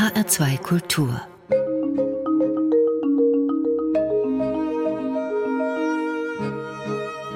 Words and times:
HR2 0.00 0.56
Kultur 0.62 1.20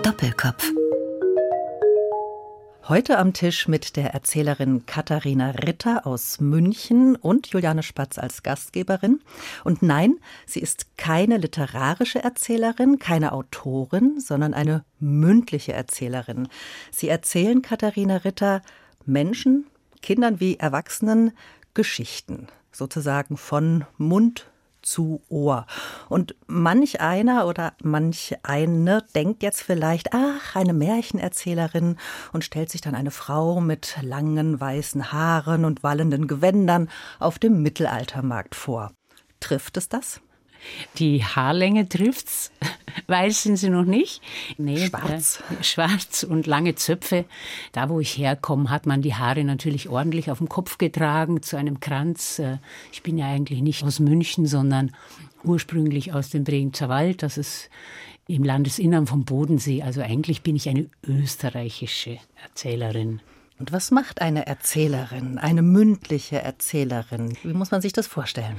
Doppelkopf 0.02 0.72
Heute 2.88 3.18
am 3.18 3.34
Tisch 3.34 3.68
mit 3.68 3.96
der 3.96 4.14
Erzählerin 4.14 4.86
Katharina 4.86 5.50
Ritter 5.50 6.06
aus 6.06 6.40
München 6.40 7.16
und 7.16 7.48
Juliane 7.48 7.82
Spatz 7.82 8.16
als 8.16 8.42
Gastgeberin. 8.42 9.20
Und 9.64 9.82
nein, 9.82 10.18
sie 10.46 10.60
ist 10.60 10.96
keine 10.96 11.36
literarische 11.36 12.24
Erzählerin, 12.24 12.98
keine 12.98 13.32
Autorin, 13.32 14.20
sondern 14.20 14.54
eine 14.54 14.86
mündliche 15.00 15.74
Erzählerin. 15.74 16.48
Sie 16.90 17.10
erzählen 17.10 17.60
Katharina 17.60 18.16
Ritter 18.16 18.62
Menschen, 19.04 19.66
Kindern 20.00 20.40
wie 20.40 20.56
Erwachsenen, 20.56 21.32
Geschichten, 21.74 22.48
sozusagen 22.72 23.36
von 23.36 23.84
Mund 23.98 24.46
zu 24.84 25.22
Ohr. 25.28 25.66
Und 26.08 26.34
manch 26.46 27.00
einer 27.00 27.46
oder 27.46 27.72
manch 27.82 28.34
eine 28.42 29.04
denkt 29.14 29.42
jetzt 29.42 29.62
vielleicht, 29.62 30.12
ach, 30.12 30.56
eine 30.56 30.72
Märchenerzählerin 30.72 31.96
und 32.32 32.44
stellt 32.44 32.70
sich 32.70 32.80
dann 32.80 32.94
eine 32.94 33.10
Frau 33.10 33.60
mit 33.60 33.96
langen 34.02 34.60
weißen 34.60 35.12
Haaren 35.12 35.64
und 35.64 35.82
wallenden 35.82 36.26
Gewändern 36.28 36.88
auf 37.18 37.38
dem 37.38 37.62
Mittelaltermarkt 37.62 38.54
vor. 38.54 38.92
Trifft 39.40 39.76
es 39.76 39.88
das? 39.88 40.20
Die 40.98 41.24
Haarlänge 41.24 41.88
trifft's. 41.88 42.50
Weiß 43.06 43.42
sind 43.42 43.56
sie 43.56 43.70
noch 43.70 43.84
nicht. 43.84 44.22
Nee, 44.56 44.86
schwarz. 44.86 45.42
Äh, 45.50 45.64
schwarz 45.64 46.22
und 46.22 46.46
lange 46.46 46.74
Zöpfe. 46.74 47.24
Da, 47.72 47.88
wo 47.88 48.00
ich 48.00 48.16
herkomme, 48.16 48.70
hat 48.70 48.86
man 48.86 49.02
die 49.02 49.14
Haare 49.14 49.44
natürlich 49.44 49.88
ordentlich 49.88 50.30
auf 50.30 50.38
dem 50.38 50.48
Kopf 50.48 50.78
getragen 50.78 51.42
zu 51.42 51.56
einem 51.56 51.80
Kranz. 51.80 52.38
Äh, 52.38 52.58
ich 52.92 53.02
bin 53.02 53.18
ja 53.18 53.26
eigentlich 53.26 53.62
nicht 53.62 53.84
aus 53.84 54.00
München, 54.00 54.46
sondern 54.46 54.92
ursprünglich 55.42 56.12
aus 56.12 56.30
dem 56.30 56.44
Bregenzer 56.44 56.88
Wald. 56.88 57.22
Das 57.22 57.38
ist 57.38 57.70
im 58.26 58.44
Landesinnern 58.44 59.06
vom 59.06 59.24
Bodensee. 59.24 59.82
Also 59.82 60.00
eigentlich 60.00 60.42
bin 60.42 60.56
ich 60.56 60.68
eine 60.68 60.88
österreichische 61.06 62.18
Erzählerin. 62.42 63.20
Und 63.58 63.72
was 63.72 63.90
macht 63.90 64.20
eine 64.20 64.46
Erzählerin, 64.46 65.38
eine 65.38 65.62
mündliche 65.62 66.42
Erzählerin? 66.42 67.36
Wie 67.42 67.52
muss 67.52 67.70
man 67.70 67.80
sich 67.80 67.92
das 67.92 68.06
vorstellen? 68.06 68.56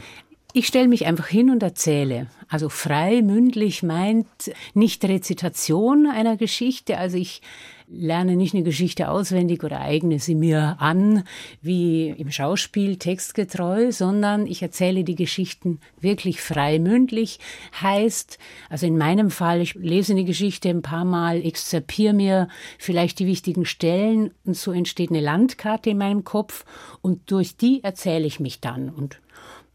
Ich 0.58 0.67
stelle 0.67 0.88
mich 0.88 1.06
einfach 1.06 1.28
hin 1.28 1.50
und 1.50 1.61
erzähle. 1.64 2.28
Also 2.48 2.70
frei, 2.70 3.22
mündlich 3.22 3.84
meint 3.84 4.25
nicht 4.73 5.03
Rezitation 5.03 6.08
einer 6.08 6.38
Geschichte. 6.38 6.98
Also 6.98 7.17
ich 7.17 7.42
lerne 7.89 8.38
nicht 8.38 8.56
eine 8.56 8.64
Geschichte 8.64 9.09
auswendig 9.09 9.66
oder 9.66 9.81
eigne 9.81 10.17
sie 10.17 10.33
mir 10.33 10.78
an, 10.80 11.26
wie 11.61 12.08
im 12.08 12.31
Schauspiel 12.31 12.95
textgetreu, 12.95 13.92
sondern 13.92 14.48
ich 14.48 14.61
erzähle 14.61 15.03
die 15.03 15.16
Geschichten 15.16 15.81
wirklich 16.00 16.39
frei 16.39 16.80
mündlich. 16.80 17.39
Heißt, 17.81 18.39
also 18.70 18.86
in 18.86 18.98
meinem 18.98 19.31
Fall, 19.31 19.59
ich 19.59 19.76
lese 19.76 20.14
eine 20.14 20.23
Geschichte 20.23 20.70
ein 20.70 20.81
paar 20.81 21.03
Mal, 21.03 21.45
exzerpiere 21.45 22.14
mir 22.14 22.48
vielleicht 22.80 23.20
die 23.20 23.28
wichtigen 23.28 23.66
Stellen 23.66 24.31
und 24.45 24.56
so 24.56 24.72
entsteht 24.72 25.09
eine 25.09 25.20
Landkarte 25.20 25.89
in 25.89 25.98
meinem 25.98 26.23
Kopf 26.23 26.64
und 27.02 27.30
durch 27.30 27.58
die 27.58 27.83
erzähle 27.83 28.26
ich 28.26 28.39
mich 28.39 28.61
dann 28.61 28.89
und 28.89 29.20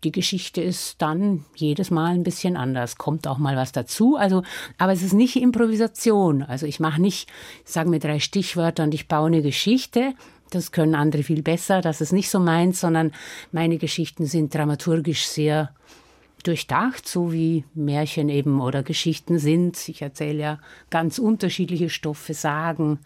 die 0.05 0.13
Geschichte 0.13 0.63
ist 0.63 1.03
dann 1.03 1.45
jedes 1.55 1.91
Mal 1.91 2.15
ein 2.15 2.23
bisschen 2.23 2.57
anders. 2.57 2.97
Kommt 2.97 3.27
auch 3.27 3.39
mal 3.39 3.57
was 3.57 3.73
dazu. 3.73 4.17
Also, 4.17 4.43
aber 4.79 4.93
es 4.93 5.03
ist 5.03 5.13
nicht 5.13 5.37
Improvisation. 5.37 6.43
Also 6.43 6.67
ich 6.67 6.81
mache 6.81 7.01
nicht, 7.01 7.29
ich 7.65 7.71
sage 7.71 7.91
mir 7.91 7.99
drei 7.99 8.19
Stichwörter 8.19 8.85
und 8.85 8.95
ich 8.95 9.09
baue 9.09 9.27
eine 9.27 9.43
Geschichte. 9.43 10.15
Das 10.51 10.73
können 10.73 10.95
andere 10.95 11.23
viel 11.23 11.43
besser. 11.43 11.81
Das 11.81 12.01
ist 12.01 12.13
nicht 12.13 12.31
so 12.31 12.41
meins, 12.41 12.81
sondern 12.81 13.13
meine 13.53 13.79
Geschichten 13.79 14.27
sind 14.27 14.55
dramaturgisch 14.55 15.27
sehr 15.27 15.75
durchdacht, 16.43 17.07
so 17.07 17.33
wie 17.33 17.65
Märchen 17.75 18.31
eben 18.31 18.61
oder 18.61 18.83
Geschichten 18.83 19.39
sind. 19.39 19.89
Ich 19.89 20.03
erzähle 20.03 20.39
ja 20.39 20.59
ganz 20.89 21.19
unterschiedliche 21.19 21.91
Stoffe, 21.91 22.35
Sagen. 22.35 23.01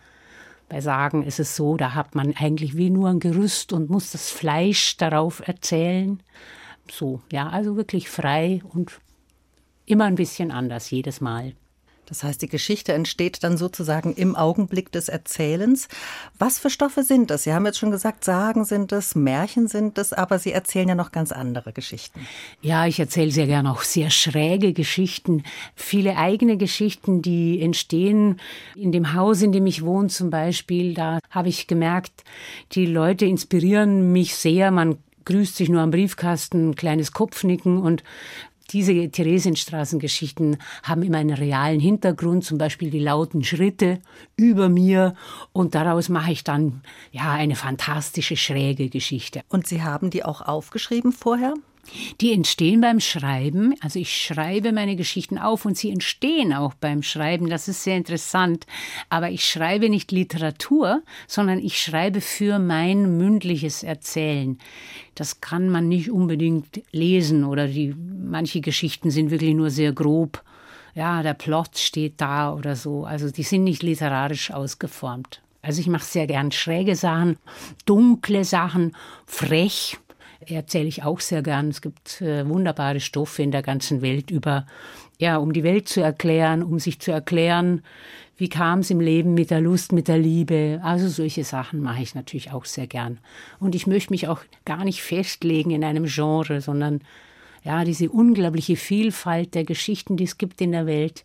Bei 0.69 0.81
Sagen 0.81 1.25
ist 1.25 1.41
es 1.41 1.57
so, 1.57 1.77
da 1.77 1.95
hat 1.95 2.15
man 2.15 2.35
eigentlich 2.37 2.77
wie 2.77 2.91
nur 2.91 3.11
ein 3.11 3.21
Gerüst 3.21 3.73
und 3.73 3.91
muss 3.91 4.13
das 4.13 4.31
Fleisch 4.31 4.97
darauf 4.97 5.47
erzählen. 5.47 6.23
So, 6.91 7.23
ja, 7.33 7.49
also 7.49 7.77
wirklich 7.77 8.09
frei 8.09 8.63
und 8.73 9.01
immer 9.87 10.05
ein 10.05 10.15
bisschen 10.15 10.51
anders 10.51 10.91
jedes 10.91 11.21
Mal. 11.21 11.55
Das 12.07 12.23
heißt, 12.23 12.43
die 12.43 12.49
Geschichte 12.49 12.93
entsteht 12.93 13.43
dann 13.45 13.57
sozusagen 13.57 14.13
im 14.15 14.37
Augenblick 14.37 14.93
des 14.93 15.09
Erzählens. 15.09 15.89
Was 16.39 16.59
für 16.59 16.71
Stoffe 16.71 17.03
sind 17.03 17.31
das? 17.31 17.45
Sie 17.45 17.53
haben 17.53 17.65
jetzt 17.65 17.79
schon 17.79 17.91
gesagt, 17.91 18.25
Sagen 18.25 18.65
sind 18.65 18.93
es, 18.93 19.15
Märchen 19.15 19.69
sind 19.69 19.97
es, 19.99 20.13
aber 20.13 20.39
Sie 20.39 20.53
erzählen 20.53 20.89
ja 20.89 20.95
noch 20.95 21.13
ganz 21.13 21.33
andere 21.33 21.73
Geschichten. 21.73 22.27
Ja, 22.61 22.87
ich 22.87 23.01
erzähle 23.01 23.31
sehr 23.31 23.47
gerne 23.47 23.71
auch 23.71 23.83
sehr 23.83 24.11
schräge 24.11 24.73
Geschichten, 24.73 25.45
viele 25.75 26.17
eigene 26.17 26.57
Geschichten, 26.57 27.23
die 27.23 27.61
entstehen 27.61 28.41
in 28.75 28.93
dem 28.93 29.15
Haus, 29.15 29.41
in 29.43 29.53
dem 29.53 29.67
ich 29.67 29.83
wohne 29.85 30.09
zum 30.09 30.31
Beispiel. 30.31 30.95
Da 30.95 31.21
habe 31.31 31.49
ich 31.49 31.67
gemerkt, 31.67 32.25
die 32.73 32.87
Leute 32.87 33.25
inspirieren 33.25 34.13
mich 34.13 34.35
sehr. 34.35 34.71
Man 34.71 34.99
grüßt 35.25 35.57
sich 35.57 35.69
nur 35.69 35.81
am 35.81 35.91
Briefkasten, 35.91 36.71
ein 36.71 36.75
kleines 36.75 37.13
Kopfnicken 37.13 37.79
und 37.79 38.03
diese 38.71 39.11
Theresienstraßengeschichten 39.11 40.57
haben 40.83 41.03
immer 41.03 41.19
einen 41.19 41.37
realen 41.37 41.81
Hintergrund, 41.81 42.45
zum 42.45 42.59
Beispiel 42.59 42.91
die 42.91 42.99
lauten 42.99 43.45
Schritte 43.45 44.01
über 44.37 44.69
mir 44.69 45.15
und 45.53 45.75
daraus 45.75 46.09
mache 46.09 46.33
ich 46.33 46.45
dann 46.45 46.81
ja 47.13 47.33
eine 47.33 47.57
fantastische 47.57 48.37
schräge 48.37 48.89
Geschichte. 48.89 49.43
Und 49.49 49.67
Sie 49.67 49.83
haben 49.83 50.11
die 50.11 50.25
auch 50.25 50.41
aufgeschrieben 50.41 51.13
vorher? 51.13 51.55
Die 52.21 52.33
entstehen 52.33 52.81
beim 52.81 53.01
Schreiben. 53.01 53.75
Also 53.81 53.99
ich 53.99 54.17
schreibe 54.17 54.73
meine 54.73 54.97
Geschichten 54.97 55.39
auf 55.39 55.65
und 55.65 55.77
sie 55.77 55.91
entstehen 55.91 56.53
auch 56.53 56.75
beim 56.75 57.03
Schreiben. 57.03 57.49
Das 57.49 57.69
ist 57.69 57.85
sehr 57.85 57.97
interessant. 57.97 58.67
Aber 59.09 59.31
ich 59.31 59.45
schreibe 59.45 59.89
nicht 59.89 60.13
Literatur, 60.13 61.03
sondern 61.27 61.59
ich 61.59 61.81
schreibe 61.81 62.21
für 62.21 62.59
mein 62.59 63.17
mündliches 63.17 63.83
Erzählen. 63.83 64.59
Das 65.15 65.41
kann 65.41 65.69
man 65.69 65.89
nicht 65.89 66.11
unbedingt 66.11 66.83
lesen 66.93 67.45
oder 67.45 67.69
die, 67.69 67.95
manche 67.95 68.61
Geschichten 68.61 69.11
sind 69.11 69.31
wirklich 69.31 69.55
nur 69.55 69.71
sehr 69.71 69.93
grob. 69.93 70.43
Ja, 70.95 71.23
der 71.23 71.35
Plot 71.35 71.77
steht 71.77 72.21
da 72.21 72.53
oder 72.53 72.77
so. 72.77 73.05
Also 73.05 73.31
die 73.31 73.43
sind 73.43 73.65
nicht 73.65 73.83
literarisch 73.83 74.51
ausgeformt. 74.51 75.43
Also 75.65 75.81
ich 75.81 75.87
mache 75.87 76.05
sehr 76.05 76.27
gern 76.27 76.53
schräge 76.53 76.95
Sachen, 76.95 77.39
dunkle 77.87 78.45
Sachen, 78.45 78.95
frech, 79.25 79.97
erzähle 80.49 80.89
ich 80.89 81.03
auch 81.03 81.21
sehr 81.21 81.43
gern. 81.43 81.69
Es 81.69 81.81
gibt 81.81 82.21
äh, 82.21 82.49
wunderbare 82.49 83.01
Stoffe 83.01 83.43
in 83.43 83.51
der 83.51 83.63
ganzen 83.63 84.03
Welt 84.03 84.31
über, 84.31 84.67
ja, 85.19 85.37
um 85.37 85.53
die 85.53 85.63
Welt 85.63 85.89
zu 85.89 86.01
erklären, 86.01 86.63
um 86.63 86.79
sich 86.79 87.01
zu 87.01 87.11
erklären, 87.11 87.83
wie 88.37 88.49
kam 88.49 88.81
es 88.81 88.91
im 88.91 89.01
Leben 89.01 89.35
mit 89.35 89.51
der 89.51 89.61
Lust, 89.61 89.93
mit 89.93 90.09
der 90.09 90.19
Liebe. 90.19 90.81
Also 90.83 91.09
solche 91.09 91.45
Sachen 91.45 91.81
mache 91.81 92.03
ich 92.03 92.15
natürlich 92.15 92.53
auch 92.53 92.65
sehr 92.65 92.87
gern. 92.87 93.19
Und 93.61 93.75
ich 93.75 93.87
möchte 93.87 94.13
mich 94.13 94.29
auch 94.29 94.41
gar 94.65 94.85
nicht 94.85 95.03
festlegen 95.03 95.71
in 95.71 95.85
einem 95.85 96.07
Genre, 96.07 96.61
sondern 96.61 97.01
ja, 97.63 97.85
diese 97.85 98.11
unglaubliche 98.11 98.77
Vielfalt 98.77 99.55
der 99.55 99.65
Geschichten, 99.65 100.17
die 100.17 100.25
es 100.25 100.37
gibt 100.37 100.61
in 100.61 100.73
der 100.73 100.87
Welt, 100.87 101.25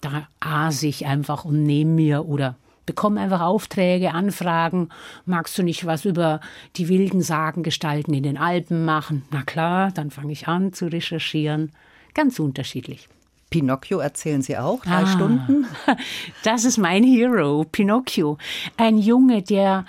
da 0.00 0.28
aß 0.40 0.82
ich 0.84 1.06
einfach 1.06 1.44
und 1.44 1.64
nehme 1.64 1.90
mir 1.92 2.26
oder 2.26 2.56
bekomme 2.86 3.20
einfach 3.20 3.40
Aufträge, 3.40 4.12
Anfragen. 4.12 4.88
Magst 5.26 5.56
du 5.58 5.62
nicht 5.62 5.86
was 5.86 6.04
über 6.04 6.40
die 6.76 6.88
wilden 6.88 7.22
Sagengestalten 7.22 8.14
in 8.14 8.22
den 8.22 8.36
Alpen 8.36 8.84
machen? 8.84 9.24
Na 9.30 9.42
klar, 9.42 9.90
dann 9.92 10.10
fange 10.10 10.32
ich 10.32 10.48
an 10.48 10.72
zu 10.72 10.86
recherchieren. 10.86 11.72
Ganz 12.14 12.38
unterschiedlich. 12.38 13.08
Pinocchio 13.50 13.98
erzählen 13.98 14.42
Sie 14.42 14.56
auch, 14.58 14.82
drei 14.82 15.02
ah, 15.02 15.06
Stunden? 15.06 15.66
Das 16.42 16.64
ist 16.64 16.78
mein 16.78 17.04
Hero, 17.04 17.64
Pinocchio. 17.70 18.38
Ein 18.76 18.98
Junge, 18.98 19.42
der 19.42 19.84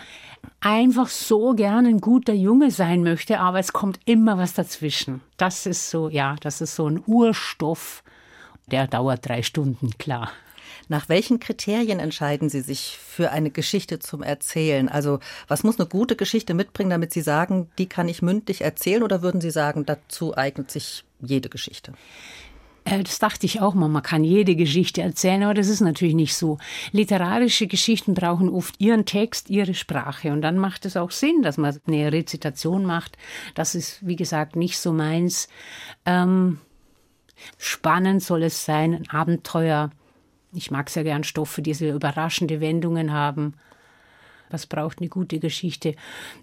einfach 0.61 1.07
so 1.07 1.53
gern 1.53 1.85
ein 1.85 1.99
guter 1.99 2.33
Junge 2.33 2.71
sein 2.71 3.03
möchte, 3.03 3.39
aber 3.39 3.59
es 3.59 3.73
kommt 3.73 3.99
immer 4.05 4.37
was 4.37 4.53
dazwischen. 4.53 5.21
Das 5.37 5.65
ist 5.65 5.89
so, 5.89 6.09
ja, 6.09 6.35
das 6.41 6.61
ist 6.61 6.75
so 6.75 6.87
ein 6.87 7.01
Urstoff. 7.05 8.03
Der 8.67 8.87
dauert 8.87 9.27
drei 9.27 9.41
Stunden, 9.41 9.91
klar. 9.97 10.31
Nach 10.87 11.09
welchen 11.09 11.39
Kriterien 11.39 11.99
entscheiden 11.99 12.49
Sie 12.49 12.61
sich 12.61 12.97
für 13.01 13.31
eine 13.31 13.49
Geschichte 13.49 13.99
zum 13.99 14.21
Erzählen? 14.23 14.89
Also 14.89 15.19
was 15.47 15.63
muss 15.63 15.79
eine 15.79 15.87
gute 15.87 16.15
Geschichte 16.15 16.53
mitbringen, 16.53 16.89
damit 16.89 17.11
Sie 17.11 17.21
sagen, 17.21 17.69
die 17.77 17.87
kann 17.87 18.07
ich 18.07 18.21
mündlich 18.21 18.61
erzählen? 18.61 19.03
Oder 19.03 19.21
würden 19.21 19.41
Sie 19.41 19.51
sagen, 19.51 19.85
dazu 19.85 20.37
eignet 20.37 20.71
sich 20.71 21.03
jede 21.21 21.49
Geschichte? 21.49 21.93
Äh, 22.85 23.03
das 23.03 23.19
dachte 23.19 23.45
ich 23.45 23.61
auch 23.61 23.73
mal, 23.73 23.89
man 23.89 24.03
kann 24.03 24.23
jede 24.23 24.55
Geschichte 24.55 25.01
erzählen, 25.01 25.43
aber 25.43 25.53
das 25.53 25.67
ist 25.67 25.81
natürlich 25.81 26.15
nicht 26.15 26.35
so. 26.35 26.59
Literarische 26.91 27.67
Geschichten 27.67 28.13
brauchen 28.13 28.47
oft 28.49 28.79
ihren 28.79 29.05
Text, 29.05 29.49
ihre 29.49 29.73
Sprache 29.73 30.31
und 30.31 30.41
dann 30.41 30.57
macht 30.57 30.85
es 30.85 30.95
auch 30.95 31.11
Sinn, 31.11 31.41
dass 31.41 31.57
man 31.57 31.77
eine 31.87 32.11
Rezitation 32.11 32.85
macht. 32.85 33.17
Das 33.55 33.75
ist, 33.75 34.05
wie 34.05 34.15
gesagt, 34.15 34.55
nicht 34.55 34.77
so 34.77 34.93
meins. 34.93 35.49
Ähm, 36.05 36.59
spannend 37.57 38.23
soll 38.23 38.43
es 38.43 38.63
sein, 38.63 38.93
ein 38.93 39.09
Abenteuer. 39.09 39.89
Ich 40.55 40.71
mag 40.71 40.89
sehr 40.89 41.03
gern 41.03 41.23
Stoffe, 41.23 41.61
die 41.61 41.73
so 41.73 41.85
überraschende 41.85 42.61
Wendungen 42.61 43.11
haben. 43.11 43.53
Was 44.49 44.67
braucht 44.67 44.99
eine 44.99 45.09
gute 45.09 45.39
Geschichte? 45.39 45.95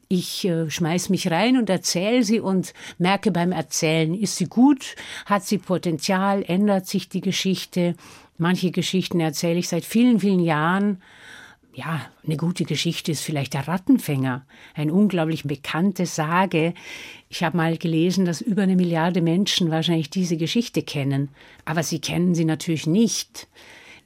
Ich 0.09 0.45
äh, 0.45 0.69
schmeiß 0.69 1.09
mich 1.09 1.31
rein 1.31 1.57
und 1.57 1.71
erzähle 1.71 2.25
sie 2.25 2.41
und 2.41 2.75
merke 2.99 3.31
beim 3.31 3.53
Erzählen, 3.53 4.15
ist 4.15 4.37
sie 4.37 4.47
gut? 4.47 4.97
Hat 5.25 5.45
sie 5.45 5.59
Potenzial? 5.59 6.43
Ändert 6.43 6.87
sich 6.87 7.09
die 7.09 7.21
Geschichte? 7.21 7.95
Manche 8.39 8.71
Geschichten 8.71 9.21
erzähle 9.21 9.61
ich 9.61 9.69
seit 9.69 9.85
vielen, 9.85 10.21
vielen 10.21 10.41
Jahren 10.41 10.99
ja, 11.75 12.03
eine 12.25 12.37
gute 12.37 12.65
Geschichte 12.65 13.13
ist 13.13 13.23
vielleicht 13.23 13.55
der 13.55 13.67
Rattenfänger, 13.67 14.45
ein 14.75 14.91
unglaublich 14.91 15.45
bekannte 15.45 16.05
Sage. 16.05 16.75
Ich 17.31 17.43
habe 17.43 17.57
mal 17.57 17.79
gelesen, 17.79 18.27
dass 18.27 18.43
über 18.43 18.63
eine 18.63 18.77
Milliarde 18.77 19.23
Menschen 19.23 19.71
wahrscheinlich 19.71 20.11
diese 20.11 20.37
Geschichte 20.37 20.83
kennen, 20.83 21.31
aber 21.65 21.83
sie 21.83 21.99
kennen 21.99 22.35
sie 22.35 22.45
natürlich 22.45 22.87
nicht. 22.87 23.49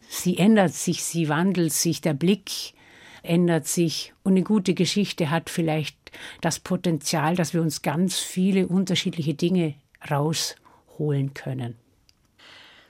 Sie 0.08 0.38
ändert 0.38 0.74
sich, 0.74 1.02
sie 1.02 1.28
wandelt 1.28 1.72
sich, 1.72 2.00
der 2.00 2.14
Blick 2.14 2.74
ändert 3.22 3.66
sich 3.66 4.14
und 4.22 4.32
eine 4.32 4.42
gute 4.42 4.74
Geschichte 4.74 5.30
hat 5.30 5.50
vielleicht 5.50 5.96
das 6.40 6.60
Potenzial, 6.60 7.36
dass 7.36 7.54
wir 7.54 7.60
uns 7.60 7.82
ganz 7.82 8.18
viele 8.18 8.68
unterschiedliche 8.68 9.34
Dinge 9.34 9.74
rausholen 10.08 11.34
können. 11.34 11.76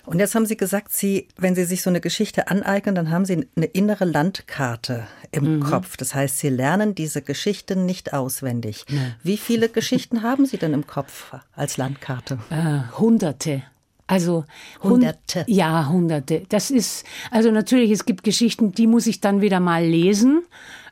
Und 0.05 0.21
jetzt 0.21 0.37
haben 0.37 0.47
Sie 0.47 0.57
gesagt, 0.57 0.93
Sie, 0.93 1.27
wenn 1.37 1.57
Sie 1.57 1.65
sich 1.65 1.83
so 1.83 1.91
eine 1.91 2.01
Geschichte 2.01 2.47
aneignen, 2.47 2.95
dann 2.95 3.11
haben 3.11 3.25
Sie 3.25 3.49
eine 3.57 3.67
innere 3.67 4.05
Landkarte 4.05 5.09
im 5.33 5.57
mhm. 5.57 5.61
Kopf. 5.61 5.97
Das 5.97 6.15
heißt, 6.15 6.39
Sie 6.39 6.49
lernen 6.49 6.95
diese 6.95 7.23
Geschichten 7.23 7.87
nicht 7.87 8.13
auswendig. 8.13 8.85
Nee. 8.89 9.15
Wie 9.25 9.37
viele 9.37 9.69
Geschichten 9.69 10.23
haben 10.23 10.47
Sie 10.47 10.59
denn 10.59 10.75
im 10.75 10.87
Kopf 10.87 11.35
als 11.53 11.77
Landkarte? 11.77 12.39
Äh, 12.51 12.97
hunderte. 12.97 13.65
Also 14.07 14.45
Hunderte. 14.83 15.45
Ja, 15.49 15.89
Hunderte. 15.89 16.45
Das 16.49 16.71
ist 16.71 17.05
also 17.31 17.51
natürlich. 17.51 17.91
Es 17.91 18.05
gibt 18.05 18.23
Geschichten, 18.23 18.73
die 18.73 18.87
muss 18.87 19.07
ich 19.07 19.21
dann 19.21 19.41
wieder 19.41 19.61
mal 19.61 19.85
lesen. 19.85 20.43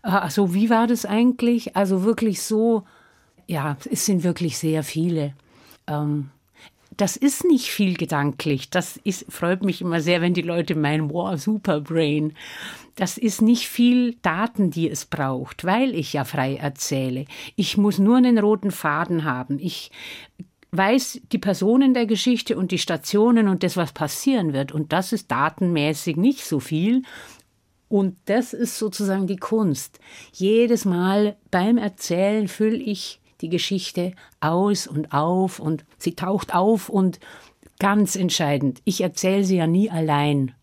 Also 0.03 0.53
wie 0.55 0.69
war 0.69 0.87
das 0.87 1.07
eigentlich? 1.07 1.77
Also 1.77 2.05
wirklich 2.05 2.43
so. 2.43 2.85
Ja, 3.47 3.77
es 3.91 4.07
sind 4.07 4.25
wirklich 4.25 4.59
sehr 4.59 4.83
viele. 4.83 5.35
Ähm, 5.87 6.31
das 6.97 7.17
ist 7.17 7.45
nicht 7.45 7.71
viel 7.71 7.97
gedanklich. 7.97 8.71
Das 8.71 8.97
ist, 9.05 9.31
freut 9.31 9.63
mich 9.63 9.81
immer 9.81 10.01
sehr, 10.01 10.21
wenn 10.21 10.35
die 10.35 10.43
Leute 10.43 10.75
meinen, 10.75 11.11
wow, 11.11 11.39
super 11.39 11.81
Brain. 11.81 12.35
Das 12.97 13.19
ist 13.19 13.43
nicht 13.43 13.69
viel 13.69 14.15
Daten, 14.23 14.71
die 14.71 14.89
es 14.89 15.05
braucht, 15.05 15.65
weil 15.65 15.95
ich 15.95 16.13
ja 16.13 16.25
frei 16.25 16.57
erzähle. 16.57 17.27
Ich 17.57 17.77
muss 17.77 17.99
nur 17.99 18.17
einen 18.17 18.39
roten 18.39 18.71
Faden 18.71 19.25
haben. 19.25 19.59
Ich 19.59 19.91
weiß 20.77 21.21
die 21.33 21.39
Personen 21.39 21.95
der 21.95 22.07
Geschichte 22.07 22.57
und 22.57 22.71
die 22.71 22.79
Stationen 22.79 23.49
und 23.49 23.63
das, 23.63 23.77
was 23.77 23.93
passieren 23.93 24.53
wird. 24.53 24.73
Und 24.73 24.93
das 24.93 25.13
ist 25.13 25.31
datenmäßig 25.31 26.17
nicht 26.17 26.45
so 26.45 26.61
viel. 26.61 27.03
Und 27.89 28.17
das 28.25 28.53
ist 28.53 28.79
sozusagen 28.79 29.27
die 29.27 29.37
Kunst. 29.37 30.01
Jedes 30.33 30.85
Mal 30.85 31.37
beim 31.51 31.79
Erzählen 31.79 32.49
fülle 32.49 32.77
ich 32.77 33.21
die 33.41 33.49
Geschichte 33.49 34.13
aus 34.41 34.87
und 34.87 35.13
auf 35.13 35.61
und 35.61 35.85
sie 35.99 36.15
taucht 36.15 36.55
auf 36.55 36.89
und 36.89 37.21
ganz 37.79 38.17
entscheidend, 38.17 38.81
ich 38.85 39.01
erzähle 39.01 39.45
sie 39.45 39.57
ja 39.57 39.67
nie 39.67 39.91
allein, 39.91 40.55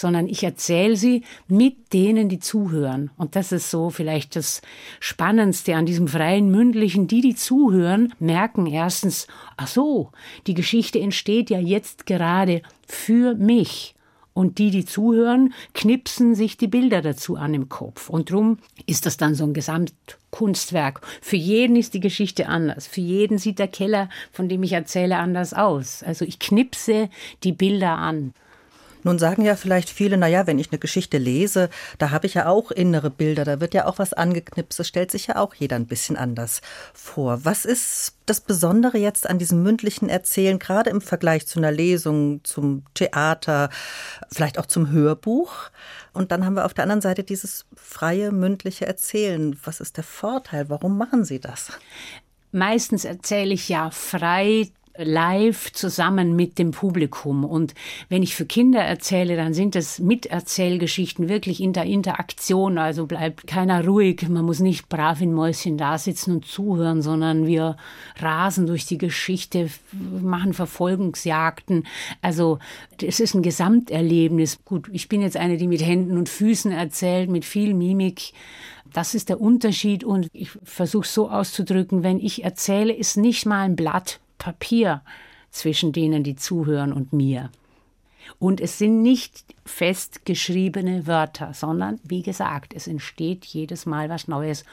sondern 0.00 0.26
ich 0.26 0.42
erzähle 0.42 0.96
sie 0.96 1.22
mit 1.46 1.92
denen, 1.92 2.28
die 2.28 2.38
zuhören. 2.38 3.10
Und 3.16 3.36
das 3.36 3.52
ist 3.52 3.70
so 3.70 3.90
vielleicht 3.90 4.34
das 4.36 4.62
Spannendste 4.98 5.76
an 5.76 5.86
diesem 5.86 6.08
freien 6.08 6.50
mündlichen. 6.50 7.06
Die, 7.06 7.20
die 7.20 7.34
zuhören, 7.34 8.14
merken 8.18 8.66
erstens, 8.66 9.26
ach 9.56 9.68
so, 9.68 10.10
die 10.46 10.54
Geschichte 10.54 10.98
entsteht 10.98 11.50
ja 11.50 11.58
jetzt 11.58 12.06
gerade 12.06 12.62
für 12.86 13.34
mich. 13.34 13.94
Und 14.32 14.58
die, 14.58 14.70
die 14.70 14.84
zuhören, 14.84 15.52
knipsen 15.74 16.34
sich 16.34 16.56
die 16.56 16.68
Bilder 16.68 17.02
dazu 17.02 17.36
an 17.36 17.52
im 17.52 17.68
Kopf. 17.68 18.08
Und 18.08 18.30
drum 18.30 18.58
ist 18.86 19.04
das 19.04 19.16
dann 19.16 19.34
so 19.34 19.44
ein 19.44 19.54
Gesamtkunstwerk. 19.54 21.00
Für 21.20 21.36
jeden 21.36 21.76
ist 21.76 21.94
die 21.94 22.00
Geschichte 22.00 22.46
anders. 22.46 22.86
Für 22.86 23.00
jeden 23.00 23.38
sieht 23.38 23.58
der 23.58 23.68
Keller, 23.68 24.08
von 24.32 24.48
dem 24.48 24.62
ich 24.62 24.72
erzähle, 24.72 25.18
anders 25.18 25.52
aus. 25.52 26.02
Also 26.02 26.24
ich 26.24 26.38
knipse 26.38 27.10
die 27.42 27.52
Bilder 27.52 27.98
an. 27.98 28.32
Nun 29.02 29.18
sagen 29.18 29.44
ja 29.44 29.56
vielleicht 29.56 29.90
viele, 29.90 30.16
naja, 30.16 30.46
wenn 30.46 30.58
ich 30.58 30.70
eine 30.70 30.78
Geschichte 30.78 31.18
lese, 31.18 31.70
da 31.98 32.10
habe 32.10 32.26
ich 32.26 32.34
ja 32.34 32.46
auch 32.46 32.70
innere 32.70 33.10
Bilder, 33.10 33.44
da 33.44 33.60
wird 33.60 33.74
ja 33.74 33.86
auch 33.86 33.98
was 33.98 34.12
angeknipst, 34.12 34.78
das 34.78 34.88
stellt 34.88 35.10
sich 35.10 35.28
ja 35.28 35.36
auch 35.36 35.54
jeder 35.54 35.76
ein 35.76 35.86
bisschen 35.86 36.16
anders 36.16 36.60
vor. 36.92 37.44
Was 37.44 37.64
ist 37.64 38.14
das 38.26 38.40
Besondere 38.40 38.98
jetzt 38.98 39.28
an 39.28 39.38
diesem 39.38 39.62
mündlichen 39.62 40.08
Erzählen, 40.08 40.58
gerade 40.58 40.90
im 40.90 41.00
Vergleich 41.00 41.46
zu 41.46 41.58
einer 41.58 41.72
Lesung, 41.72 42.44
zum 42.44 42.84
Theater, 42.94 43.70
vielleicht 44.30 44.58
auch 44.58 44.66
zum 44.66 44.90
Hörbuch? 44.90 45.70
Und 46.12 46.32
dann 46.32 46.44
haben 46.44 46.54
wir 46.54 46.64
auf 46.64 46.74
der 46.74 46.84
anderen 46.84 47.00
Seite 47.00 47.24
dieses 47.24 47.66
freie 47.74 48.32
mündliche 48.32 48.86
Erzählen. 48.86 49.56
Was 49.64 49.80
ist 49.80 49.96
der 49.96 50.04
Vorteil? 50.04 50.68
Warum 50.68 50.98
machen 50.98 51.24
Sie 51.24 51.40
das? 51.40 51.72
Meistens 52.52 53.04
erzähle 53.04 53.54
ich 53.54 53.68
ja 53.68 53.90
frei 53.90 54.70
live 54.96 55.72
zusammen 55.72 56.36
mit 56.36 56.58
dem 56.58 56.72
Publikum. 56.72 57.44
Und 57.44 57.74
wenn 58.08 58.22
ich 58.22 58.34
für 58.34 58.44
Kinder 58.44 58.80
erzähle, 58.80 59.36
dann 59.36 59.54
sind 59.54 59.76
es 59.76 59.98
Miterzählgeschichten 59.98 61.28
wirklich 61.28 61.62
in 61.62 61.72
der 61.72 61.84
Interaktion. 61.84 62.78
Also 62.78 63.06
bleibt 63.06 63.46
keiner 63.46 63.84
ruhig. 63.86 64.28
Man 64.28 64.44
muss 64.44 64.60
nicht 64.60 64.88
brav 64.88 65.20
in 65.20 65.32
Mäuschen 65.32 65.78
da 65.78 65.96
sitzen 65.96 66.32
und 66.32 66.46
zuhören, 66.46 67.02
sondern 67.02 67.46
wir 67.46 67.76
rasen 68.18 68.66
durch 68.66 68.86
die 68.86 68.98
Geschichte, 68.98 69.70
machen 69.92 70.52
Verfolgungsjagden. 70.52 71.86
Also 72.20 72.58
es 73.02 73.20
ist 73.20 73.34
ein 73.34 73.42
Gesamterlebnis. 73.42 74.58
Gut, 74.64 74.88
ich 74.92 75.08
bin 75.08 75.22
jetzt 75.22 75.36
eine, 75.36 75.56
die 75.56 75.68
mit 75.68 75.84
Händen 75.84 76.18
und 76.18 76.28
Füßen 76.28 76.72
erzählt, 76.72 77.30
mit 77.30 77.44
viel 77.44 77.74
Mimik. 77.74 78.32
Das 78.92 79.14
ist 79.14 79.28
der 79.28 79.40
Unterschied 79.40 80.02
und 80.02 80.26
ich 80.32 80.50
versuche 80.64 81.06
so 81.06 81.30
auszudrücken, 81.30 82.02
wenn 82.02 82.18
ich 82.18 82.42
erzähle, 82.42 82.92
ist 82.92 83.16
nicht 83.16 83.46
mal 83.46 83.60
ein 83.60 83.76
Blatt 83.76 84.18
Papier 84.40 85.02
zwischen 85.52 85.92
denen, 85.92 86.24
die 86.24 86.34
zuhören 86.34 86.92
und 86.92 87.12
mir. 87.12 87.50
Und 88.38 88.60
es 88.60 88.78
sind 88.78 89.02
nicht 89.02 89.44
festgeschriebene 89.64 91.06
Wörter, 91.06 91.54
sondern 91.54 92.00
wie 92.02 92.22
gesagt, 92.22 92.74
es 92.74 92.88
entsteht 92.88 93.44
jedes 93.44 93.86
Mal 93.86 94.08
was 94.08 94.26
Neues. 94.26 94.64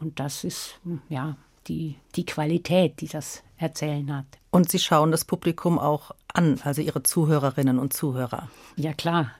Und 0.00 0.18
das 0.18 0.44
ist 0.44 0.78
ja 1.08 1.36
die, 1.68 1.96
die 2.16 2.24
Qualität, 2.24 3.00
die 3.00 3.08
das 3.08 3.42
Erzählen 3.56 4.14
hat. 4.14 4.26
Und 4.50 4.70
Sie 4.70 4.78
schauen 4.78 5.10
das 5.10 5.24
Publikum 5.24 5.78
auch 5.78 6.10
an, 6.34 6.60
also 6.64 6.82
Ihre 6.82 7.02
Zuhörerinnen 7.02 7.78
und 7.78 7.92
Zuhörer. 7.92 8.50
Ja 8.76 8.92
klar. 8.92 9.30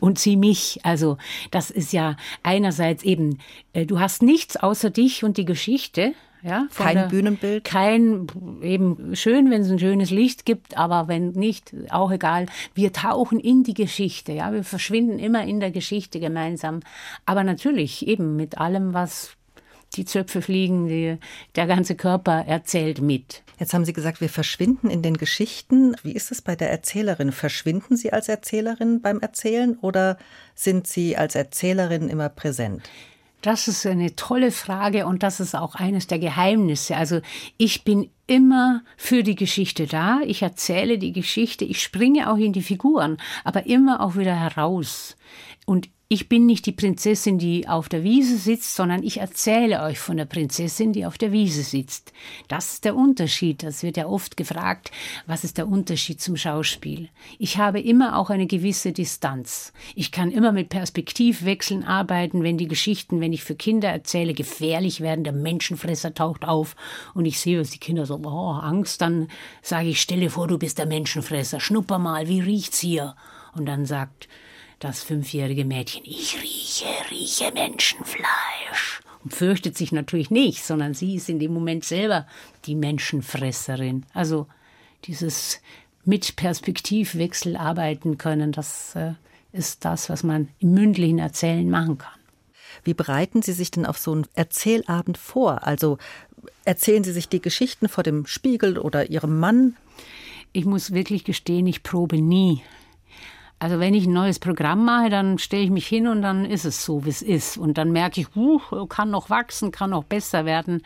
Und 0.00 0.18
Sie 0.18 0.36
mich. 0.36 0.80
Also 0.84 1.16
das 1.50 1.70
ist 1.70 1.92
ja 1.92 2.16
einerseits 2.42 3.02
eben, 3.02 3.38
äh, 3.72 3.86
du 3.86 3.98
hast 3.98 4.22
nichts 4.22 4.56
außer 4.56 4.90
dich 4.90 5.24
und 5.24 5.36
die 5.36 5.44
Geschichte. 5.44 6.14
Ja, 6.42 6.66
kein 6.74 6.96
der, 6.96 7.08
Bühnenbild? 7.08 7.64
Kein, 7.64 8.26
eben 8.62 9.14
schön, 9.14 9.50
wenn 9.50 9.62
es 9.62 9.70
ein 9.70 9.78
schönes 9.78 10.10
Licht 10.10 10.44
gibt, 10.44 10.76
aber 10.76 11.06
wenn 11.06 11.30
nicht, 11.30 11.72
auch 11.90 12.10
egal. 12.10 12.46
Wir 12.74 12.92
tauchen 12.92 13.38
in 13.38 13.62
die 13.62 13.74
Geschichte, 13.74 14.32
ja, 14.32 14.52
wir 14.52 14.64
verschwinden 14.64 15.18
immer 15.18 15.44
in 15.44 15.60
der 15.60 15.70
Geschichte 15.70 16.18
gemeinsam. 16.18 16.80
Aber 17.26 17.44
natürlich 17.44 18.06
eben 18.08 18.34
mit 18.34 18.58
allem, 18.58 18.92
was 18.92 19.36
die 19.94 20.04
Zöpfe 20.04 20.42
fliegen, 20.42 20.88
die, 20.88 21.18
der 21.54 21.66
ganze 21.66 21.94
Körper 21.94 22.44
erzählt 22.46 23.00
mit. 23.00 23.42
Jetzt 23.58 23.74
haben 23.74 23.84
Sie 23.84 23.92
gesagt, 23.92 24.20
wir 24.20 24.28
verschwinden 24.28 24.90
in 24.90 25.02
den 25.02 25.16
Geschichten. 25.16 25.94
Wie 26.02 26.12
ist 26.12 26.32
es 26.32 26.42
bei 26.42 26.56
der 26.56 26.70
Erzählerin? 26.70 27.30
Verschwinden 27.30 27.96
Sie 27.96 28.12
als 28.12 28.28
Erzählerin 28.28 29.00
beim 29.00 29.20
Erzählen 29.20 29.76
oder 29.78 30.18
sind 30.54 30.86
Sie 30.86 31.16
als 31.16 31.34
Erzählerin 31.34 32.08
immer 32.08 32.28
präsent? 32.28 32.82
Das 33.42 33.66
ist 33.66 33.84
eine 33.86 34.14
tolle 34.14 34.52
Frage 34.52 35.04
und 35.06 35.24
das 35.24 35.40
ist 35.40 35.56
auch 35.56 35.74
eines 35.74 36.06
der 36.06 36.20
Geheimnisse. 36.20 36.96
Also 36.96 37.20
ich 37.58 37.82
bin 37.82 38.08
immer 38.28 38.82
für 38.96 39.24
die 39.24 39.34
Geschichte 39.34 39.86
da, 39.86 40.20
ich 40.24 40.42
erzähle 40.42 40.96
die 40.96 41.12
Geschichte, 41.12 41.64
ich 41.64 41.82
springe 41.82 42.30
auch 42.30 42.36
in 42.36 42.52
die 42.52 42.62
Figuren, 42.62 43.16
aber 43.42 43.66
immer 43.66 44.00
auch 44.00 44.16
wieder 44.16 44.36
heraus. 44.36 45.16
Und 45.66 45.88
ich 46.12 46.28
bin 46.28 46.44
nicht 46.44 46.66
die 46.66 46.72
Prinzessin, 46.72 47.38
die 47.38 47.66
auf 47.66 47.88
der 47.88 48.04
Wiese 48.04 48.36
sitzt, 48.36 48.76
sondern 48.76 49.02
ich 49.02 49.20
erzähle 49.20 49.82
euch 49.82 49.98
von 49.98 50.18
der 50.18 50.26
Prinzessin, 50.26 50.92
die 50.92 51.06
auf 51.06 51.16
der 51.16 51.32
Wiese 51.32 51.62
sitzt. 51.62 52.12
Das 52.48 52.74
ist 52.74 52.84
der 52.84 52.96
Unterschied. 52.96 53.62
Das 53.62 53.82
wird 53.82 53.96
ja 53.96 54.06
oft 54.06 54.36
gefragt, 54.36 54.90
was 55.26 55.42
ist 55.42 55.56
der 55.56 55.66
Unterschied 55.66 56.20
zum 56.20 56.36
Schauspiel? 56.36 57.08
Ich 57.38 57.56
habe 57.56 57.80
immer 57.80 58.18
auch 58.18 58.28
eine 58.28 58.46
gewisse 58.46 58.92
Distanz. 58.92 59.72
Ich 59.94 60.12
kann 60.12 60.30
immer 60.30 60.52
mit 60.52 60.68
Perspektivwechseln 60.68 61.82
arbeiten, 61.82 62.42
wenn 62.42 62.58
die 62.58 62.68
Geschichten, 62.68 63.22
wenn 63.22 63.32
ich 63.32 63.42
für 63.42 63.54
Kinder 63.54 63.88
erzähle, 63.88 64.34
gefährlich 64.34 65.00
werden, 65.00 65.24
der 65.24 65.32
Menschenfresser 65.32 66.12
taucht 66.12 66.44
auf 66.44 66.76
und 67.14 67.24
ich 67.24 67.40
sehe, 67.40 67.56
dass 67.56 67.70
die 67.70 67.78
Kinder 67.78 68.04
so, 68.04 68.20
oh, 68.22 68.52
Angst, 68.52 69.00
dann 69.00 69.28
sage 69.62 69.88
ich, 69.88 70.02
stelle 70.02 70.28
vor, 70.28 70.46
du 70.46 70.58
bist 70.58 70.76
der 70.76 70.84
Menschenfresser, 70.84 71.58
schnupper 71.58 71.98
mal, 71.98 72.28
wie 72.28 72.40
riecht's 72.40 72.80
hier? 72.80 73.16
Und 73.54 73.64
dann 73.64 73.86
sagt 73.86 74.28
das 74.82 75.02
fünfjährige 75.02 75.64
Mädchen, 75.64 76.02
ich 76.04 76.36
rieche, 76.42 76.86
rieche 77.10 77.52
Menschenfleisch. 77.52 79.00
Und 79.22 79.32
fürchtet 79.32 79.76
sich 79.76 79.92
natürlich 79.92 80.30
nicht, 80.30 80.64
sondern 80.64 80.94
sie 80.94 81.14
ist 81.14 81.28
in 81.28 81.38
dem 81.38 81.52
Moment 81.52 81.84
selber 81.84 82.26
die 82.64 82.74
Menschenfresserin. 82.74 84.04
Also 84.12 84.48
dieses 85.04 85.60
mit 86.04 86.34
Perspektivwechsel 86.34 87.56
arbeiten 87.56 88.18
können, 88.18 88.50
das 88.50 88.96
äh, 88.96 89.12
ist 89.52 89.84
das, 89.84 90.10
was 90.10 90.24
man 90.24 90.48
im 90.58 90.74
mündlichen 90.74 91.20
Erzählen 91.20 91.70
machen 91.70 91.98
kann. 91.98 92.18
Wie 92.82 92.94
bereiten 92.94 93.42
Sie 93.42 93.52
sich 93.52 93.70
denn 93.70 93.86
auf 93.86 93.98
so 93.98 94.10
einen 94.10 94.26
Erzählabend 94.34 95.16
vor? 95.16 95.64
Also 95.64 95.98
erzählen 96.64 97.04
Sie 97.04 97.12
sich 97.12 97.28
die 97.28 97.40
Geschichten 97.40 97.88
vor 97.88 98.02
dem 98.02 98.26
Spiegel 98.26 98.78
oder 98.78 99.10
Ihrem 99.10 99.38
Mann? 99.38 99.76
Ich 100.52 100.64
muss 100.64 100.92
wirklich 100.92 101.22
gestehen, 101.22 101.68
ich 101.68 101.84
probe 101.84 102.20
nie. 102.20 102.62
Also 103.62 103.78
wenn 103.78 103.94
ich 103.94 104.06
ein 104.06 104.12
neues 104.12 104.40
Programm 104.40 104.84
mache, 104.84 105.08
dann 105.08 105.38
stelle 105.38 105.62
ich 105.62 105.70
mich 105.70 105.86
hin 105.86 106.08
und 106.08 106.20
dann 106.20 106.44
ist 106.44 106.64
es 106.64 106.84
so, 106.84 107.04
wie 107.04 107.10
es 107.10 107.22
ist. 107.22 107.56
Und 107.56 107.78
dann 107.78 107.92
merke 107.92 108.20
ich, 108.20 108.34
uh, 108.34 108.58
kann 108.86 109.12
noch 109.12 109.30
wachsen, 109.30 109.70
kann 109.70 109.90
noch 109.90 110.02
besser 110.02 110.44
werden. 110.44 110.82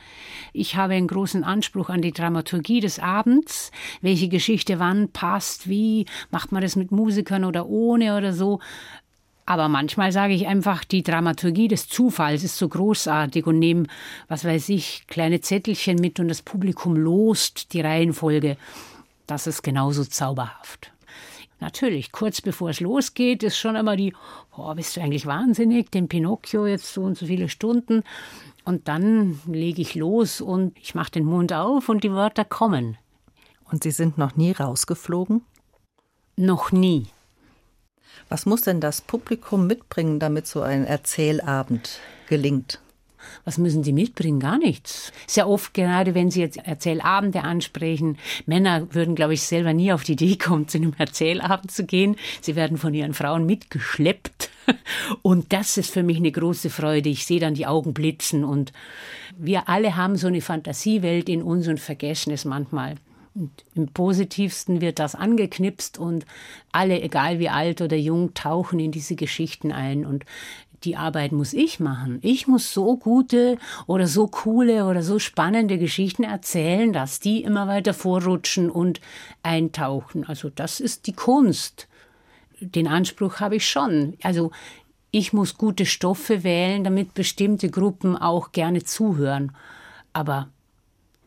Ich 0.52 0.76
habe 0.76 0.92
einen 0.92 1.06
großen 1.08 1.42
Anspruch 1.42 1.88
an 1.88 2.02
die 2.02 2.12
Dramaturgie 2.12 2.80
des 2.80 2.98
Abends. 2.98 3.70
Welche 4.02 4.28
Geschichte 4.28 4.78
wann 4.78 5.08
passt, 5.08 5.70
wie, 5.70 6.04
macht 6.30 6.52
man 6.52 6.60
das 6.60 6.76
mit 6.76 6.92
Musikern 6.92 7.46
oder 7.46 7.64
ohne 7.66 8.14
oder 8.14 8.34
so. 8.34 8.60
Aber 9.46 9.70
manchmal 9.70 10.12
sage 10.12 10.34
ich 10.34 10.46
einfach, 10.46 10.84
die 10.84 11.02
Dramaturgie 11.02 11.68
des 11.68 11.88
Zufalls 11.88 12.44
ist 12.44 12.58
so 12.58 12.68
großartig 12.68 13.46
und 13.46 13.58
nehme, 13.58 13.86
was 14.28 14.44
weiß 14.44 14.68
ich, 14.68 15.06
kleine 15.06 15.40
Zettelchen 15.40 15.96
mit 15.96 16.20
und 16.20 16.28
das 16.28 16.42
Publikum 16.42 16.94
lost 16.94 17.72
die 17.72 17.80
Reihenfolge. 17.80 18.58
Das 19.26 19.46
ist 19.46 19.62
genauso 19.62 20.04
zauberhaft. 20.04 20.92
Natürlich, 21.58 22.12
kurz 22.12 22.42
bevor 22.42 22.70
es 22.70 22.80
losgeht, 22.80 23.42
ist 23.42 23.56
schon 23.56 23.76
immer 23.76 23.96
die, 23.96 24.14
oh, 24.56 24.74
bist 24.74 24.96
du 24.96 25.00
eigentlich 25.00 25.26
wahnsinnig, 25.26 25.90
den 25.90 26.08
Pinocchio 26.08 26.66
jetzt 26.66 26.92
so 26.92 27.02
und 27.02 27.16
so 27.16 27.26
viele 27.26 27.48
Stunden. 27.48 28.02
Und 28.64 28.88
dann 28.88 29.40
lege 29.46 29.80
ich 29.80 29.94
los 29.94 30.40
und 30.40 30.76
ich 30.78 30.94
mache 30.94 31.12
den 31.12 31.24
Mund 31.24 31.52
auf 31.52 31.88
und 31.88 32.04
die 32.04 32.12
Wörter 32.12 32.44
kommen. 32.44 32.98
Und 33.70 33.84
Sie 33.84 33.90
sind 33.90 34.18
noch 34.18 34.36
nie 34.36 34.52
rausgeflogen? 34.52 35.42
Noch 36.36 36.72
nie. 36.72 37.06
Was 38.28 38.44
muss 38.44 38.62
denn 38.62 38.80
das 38.80 39.00
Publikum 39.00 39.66
mitbringen, 39.66 40.18
damit 40.18 40.46
so 40.46 40.62
ein 40.62 40.84
Erzählabend 40.84 42.00
gelingt? 42.28 42.80
Was 43.44 43.58
müssen 43.58 43.82
die 43.82 43.92
mitbringen? 43.92 44.40
Gar 44.40 44.58
nichts. 44.58 45.12
Sehr 45.26 45.48
oft, 45.48 45.74
gerade 45.74 46.14
wenn 46.14 46.30
sie 46.30 46.40
jetzt 46.40 46.58
Erzählabende 46.58 47.42
ansprechen, 47.42 48.18
Männer 48.46 48.92
würden, 48.94 49.14
glaube 49.14 49.34
ich, 49.34 49.42
selber 49.42 49.72
nie 49.72 49.92
auf 49.92 50.04
die 50.04 50.12
Idee 50.12 50.36
kommen, 50.36 50.68
zu 50.68 50.78
einem 50.78 50.94
Erzählabend 50.98 51.70
zu 51.70 51.84
gehen. 51.84 52.16
Sie 52.40 52.56
werden 52.56 52.76
von 52.76 52.94
ihren 52.94 53.14
Frauen 53.14 53.46
mitgeschleppt. 53.46 54.50
Und 55.22 55.52
das 55.52 55.76
ist 55.76 55.92
für 55.92 56.02
mich 56.02 56.16
eine 56.16 56.32
große 56.32 56.70
Freude. 56.70 57.08
Ich 57.08 57.26
sehe 57.26 57.40
dann 57.40 57.54
die 57.54 57.66
Augen 57.66 57.94
blitzen 57.94 58.44
und 58.44 58.72
wir 59.38 59.68
alle 59.68 59.96
haben 59.96 60.16
so 60.16 60.26
eine 60.26 60.40
Fantasiewelt 60.40 61.28
in 61.28 61.42
uns 61.42 61.68
und 61.68 61.78
vergessen 61.78 62.32
es 62.32 62.44
manchmal. 62.44 62.96
Und 63.36 63.50
im 63.74 63.88
positivsten 63.88 64.80
wird 64.80 64.98
das 64.98 65.14
angeknipst 65.14 65.98
und 65.98 66.24
alle, 66.72 67.02
egal 67.02 67.38
wie 67.38 67.50
alt 67.50 67.82
oder 67.82 67.96
jung, 67.96 68.32
tauchen 68.32 68.80
in 68.80 68.92
diese 68.92 69.14
Geschichten 69.14 69.72
ein. 69.72 70.06
Und 70.06 70.24
die 70.84 70.96
Arbeit 70.96 71.32
muss 71.32 71.52
ich 71.52 71.80
machen. 71.80 72.18
Ich 72.22 72.46
muss 72.46 72.72
so 72.72 72.96
gute 72.96 73.58
oder 73.86 74.06
so 74.06 74.26
coole 74.26 74.86
oder 74.86 75.02
so 75.02 75.18
spannende 75.18 75.78
Geschichten 75.78 76.22
erzählen, 76.22 76.92
dass 76.92 77.20
die 77.20 77.42
immer 77.42 77.66
weiter 77.66 77.94
vorrutschen 77.94 78.70
und 78.70 79.00
eintauchen. 79.42 80.24
Also 80.26 80.50
das 80.50 80.80
ist 80.80 81.06
die 81.06 81.12
Kunst. 81.12 81.88
Den 82.60 82.88
Anspruch 82.88 83.40
habe 83.40 83.56
ich 83.56 83.68
schon. 83.68 84.16
Also 84.22 84.50
ich 85.10 85.32
muss 85.32 85.56
gute 85.56 85.86
Stoffe 85.86 86.44
wählen, 86.44 86.84
damit 86.84 87.14
bestimmte 87.14 87.70
Gruppen 87.70 88.16
auch 88.16 88.52
gerne 88.52 88.82
zuhören. 88.82 89.52
Aber 90.12 90.48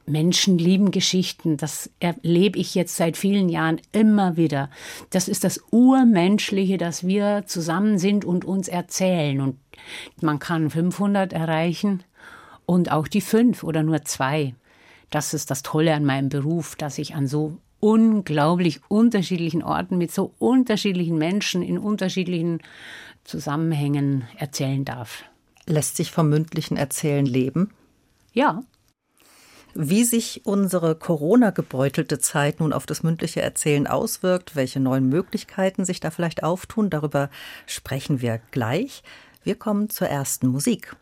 Menschen 0.10 0.58
lieben 0.58 0.92
Geschichten. 0.92 1.58
Das 1.58 1.90
erlebe 2.00 2.60
ich 2.60 2.76
jetzt 2.76 2.96
seit 2.96 3.18
vielen 3.18 3.50
Jahren 3.50 3.80
immer 3.92 4.38
wieder. 4.38 4.70
Das 5.10 5.28
ist 5.28 5.44
das 5.44 5.64
Urmenschliche, 5.72 6.78
dass 6.78 7.06
wir 7.06 7.44
zusammen 7.46 7.98
sind 7.98 8.26
und 8.26 8.46
uns 8.46 8.68
erzählen. 8.68 9.42
Und 9.42 9.58
man 10.22 10.40
kann 10.40 10.70
500 10.70 11.34
erreichen 11.34 12.04
und 12.66 12.92
auch 12.92 13.08
die 13.08 13.22
fünf 13.22 13.64
oder 13.64 13.84
nur 13.84 14.04
zwei. 14.04 14.54
Das 15.10 15.34
ist 15.34 15.50
das 15.50 15.64
Tolle 15.64 15.94
an 15.94 16.06
meinem 16.06 16.30
Beruf, 16.30 16.76
dass 16.76 16.98
ich 16.98 17.16
an 17.16 17.28
so 17.28 17.58
unglaublich 17.80 18.82
unterschiedlichen 18.90 19.64
Orten 19.64 19.98
mit 19.98 20.12
so 20.12 20.34
unterschiedlichen 20.38 21.18
Menschen 21.18 21.64
in 21.64 21.78
unterschiedlichen 21.78 22.60
Zusammenhängen 23.24 24.24
erzählen 24.38 24.86
darf. 24.86 25.24
Lässt 25.66 25.98
sich 25.98 26.12
vom 26.12 26.30
mündlichen 26.30 26.78
Erzählen 26.78 27.26
leben? 27.26 27.72
Ja, 28.34 28.62
wie 29.82 30.04
sich 30.04 30.42
unsere 30.46 30.94
Corona-gebeutelte 30.94 32.20
Zeit 32.20 32.60
nun 32.60 32.74
auf 32.74 32.86
das 32.86 33.02
mündliche 33.02 33.42
Erzählen 33.42 33.88
auswirkt, 33.88 34.58
welche 34.58 34.82
neuen 34.82 35.08
Möglichkeiten 35.08 35.86
sich 35.86 36.02
da 36.02 36.12
vielleicht 36.12 36.44
auftun, 36.44 36.90
darüber 36.90 37.30
sprechen 37.66 38.20
wir 38.20 38.42
gleich. 38.52 39.04
Wir 39.42 39.56
kommen 39.56 39.90
zur 39.90 40.10
ersten 40.10 40.48
Musik. 40.48 40.98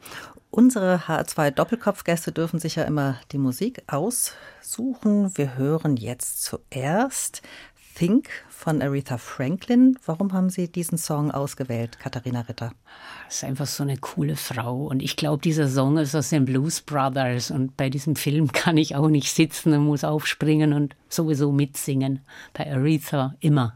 Unsere 0.51 0.97
H2 1.07 1.49
Doppelkopfgäste 1.49 2.31
dürfen 2.31 2.59
sich 2.59 2.75
ja 2.75 2.83
immer 2.83 3.19
die 3.31 3.39
Musik 3.39 3.81
aussuchen. 3.87 5.35
Wir 5.35 5.57
hören 5.57 5.97
jetzt 5.97 6.43
zuerst 6.43 7.41
Think 7.97 8.29
von 8.47 8.83
Aretha 8.83 9.17
Franklin. 9.17 9.97
Warum 10.05 10.31
haben 10.31 10.51
Sie 10.51 10.71
diesen 10.71 10.99
Song 10.99 11.31
ausgewählt, 11.31 11.97
Katharina 11.97 12.41
Ritter? 12.41 12.71
Das 13.25 13.37
ist 13.37 13.43
einfach 13.43 13.65
so 13.65 13.81
eine 13.81 13.97
coole 13.97 14.35
Frau. 14.35 14.85
Und 14.85 15.01
ich 15.01 15.15
glaube, 15.15 15.41
dieser 15.41 15.67
Song 15.67 15.97
ist 15.97 16.13
aus 16.13 16.29
den 16.29 16.45
Blues 16.45 16.81
Brothers. 16.81 17.49
Und 17.49 17.75
bei 17.75 17.89
diesem 17.89 18.15
Film 18.15 18.51
kann 18.53 18.77
ich 18.77 18.95
auch 18.95 19.09
nicht 19.09 19.33
sitzen 19.33 19.73
und 19.73 19.85
muss 19.85 20.03
aufspringen 20.03 20.73
und 20.73 20.95
sowieso 21.09 21.51
mitsingen. 21.51 22.19
Bei 22.53 22.71
Aretha 22.71 23.33
immer. 23.39 23.75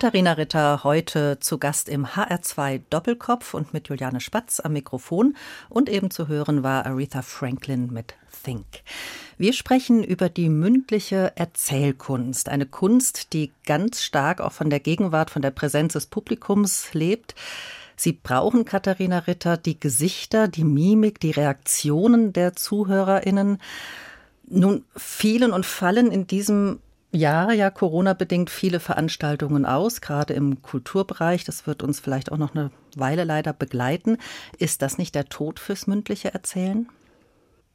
Katharina 0.00 0.32
Ritter 0.32 0.82
heute 0.82 1.40
zu 1.40 1.58
Gast 1.58 1.86
im 1.90 2.06
HR2 2.06 2.80
Doppelkopf 2.88 3.52
und 3.52 3.74
mit 3.74 3.90
Juliane 3.90 4.20
Spatz 4.20 4.58
am 4.58 4.72
Mikrofon 4.72 5.36
und 5.68 5.90
eben 5.90 6.10
zu 6.10 6.26
hören 6.26 6.62
war 6.62 6.86
Aretha 6.86 7.20
Franklin 7.20 7.92
mit 7.92 8.14
Think. 8.42 8.64
Wir 9.36 9.52
sprechen 9.52 10.02
über 10.02 10.30
die 10.30 10.48
mündliche 10.48 11.32
Erzählkunst, 11.34 12.48
eine 12.48 12.64
Kunst, 12.64 13.34
die 13.34 13.52
ganz 13.66 14.02
stark 14.02 14.40
auch 14.40 14.52
von 14.52 14.70
der 14.70 14.80
Gegenwart, 14.80 15.28
von 15.28 15.42
der 15.42 15.50
Präsenz 15.50 15.92
des 15.92 16.06
Publikums 16.06 16.94
lebt. 16.94 17.34
Sie 17.94 18.12
brauchen, 18.12 18.64
Katharina 18.64 19.18
Ritter, 19.18 19.58
die 19.58 19.78
Gesichter, 19.78 20.48
die 20.48 20.64
Mimik, 20.64 21.20
die 21.20 21.32
Reaktionen 21.32 22.32
der 22.32 22.54
ZuhörerInnen. 22.56 23.58
Nun 24.48 24.82
fielen 24.96 25.52
und 25.52 25.66
fallen 25.66 26.10
in 26.10 26.26
diesem 26.26 26.80
Jahr 27.12 27.52
ja 27.52 27.70
Corona-bedingt 27.70 28.50
viele 28.50 28.80
Veranstaltungen 28.80 29.66
aus, 29.66 30.00
gerade 30.00 30.34
im 30.34 30.62
Kulturbereich. 30.62 31.44
Das 31.44 31.66
wird 31.66 31.82
uns 31.82 32.00
vielleicht 32.00 32.30
auch 32.30 32.38
noch 32.38 32.54
eine 32.54 32.70
Weile 32.96 33.24
leider 33.24 33.52
begleiten. 33.52 34.16
Ist 34.58 34.82
das 34.82 34.98
nicht 34.98 35.14
der 35.14 35.26
Tod 35.26 35.58
fürs 35.58 35.86
mündliche 35.86 36.32
Erzählen? 36.32 36.88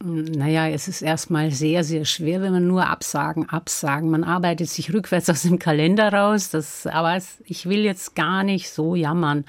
Naja, 0.03 0.67
es 0.67 0.87
ist 0.87 1.01
erstmal 1.01 1.51
sehr, 1.51 1.83
sehr 1.83 2.05
schwer, 2.05 2.41
wenn 2.41 2.51
man 2.51 2.67
nur 2.67 2.87
Absagen, 2.87 3.49
Absagen. 3.49 4.09
Man 4.09 4.23
arbeitet 4.23 4.69
sich 4.69 4.93
rückwärts 4.93 5.29
aus 5.29 5.43
dem 5.43 5.57
Kalender 5.57 6.11
raus. 6.11 6.49
Das, 6.49 6.85
aber 6.85 7.15
es, 7.15 7.41
ich 7.45 7.67
will 7.67 7.79
jetzt 7.79 8.15
gar 8.15 8.43
nicht 8.43 8.69
so 8.69 8.95
jammern. 8.95 9.45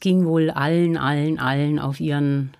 Ging 0.00 0.24
wohl 0.24 0.50
allen, 0.50 0.96
allen, 0.96 1.38
allen 1.38 1.78
auf 1.78 2.00
ihren 2.00 2.54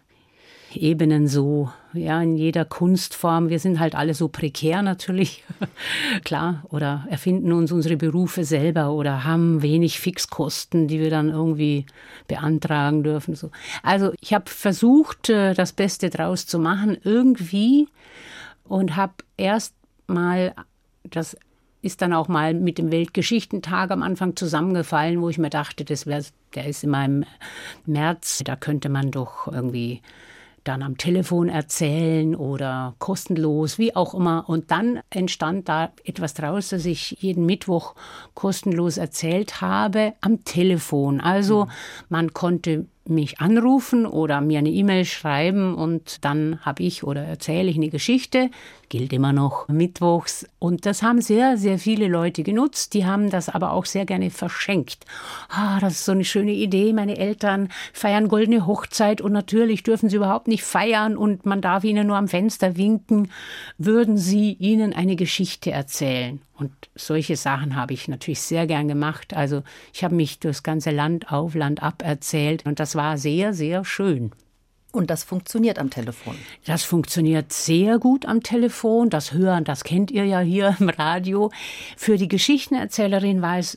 Ebenen 0.75 1.27
so, 1.27 1.73
ja, 1.95 2.21
in 2.21 2.37
jeder 2.37 2.65
Kunstform. 2.65 3.49
Wir 3.49 3.59
sind 3.59 3.81
halt 3.81 3.95
alle 3.95 4.15
so 4.15 4.29
prekär 4.29 4.83
natürlich, 4.83 5.45
klar, 6.25 6.65
oder 6.71 7.07
erfinden 7.09 7.53
uns 7.53 7.73
unsere 7.73 7.97
Berufe 7.97 8.45
selber 8.45 8.93
oder 8.93 9.25
haben 9.25 9.63
wenig 9.63 9.99
Fixkosten, 10.01 10.89
die 10.89 11.01
wir 11.01 11.11
dann 11.11 11.31
irgendwie 11.31 11.87
beantragen 12.29 13.03
dürfen. 13.03 13.35
So. 13.35 13.51
Also 13.83 14.13
ich 14.21 14.35
habe 14.35 14.51
versucht, 14.51 15.31
äh, 15.31 15.55
das 15.55 15.73
Beste 15.73 16.11
draus 16.11 16.47
zu 16.47 16.59
machen, 16.59 16.99
irgendwie, 17.03 17.89
und 18.65 18.97
habe 18.97 19.15
erst 19.37 19.75
mal 20.07 20.55
das 21.11 21.37
ist 21.83 22.01
dann 22.01 22.15
auch 22.15 22.29
mal 22.29 22.55
mit 22.55 22.79
dem 22.79 22.91
Weltgeschichtentag 22.91 23.91
am 23.91 24.03
Anfang 24.03 24.37
zusammengefallen, 24.37 25.21
wo 25.21 25.29
ich 25.29 25.39
mir 25.39 25.51
dachte, 25.51 25.85
das 25.85 26.07
wäre, 26.07 26.25
der 26.55 26.67
ist 26.67 26.83
immer 26.83 27.05
im 27.05 27.25
März, 27.85 28.43
da 28.45 28.57
könnte 28.57 28.89
man 28.89 29.11
doch 29.11 29.49
irgendwie 29.49 30.01
dann 30.65 30.83
am 30.83 30.97
Telefon 30.97 31.49
erzählen 31.49 32.35
oder 32.35 32.95
kostenlos, 32.99 33.79
wie 33.79 33.95
auch 33.95 34.15
immer. 34.15 34.49
Und 34.49 34.71
dann 34.71 35.01
entstand 35.11 35.69
da 35.69 35.93
etwas 36.05 36.35
draus, 36.35 36.71
dass 36.71 36.87
ich 36.87 37.19
jeden 37.21 37.47
Mittwoch 37.47 37.95
kostenlos 38.35 38.97
erzählt 38.97 39.61
habe 39.61 40.15
am 40.21 40.45
Telefon. 40.45 41.21
Also 41.21 41.67
mhm. 41.67 41.71
man 42.09 42.33
konnte 42.33 42.87
mich 43.07 43.41
anrufen 43.41 44.07
oder 44.07 44.41
mir 44.41 44.59
eine 44.59 44.71
E-Mail 44.71 45.05
schreiben 45.05 45.75
und 45.75 46.25
dann 46.25 46.59
habe 46.63 46.83
ich 46.83 47.05
oder 47.05 47.23
erzähle 47.23 47.71
ich 47.71 47.77
eine 47.77 47.91
Geschichte, 47.91 48.51
gilt 48.89 49.13
immer 49.13 49.33
noch 49.33 49.69
mittwochs. 49.69 50.47
Und 50.59 50.87
das 50.87 51.03
haben 51.03 51.21
sehr, 51.21 51.57
sehr 51.59 51.79
viele 51.79 52.09
Leute 52.09 52.43
genutzt. 52.43 52.95
Die 52.95 53.05
haben 53.05 53.31
das 53.31 53.49
aber 53.49 53.73
auch 53.73 53.85
sehr 53.85 54.07
gerne 54.07 54.31
verschenkt. 54.31 55.05
Ah, 55.49 55.81
das 55.81 55.95
ist 55.95 56.05
so 56.05 56.13
eine 56.13 56.25
schöne 56.25 56.53
Idee. 56.53 56.93
Meine 56.93 57.19
Eltern 57.19 57.69
feiern 57.93 58.29
goldene 58.29 58.67
Hochzeit 58.67 59.21
und 59.21 59.33
natürlich 59.33 59.83
dürfen 59.83 60.09
sie 60.09 60.17
überhaupt 60.17 60.49
nicht 60.49 60.65
feiern 60.65 61.17
und 61.17 61.45
man 61.45 61.61
darf 61.61 61.85
ihnen 61.85 62.07
nur 62.07 62.17
am 62.17 62.29
Fenster 62.29 62.77
winken. 62.77 63.31
Würden 63.79 64.17
sie 64.17 64.53
ihnen 64.55 64.93
eine 64.95 65.17
Geschichte 65.17 65.71
erzählen? 65.71 66.41
Und 66.57 66.71
solche 66.95 67.35
Sachen 67.35 67.75
habe 67.75 67.95
ich 67.95 68.07
natürlich 68.07 68.41
sehr 68.41 68.69
gern 68.69 68.87
gemacht. 68.87 69.35
Also 69.35 69.65
ich 69.93 70.05
habe 70.05 70.15
mich 70.15 70.39
durchs 70.39 70.63
ganze 70.63 70.93
Land 70.93 71.33
auf, 71.33 71.57
Land 71.57 71.83
ab 71.83 72.03
erzählt 72.05 72.65
und 72.65 72.79
das 72.79 72.94
war 72.95 73.19
sehr, 73.19 73.53
sehr 73.55 73.85
schön. 73.85 74.33
Und 74.95 75.11
das 75.11 75.25
funktioniert 75.25 75.81
am 75.81 75.91
Telefon? 75.91 76.37
Das 76.67 76.85
funktioniert 76.85 77.53
sehr 77.53 77.99
gut 77.99 78.27
am 78.27 78.45
Telefon. 78.45 79.11
Das 79.11 79.33
Hören, 79.33 79.65
das 79.65 79.83
kennt 79.83 80.13
ihr 80.13 80.25
ja 80.25 80.39
hier 80.39 80.77
im 80.79 80.89
Radio. 80.89 81.51
Für 81.97 82.17
die 82.17 82.29
Geschichtenerzählerin 82.29 83.43
war 83.43 83.59
es 83.59 83.77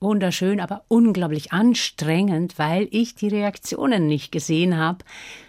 wunderschön, 0.00 0.60
aber 0.60 0.84
unglaublich 0.88 1.52
anstrengend, 1.52 2.58
weil 2.58 2.88
ich 2.90 3.14
die 3.14 3.28
Reaktionen 3.28 4.06
nicht 4.06 4.32
gesehen 4.32 4.76
habe. 4.76 5.04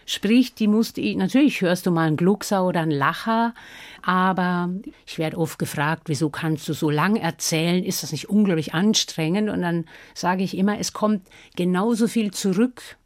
Sprich, 0.05 0.55
die 0.55 0.67
musste 0.67 1.01
ich, 1.01 1.15
natürlich 1.15 1.61
hörst 1.61 1.85
du 1.85 1.91
mal 1.91 2.07
einen 2.07 2.17
Gluckser 2.17 2.65
oder 2.65 2.81
einen 2.81 2.91
Lacher, 2.91 3.53
aber 4.01 4.69
ich 5.05 5.17
werde 5.19 5.37
oft 5.37 5.59
gefragt, 5.59 6.03
wieso 6.05 6.29
kannst 6.29 6.67
du 6.67 6.73
so 6.73 6.89
lang 6.89 7.15
erzählen? 7.15 7.83
Ist 7.83 8.01
das 8.01 8.11
nicht 8.11 8.29
unglaublich 8.29 8.73
anstrengend? 8.73 9.49
Und 9.49 9.61
dann 9.61 9.85
sage 10.15 10.43
ich 10.43 10.57
immer, 10.57 10.79
es 10.79 10.93
kommt 10.93 11.27
genauso 11.55 12.07
viel 12.07 12.31
zurück 12.31 12.97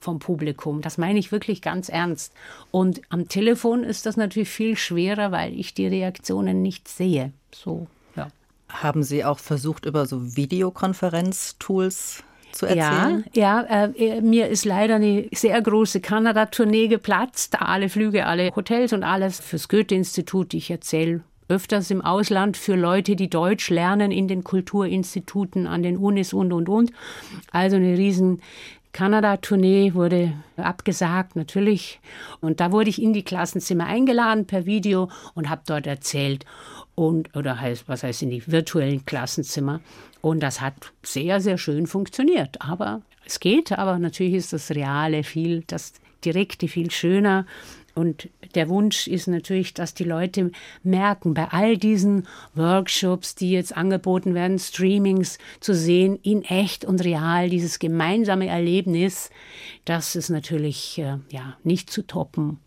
vom 0.00 0.18
Publikum. 0.18 0.80
Das 0.80 0.98
meine 0.98 1.18
ich 1.18 1.32
wirklich 1.32 1.62
ganz 1.62 1.88
ernst. 1.88 2.32
Und 2.70 3.00
am 3.08 3.28
Telefon 3.28 3.84
ist 3.84 4.06
das 4.06 4.16
natürlich 4.16 4.48
viel 4.48 4.76
schwerer, 4.76 5.32
weil 5.32 5.58
ich 5.58 5.74
die 5.74 5.86
Reaktionen 5.86 6.62
nicht 6.62 6.88
sehe. 6.88 7.32
So 7.52 7.88
haben 8.68 9.02
Sie 9.02 9.24
auch 9.24 9.38
versucht, 9.38 9.86
über 9.86 10.06
so 10.06 10.36
Videokonferenz-Tools 10.36 12.22
zu 12.52 12.66
erzählen? 12.66 13.24
Ja, 13.34 13.66
ja 13.68 13.86
äh, 13.96 14.20
mir 14.20 14.48
ist 14.48 14.64
leider 14.64 14.96
eine 14.96 15.28
sehr 15.32 15.60
große 15.60 16.00
Kanada-Tournee 16.00 16.88
geplatzt. 16.88 17.60
Alle 17.60 17.88
Flüge, 17.88 18.26
alle 18.26 18.54
Hotels 18.54 18.92
und 18.92 19.04
alles 19.04 19.40
fürs 19.40 19.68
Goethe-Institut. 19.68 20.54
Ich 20.54 20.70
erzähle 20.70 21.22
öfters 21.48 21.90
im 21.90 22.02
Ausland 22.02 22.58
für 22.58 22.76
Leute, 22.76 23.16
die 23.16 23.30
Deutsch 23.30 23.70
lernen 23.70 24.12
in 24.12 24.28
den 24.28 24.44
Kulturinstituten, 24.44 25.66
an 25.66 25.82
den 25.82 25.96
Unis 25.96 26.34
und, 26.34 26.52
und, 26.52 26.68
und. 26.68 26.92
Also 27.50 27.76
eine 27.76 27.96
riesen 27.96 28.42
Kanada-Tournee 28.92 29.94
wurde 29.94 30.32
abgesagt, 30.56 31.36
natürlich. 31.36 32.00
Und 32.40 32.60
da 32.60 32.72
wurde 32.72 32.90
ich 32.90 33.00
in 33.00 33.12
die 33.12 33.22
Klassenzimmer 33.22 33.86
eingeladen 33.86 34.46
per 34.46 34.66
Video 34.66 35.08
und 35.34 35.48
habe 35.48 35.62
dort 35.66 35.86
erzählt 35.86 36.44
und 36.94 37.36
oder 37.36 37.60
heißt, 37.60 37.88
was 37.88 38.02
heißt 38.02 38.22
in 38.22 38.30
die 38.30 38.46
virtuellen 38.46 39.06
Klassenzimmer. 39.06 39.80
Und 40.20 40.40
das 40.40 40.60
hat 40.60 40.74
sehr, 41.02 41.40
sehr 41.40 41.58
schön 41.58 41.86
funktioniert. 41.86 42.60
Aber 42.60 43.02
es 43.24 43.38
geht, 43.40 43.72
aber 43.72 43.98
natürlich 43.98 44.34
ist 44.34 44.52
das 44.52 44.70
Reale 44.70 45.22
viel, 45.22 45.62
das 45.66 45.92
Direkte 46.24 46.66
viel 46.66 46.90
schöner. 46.90 47.46
Und 47.98 48.28
der 48.54 48.68
Wunsch 48.68 49.08
ist 49.08 49.26
natürlich, 49.26 49.74
dass 49.74 49.92
die 49.92 50.04
Leute 50.04 50.52
merken, 50.84 51.34
bei 51.34 51.48
all 51.48 51.76
diesen 51.76 52.28
Workshops, 52.54 53.34
die 53.34 53.50
jetzt 53.50 53.76
angeboten 53.76 54.34
werden, 54.34 54.58
Streamings 54.58 55.38
zu 55.58 55.74
sehen, 55.74 56.18
in 56.22 56.44
echt 56.44 56.84
und 56.84 57.02
real, 57.02 57.50
dieses 57.50 57.80
gemeinsame 57.80 58.46
Erlebnis, 58.46 59.30
das 59.84 60.14
ist 60.14 60.30
natürlich 60.30 60.98
äh, 60.98 61.18
ja, 61.30 61.56
nicht 61.64 61.90
zu 61.90 62.06
toppen. 62.06 62.60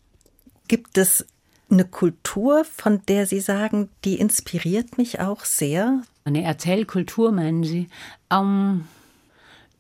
Gibt 0.68 0.98
es 0.98 1.26
eine 1.70 1.86
Kultur, 1.86 2.66
von 2.66 3.02
der 3.08 3.26
Sie 3.26 3.40
sagen, 3.40 3.90
die 4.04 4.20
inspiriert 4.20 4.98
mich 4.98 5.22
auch 5.22 5.46
sehr? 5.46 6.02
Eine 6.26 6.44
Erzählkultur, 6.44 7.32
meinen 7.32 7.64
Sie? 7.64 7.88
Ähm, 8.30 8.86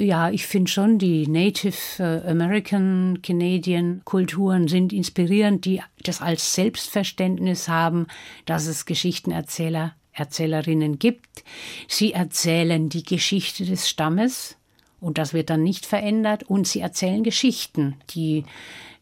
ja, 0.01 0.29
ich 0.29 0.47
finde 0.47 0.69
schon, 0.69 0.97
die 0.97 1.27
Native 1.27 1.77
äh, 1.99 2.29
American 2.29 3.21
Canadian 3.21 4.01
Kulturen 4.03 4.67
sind 4.67 4.93
inspirierend, 4.93 5.65
die 5.65 5.81
das 6.03 6.21
als 6.21 6.53
Selbstverständnis 6.53 7.67
haben, 7.67 8.07
dass 8.45 8.67
es 8.67 8.85
Geschichtenerzähler, 8.85 9.95
Erzählerinnen 10.13 10.99
gibt. 10.99 11.43
Sie 11.87 12.11
erzählen 12.11 12.89
die 12.89 13.03
Geschichte 13.03 13.65
des 13.65 13.89
Stammes 13.89 14.57
und 14.99 15.17
das 15.17 15.33
wird 15.33 15.49
dann 15.49 15.63
nicht 15.63 15.85
verändert 15.85 16.43
und 16.43 16.67
sie 16.67 16.81
erzählen 16.81 17.23
Geschichten, 17.23 17.95
die 18.09 18.43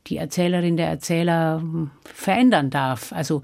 die 0.07 0.17
Erzählerin 0.17 0.77
der 0.77 0.87
Erzähler 0.87 1.59
hm, 1.61 1.91
verändern 2.03 2.69
darf. 2.69 3.11
Also 3.11 3.41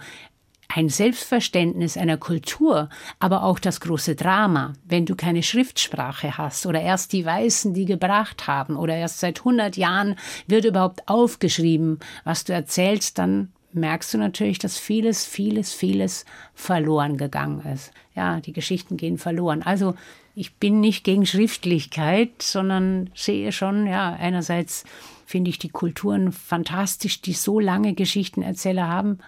ein 0.75 0.89
Selbstverständnis 0.89 1.95
einer 1.95 2.17
Kultur, 2.17 2.89
aber 3.19 3.43
auch 3.43 3.59
das 3.59 3.79
große 3.79 4.15
Drama, 4.15 4.73
wenn 4.83 5.05
du 5.05 5.15
keine 5.15 5.41
Schriftsprache 5.41 6.37
hast 6.37 6.65
oder 6.65 6.81
erst 6.81 7.13
die 7.13 7.25
Weißen, 7.25 7.73
die 7.73 7.85
gebracht 7.85 8.45
haben 8.47 8.75
oder 8.75 8.93
erst 8.93 9.21
seit 9.21 9.39
100 9.39 9.77
Jahren 9.77 10.17
wird 10.47 10.65
überhaupt 10.65 11.07
aufgeschrieben, 11.07 11.99
was 12.25 12.43
du 12.43 12.51
erzählst, 12.51 13.17
dann 13.17 13.53
merkst 13.71 14.13
du 14.13 14.17
natürlich, 14.17 14.59
dass 14.59 14.77
vieles, 14.77 15.25
vieles, 15.25 15.73
vieles 15.73 16.25
verloren 16.53 17.15
gegangen 17.15 17.61
ist. 17.73 17.91
Ja, 18.13 18.41
die 18.41 18.53
Geschichten 18.53 18.97
gehen 18.97 19.17
verloren. 19.17 19.63
Also 19.63 19.95
ich 20.35 20.55
bin 20.55 20.81
nicht 20.81 21.05
gegen 21.05 21.25
Schriftlichkeit, 21.25 22.41
sondern 22.41 23.11
sehe 23.15 23.53
schon, 23.53 23.87
ja, 23.87 24.11
einerseits 24.11 24.83
finde 25.25 25.49
ich 25.49 25.57
die 25.57 25.69
Kulturen 25.69 26.33
fantastisch, 26.33 27.21
die 27.21 27.33
so 27.33 27.61
lange 27.61 27.93
Geschichtenerzähler 27.93 28.89
haben, 28.89 29.19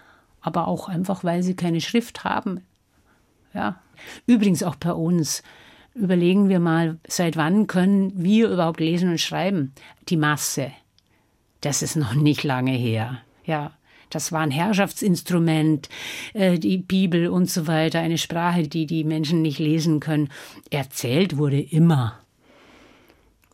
aber 0.48 0.66
auch 0.66 0.88
einfach, 0.88 1.22
weil 1.22 1.42
sie 1.42 1.54
keine 1.54 1.80
Schrift 1.80 2.24
haben. 2.24 2.62
Ja. 3.54 3.80
Übrigens 4.26 4.62
auch 4.62 4.76
bei 4.76 4.92
uns. 4.92 5.42
Überlegen 5.94 6.48
wir 6.48 6.58
mal, 6.58 6.98
seit 7.06 7.36
wann 7.36 7.66
können 7.66 8.12
wir 8.16 8.48
überhaupt 8.48 8.80
lesen 8.80 9.10
und 9.10 9.20
schreiben? 9.20 9.74
Die 10.08 10.16
Masse. 10.16 10.72
Das 11.60 11.82
ist 11.82 11.96
noch 11.96 12.14
nicht 12.14 12.42
lange 12.44 12.72
her. 12.72 13.18
Ja. 13.44 13.72
Das 14.10 14.32
war 14.32 14.40
ein 14.40 14.50
Herrschaftsinstrument, 14.50 15.90
äh, 16.32 16.58
die 16.58 16.78
Bibel 16.78 17.28
und 17.28 17.50
so 17.50 17.66
weiter, 17.66 18.00
eine 18.00 18.16
Sprache, 18.16 18.62
die 18.62 18.86
die 18.86 19.04
Menschen 19.04 19.42
nicht 19.42 19.58
lesen 19.58 20.00
können. 20.00 20.30
Erzählt 20.70 21.36
wurde 21.36 21.60
immer. 21.60 22.18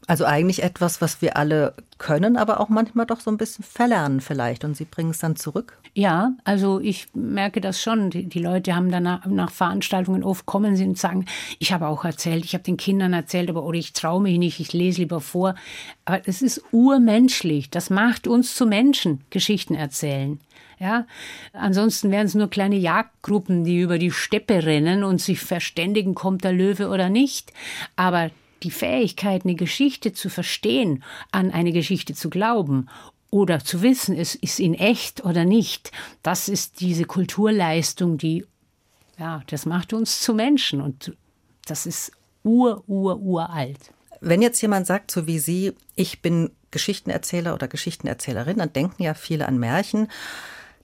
Also 0.06 0.24
eigentlich 0.24 0.62
etwas, 0.62 1.00
was 1.00 1.22
wir 1.22 1.36
alle 1.36 1.74
können, 1.98 2.36
aber 2.36 2.60
auch 2.60 2.68
manchmal 2.68 3.06
doch 3.06 3.20
so 3.20 3.30
ein 3.30 3.38
bisschen 3.38 3.64
verlernen 3.64 4.20
vielleicht. 4.20 4.64
Und 4.64 4.76
Sie 4.76 4.84
bringen 4.84 5.10
es 5.10 5.18
dann 5.18 5.36
zurück? 5.36 5.78
Ja, 5.94 6.32
also 6.42 6.80
ich 6.80 7.06
merke 7.14 7.60
das 7.60 7.80
schon. 7.80 8.10
Die, 8.10 8.28
die 8.28 8.40
Leute 8.40 8.74
haben 8.74 8.90
dann 8.90 9.04
nach, 9.04 9.50
Veranstaltungen 9.50 10.24
oft 10.24 10.44
kommen 10.44 10.76
sie 10.76 10.84
und 10.84 10.98
sagen, 10.98 11.26
ich 11.60 11.72
habe 11.72 11.86
auch 11.86 12.04
erzählt, 12.04 12.44
ich 12.44 12.54
habe 12.54 12.64
den 12.64 12.76
Kindern 12.76 13.12
erzählt, 13.12 13.48
aber 13.48 13.64
oder 13.64 13.78
ich 13.78 13.92
traue 13.92 14.20
mich 14.20 14.38
nicht, 14.38 14.58
ich 14.58 14.72
lese 14.72 15.02
lieber 15.02 15.20
vor. 15.20 15.54
Aber 16.04 16.20
es 16.26 16.42
ist 16.42 16.62
urmenschlich. 16.72 17.70
Das 17.70 17.90
macht 17.90 18.26
uns 18.26 18.56
zu 18.56 18.66
Menschen, 18.66 19.20
Geschichten 19.30 19.74
erzählen. 19.74 20.40
Ja, 20.80 21.06
ansonsten 21.52 22.10
wären 22.10 22.26
es 22.26 22.34
nur 22.34 22.50
kleine 22.50 22.76
Jagdgruppen, 22.76 23.62
die 23.62 23.80
über 23.80 23.98
die 23.98 24.10
Steppe 24.10 24.66
rennen 24.66 25.04
und 25.04 25.20
sich 25.20 25.40
verständigen, 25.40 26.16
kommt 26.16 26.42
der 26.42 26.52
Löwe 26.52 26.88
oder 26.88 27.08
nicht. 27.08 27.52
Aber 27.94 28.30
die 28.64 28.70
Fähigkeit, 28.70 29.44
eine 29.44 29.54
Geschichte 29.54 30.12
zu 30.12 30.28
verstehen, 30.28 31.04
an 31.30 31.50
eine 31.50 31.72
Geschichte 31.72 32.14
zu 32.14 32.30
glauben 32.30 32.88
oder 33.30 33.60
zu 33.60 33.82
wissen, 33.82 34.16
es 34.16 34.34
ist 34.34 34.60
in 34.60 34.74
echt 34.74 35.24
oder 35.24 35.44
nicht, 35.44 35.92
das 36.22 36.48
ist 36.48 36.80
diese 36.80 37.04
Kulturleistung, 37.04 38.16
die, 38.16 38.46
ja, 39.18 39.42
das 39.48 39.66
macht 39.66 39.92
uns 39.92 40.20
zu 40.20 40.34
Menschen 40.34 40.80
und 40.80 41.16
das 41.66 41.86
ist 41.86 42.12
ur, 42.42 42.84
ur, 42.86 43.18
uralt. 43.20 43.92
Wenn 44.20 44.40
jetzt 44.40 44.60
jemand 44.62 44.86
sagt, 44.86 45.10
so 45.10 45.26
wie 45.26 45.38
Sie, 45.38 45.72
ich 45.96 46.22
bin 46.22 46.50
Geschichtenerzähler 46.70 47.54
oder 47.54 47.68
Geschichtenerzählerin, 47.68 48.58
dann 48.58 48.72
denken 48.72 49.02
ja 49.02 49.14
viele 49.14 49.46
an 49.46 49.58
Märchen. 49.58 50.08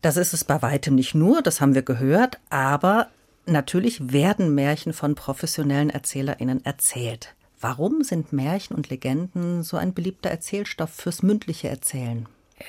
Das 0.03 0.17
ist 0.17 0.33
es 0.33 0.45
bei 0.45 0.61
weitem 0.63 0.95
nicht 0.95 1.15
nur, 1.15 1.43
das 1.43 1.61
haben 1.61 1.75
wir 1.75 1.83
gehört, 1.83 2.39
aber 2.49 3.09
natürlich 3.47 4.13
werden 4.13 4.55
Märchen 4.55 4.93
von 4.93 5.15
professionellen 5.15 5.91
ErzählerInnen 5.91 6.65
erzählt. 6.65 7.35
Warum 7.61 8.03
sind 8.03 8.33
Märchen 8.33 8.75
und 8.75 8.89
Legenden 8.89 9.63
so 9.63 9.77
ein 9.77 9.93
beliebter 9.93 10.31
Erzählstoff 10.31 10.91
fürs 10.91 11.23
mündliche 11.23 11.69
Erzählen? 11.69 12.27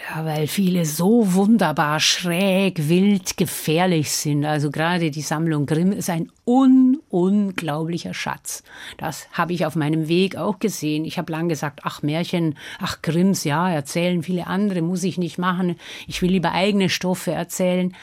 Ja, 0.09 0.25
weil 0.25 0.47
viele 0.47 0.85
so 0.85 1.33
wunderbar 1.33 1.99
schräg, 1.99 2.87
wild, 2.87 3.35
gefährlich 3.35 4.11
sind. 4.11 4.45
Also 4.45 4.71
gerade 4.71 5.11
die 5.11 5.21
Sammlung 5.21 5.65
Grimm 5.65 5.91
ist 5.91 6.09
ein 6.09 6.31
un 6.45 6.99
unglaublicher 7.09 8.13
Schatz. 8.13 8.63
Das 8.97 9.27
habe 9.33 9.51
ich 9.51 9.65
auf 9.65 9.75
meinem 9.75 10.07
Weg 10.07 10.37
auch 10.37 10.59
gesehen. 10.59 11.03
Ich 11.03 11.17
habe 11.17 11.31
lang 11.31 11.49
gesagt, 11.49 11.81
ach 11.83 12.03
Märchen, 12.03 12.57
ach 12.79 13.01
Grimms, 13.01 13.43
ja, 13.43 13.69
erzählen 13.69 14.23
viele 14.23 14.47
andere, 14.47 14.81
muss 14.81 15.03
ich 15.03 15.17
nicht 15.17 15.37
machen. 15.37 15.75
Ich 16.07 16.21
will 16.21 16.31
lieber 16.31 16.53
eigene 16.53 16.89
Stoffe 16.89 17.31
erzählen. 17.31 17.93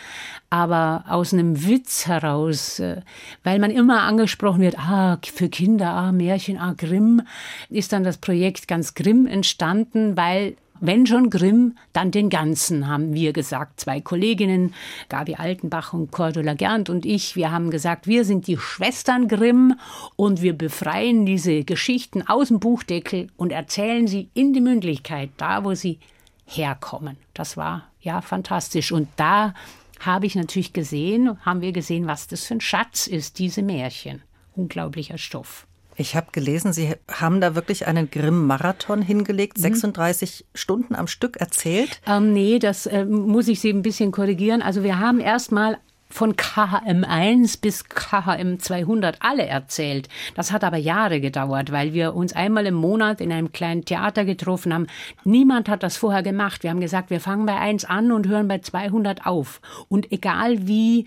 Aber 0.50 1.04
aus 1.08 1.34
einem 1.34 1.66
Witz 1.66 2.06
heraus, 2.06 2.78
äh, 2.78 3.02
weil 3.44 3.58
man 3.58 3.70
immer 3.70 4.02
angesprochen 4.02 4.60
wird, 4.60 4.78
ah, 4.78 5.18
für 5.22 5.48
Kinder, 5.48 5.90
ah, 5.90 6.12
Märchen, 6.12 6.58
ah, 6.58 6.74
Grimm, 6.76 7.22
ist 7.68 7.92
dann 7.92 8.02
das 8.02 8.16
Projekt 8.16 8.66
ganz 8.66 8.94
Grimm 8.94 9.26
entstanden, 9.26 10.16
weil 10.16 10.56
wenn 10.80 11.06
schon 11.06 11.30
Grimm, 11.30 11.76
dann 11.92 12.10
den 12.10 12.30
ganzen, 12.30 12.86
haben 12.86 13.12
wir 13.12 13.32
gesagt. 13.32 13.80
Zwei 13.80 14.00
Kolleginnen, 14.00 14.74
Gabi 15.08 15.34
Altenbach 15.34 15.92
und 15.92 16.12
Cordula 16.12 16.54
Gernt 16.54 16.88
und 16.88 17.04
ich, 17.04 17.36
wir 17.36 17.50
haben 17.50 17.70
gesagt, 17.70 18.06
wir 18.06 18.24
sind 18.24 18.46
die 18.46 18.56
Schwestern 18.56 19.28
Grimm 19.28 19.74
und 20.16 20.42
wir 20.42 20.56
befreien 20.56 21.26
diese 21.26 21.64
Geschichten 21.64 22.22
aus 22.26 22.48
dem 22.48 22.60
Buchdeckel 22.60 23.28
und 23.36 23.52
erzählen 23.52 24.06
sie 24.06 24.28
in 24.34 24.52
die 24.52 24.60
Mündlichkeit, 24.60 25.30
da 25.36 25.64
wo 25.64 25.74
sie 25.74 25.98
herkommen. 26.46 27.16
Das 27.34 27.56
war 27.56 27.88
ja 28.00 28.20
fantastisch. 28.20 28.92
Und 28.92 29.08
da 29.16 29.54
habe 30.00 30.26
ich 30.26 30.34
natürlich 30.34 30.72
gesehen, 30.72 31.38
haben 31.44 31.60
wir 31.60 31.72
gesehen, 31.72 32.06
was 32.06 32.26
das 32.26 32.44
für 32.44 32.54
ein 32.54 32.60
Schatz 32.60 33.06
ist, 33.06 33.38
diese 33.38 33.62
Märchen. 33.62 34.22
Unglaublicher 34.54 35.18
Stoff. 35.18 35.66
Ich 36.00 36.14
habe 36.14 36.28
gelesen, 36.30 36.72
Sie 36.72 36.94
haben 37.10 37.40
da 37.40 37.56
wirklich 37.56 37.88
einen 37.88 38.08
Grimm-Marathon 38.08 39.02
hingelegt, 39.02 39.58
36 39.58 40.44
mhm. 40.46 40.56
Stunden 40.56 40.94
am 40.94 41.08
Stück 41.08 41.38
erzählt. 41.38 42.00
Ähm, 42.06 42.32
nee, 42.32 42.60
das 42.60 42.86
äh, 42.86 43.04
muss 43.04 43.48
ich 43.48 43.58
Sie 43.58 43.70
ein 43.70 43.82
bisschen 43.82 44.12
korrigieren. 44.12 44.62
Also 44.62 44.84
wir 44.84 45.00
haben 45.00 45.18
erst 45.18 45.50
mal 45.50 45.78
von 46.08 46.36
KHM 46.36 47.04
1 47.04 47.58
bis 47.58 47.84
KHM 47.88 48.58
200 48.58 49.18
alle 49.20 49.46
erzählt. 49.46 50.08
Das 50.34 50.52
hat 50.52 50.64
aber 50.64 50.76
Jahre 50.76 51.20
gedauert, 51.20 51.70
weil 51.72 51.92
wir 51.92 52.14
uns 52.14 52.34
einmal 52.34 52.66
im 52.66 52.74
Monat 52.74 53.20
in 53.20 53.32
einem 53.32 53.52
kleinen 53.52 53.84
Theater 53.84 54.24
getroffen 54.24 54.72
haben. 54.72 54.86
Niemand 55.24 55.68
hat 55.68 55.82
das 55.82 55.96
vorher 55.96 56.22
gemacht. 56.22 56.62
Wir 56.62 56.70
haben 56.70 56.80
gesagt, 56.80 57.10
wir 57.10 57.20
fangen 57.20 57.46
bei 57.46 57.56
1 57.56 57.84
an 57.84 58.12
und 58.12 58.26
hören 58.28 58.48
bei 58.48 58.58
200 58.58 59.26
auf. 59.26 59.60
Und 59.88 60.10
egal 60.12 60.66
wie 60.66 61.04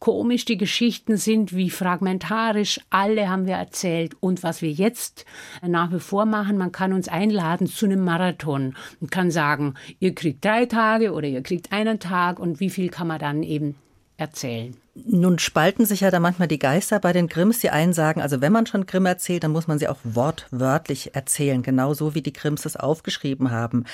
komisch 0.00 0.46
die 0.46 0.56
Geschichten 0.56 1.16
sind, 1.16 1.54
wie 1.54 1.70
fragmentarisch, 1.70 2.80
alle 2.90 3.28
haben 3.28 3.46
wir 3.46 3.54
erzählt. 3.54 4.16
Und 4.18 4.42
was 4.42 4.62
wir 4.62 4.70
jetzt 4.72 5.24
nach 5.62 5.92
wie 5.92 6.00
vor 6.00 6.24
machen, 6.24 6.58
man 6.58 6.72
kann 6.72 6.92
uns 6.92 7.06
einladen 7.06 7.66
zu 7.66 7.86
einem 7.86 8.02
Marathon 8.02 8.74
und 9.00 9.10
kann 9.10 9.30
sagen, 9.30 9.74
ihr 10.00 10.14
kriegt 10.14 10.44
drei 10.44 10.66
Tage 10.66 11.12
oder 11.12 11.28
ihr 11.28 11.42
kriegt 11.42 11.72
einen 11.72 12.00
Tag 12.00 12.40
und 12.40 12.58
wie 12.58 12.70
viel 12.70 12.88
kann 12.88 13.06
man 13.06 13.20
dann 13.20 13.42
eben 13.42 13.76
erzählen. 14.20 14.76
Nun 14.94 15.38
spalten 15.38 15.86
sich 15.86 16.00
ja 16.00 16.10
da 16.10 16.20
manchmal 16.20 16.48
die 16.48 16.58
Geister 16.58 17.00
bei 17.00 17.12
den 17.12 17.28
Grimms. 17.28 17.60
Die 17.60 17.70
einen 17.70 17.92
sagen, 17.92 18.20
also 18.20 18.40
wenn 18.40 18.52
man 18.52 18.66
schon 18.66 18.86
Grimm 18.86 19.06
erzählt, 19.06 19.44
dann 19.44 19.52
muss 19.52 19.68
man 19.68 19.78
sie 19.78 19.88
auch 19.88 19.98
wortwörtlich 20.04 21.14
erzählen, 21.14 21.62
genauso 21.62 22.14
wie 22.14 22.22
die 22.22 22.32
Grimms 22.32 22.66
es 22.66 22.76
aufgeschrieben 22.76 23.50
haben. 23.50 23.84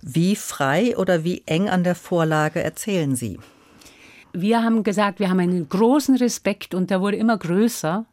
Wie 0.00 0.36
frei 0.36 0.96
oder 0.96 1.24
wie 1.24 1.42
eng 1.46 1.68
an 1.68 1.84
der 1.84 1.94
Vorlage 1.94 2.62
erzählen 2.62 3.14
Sie? 3.14 3.38
wir 4.34 4.62
haben 4.62 4.82
gesagt, 4.82 5.20
wir 5.20 5.30
haben 5.30 5.38
einen 5.38 5.68
großen 5.68 6.16
Respekt 6.16 6.74
und 6.74 6.90
der 6.90 7.00
wurde 7.00 7.16
immer 7.16 7.38
größer. 7.38 8.04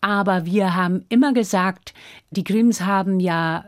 Aber 0.00 0.44
wir 0.44 0.74
haben 0.74 1.06
immer 1.08 1.32
gesagt, 1.32 1.94
die 2.30 2.44
Grimms 2.44 2.82
haben 2.82 3.18
ja 3.18 3.64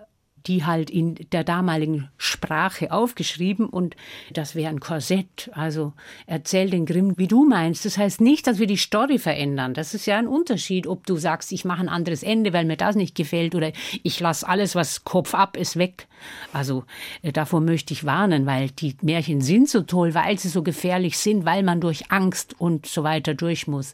die 0.46 0.64
halt 0.64 0.90
in 0.90 1.16
der 1.32 1.42
damaligen 1.42 2.08
Sprache 2.46 2.92
aufgeschrieben 2.92 3.66
und 3.66 3.96
das 4.32 4.54
wäre 4.54 4.70
ein 4.70 4.78
Korsett. 4.80 5.50
Also 5.52 5.92
erzähl 6.26 6.70
den 6.70 6.86
Grimm, 6.86 7.14
wie 7.18 7.26
du 7.26 7.44
meinst. 7.44 7.84
Das 7.84 7.98
heißt 7.98 8.20
nicht, 8.20 8.46
dass 8.46 8.58
wir 8.60 8.68
die 8.68 8.76
Story 8.76 9.18
verändern. 9.18 9.74
Das 9.74 9.94
ist 9.94 10.06
ja 10.06 10.16
ein 10.16 10.28
Unterschied, 10.28 10.86
ob 10.86 11.06
du 11.06 11.16
sagst, 11.16 11.50
ich 11.50 11.64
mache 11.64 11.80
ein 11.80 11.88
anderes 11.88 12.22
Ende, 12.22 12.52
weil 12.52 12.64
mir 12.64 12.76
das 12.76 12.94
nicht 12.94 13.16
gefällt 13.16 13.54
oder 13.54 13.72
ich 14.02 14.20
lasse 14.20 14.46
alles, 14.48 14.74
was 14.76 15.04
Kopf 15.04 15.34
ab 15.34 15.56
ist, 15.56 15.76
weg. 15.76 16.06
Also 16.52 16.84
äh, 17.22 17.32
davor 17.32 17.60
möchte 17.60 17.92
ich 17.92 18.04
warnen, 18.04 18.46
weil 18.46 18.70
die 18.70 18.96
Märchen 19.02 19.40
sind 19.40 19.68
so 19.68 19.82
toll, 19.82 20.14
weil 20.14 20.38
sie 20.38 20.48
so 20.48 20.62
gefährlich 20.62 21.18
sind, 21.18 21.44
weil 21.44 21.62
man 21.62 21.80
durch 21.80 22.12
Angst 22.12 22.54
und 22.58 22.86
so 22.86 23.02
weiter 23.02 23.34
durch 23.34 23.66
muss. 23.66 23.92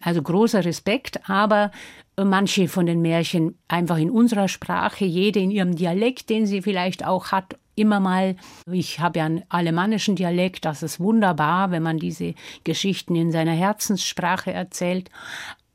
Also 0.00 0.22
großer 0.22 0.64
Respekt, 0.64 1.28
aber 1.28 1.70
manche 2.16 2.68
von 2.68 2.86
den 2.86 3.02
Märchen 3.02 3.58
einfach 3.68 3.96
in 3.96 4.10
unserer 4.10 4.48
Sprache, 4.48 5.04
jede 5.04 5.40
in 5.40 5.50
ihrem 5.50 5.76
Dialekt, 5.76 6.30
den 6.30 6.46
sie 6.46 6.62
vielleicht 6.62 7.04
auch 7.04 7.32
hat, 7.32 7.56
immer 7.76 8.00
mal. 8.00 8.36
Ich 8.70 9.00
habe 9.00 9.18
ja 9.18 9.26
einen 9.26 9.42
alemannischen 9.48 10.16
Dialekt, 10.16 10.64
das 10.64 10.82
ist 10.82 11.00
wunderbar, 11.00 11.70
wenn 11.70 11.82
man 11.82 11.98
diese 11.98 12.34
Geschichten 12.64 13.14
in 13.16 13.32
seiner 13.32 13.52
Herzenssprache 13.52 14.52
erzählt. 14.52 15.10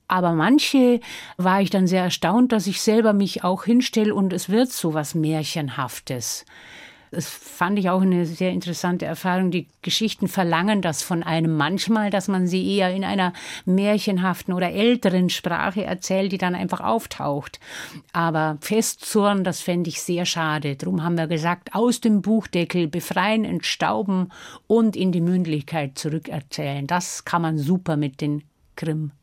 Aber 0.07 0.33
manche 0.33 0.99
war 1.37 1.61
ich 1.61 1.71
dann 1.71 1.87
sehr 1.87 2.03
erstaunt, 2.03 2.51
dass 2.51 2.67
ich 2.67 2.81
selber 2.81 3.13
mich 3.13 3.43
auch 3.43 3.63
hinstelle 3.63 4.13
und 4.13 4.33
es 4.33 4.49
wird 4.49 4.71
so 4.71 4.93
was 4.93 5.15
Märchenhaftes. 5.15 6.45
Das 7.15 7.29
fand 7.29 7.79
ich 7.79 7.89
auch 7.89 8.01
eine 8.01 8.25
sehr 8.25 8.51
interessante 8.51 9.05
Erfahrung. 9.05 9.49
Die 9.49 9.69
Geschichten 9.81 10.27
verlangen 10.27 10.81
das 10.81 11.01
von 11.01 11.23
einem 11.23 11.55
manchmal, 11.55 12.09
dass 12.09 12.27
man 12.27 12.45
sie 12.45 12.75
eher 12.75 12.93
in 12.93 13.05
einer 13.05 13.31
märchenhaften 13.63 14.53
oder 14.53 14.73
älteren 14.73 15.29
Sprache 15.29 15.85
erzählt, 15.85 16.33
die 16.33 16.37
dann 16.37 16.55
einfach 16.55 16.81
auftaucht. 16.81 17.61
Aber 18.11 18.57
festzurren, 18.59 19.45
das 19.45 19.61
fände 19.61 19.89
ich 19.89 20.01
sehr 20.01 20.25
schade. 20.25 20.75
Darum 20.75 21.03
haben 21.03 21.17
wir 21.17 21.27
gesagt, 21.27 21.73
aus 21.73 22.01
dem 22.01 22.21
Buchdeckel 22.21 22.89
befreien, 22.89 23.45
entstauben 23.45 24.33
und 24.67 24.97
in 24.97 25.13
die 25.13 25.21
Mündlichkeit 25.21 25.97
zurückerzählen. 25.97 26.85
Das 26.85 27.23
kann 27.23 27.41
man 27.41 27.57
super 27.57 27.95
mit 27.95 28.19
den 28.19 28.43
Grimm 28.75 29.13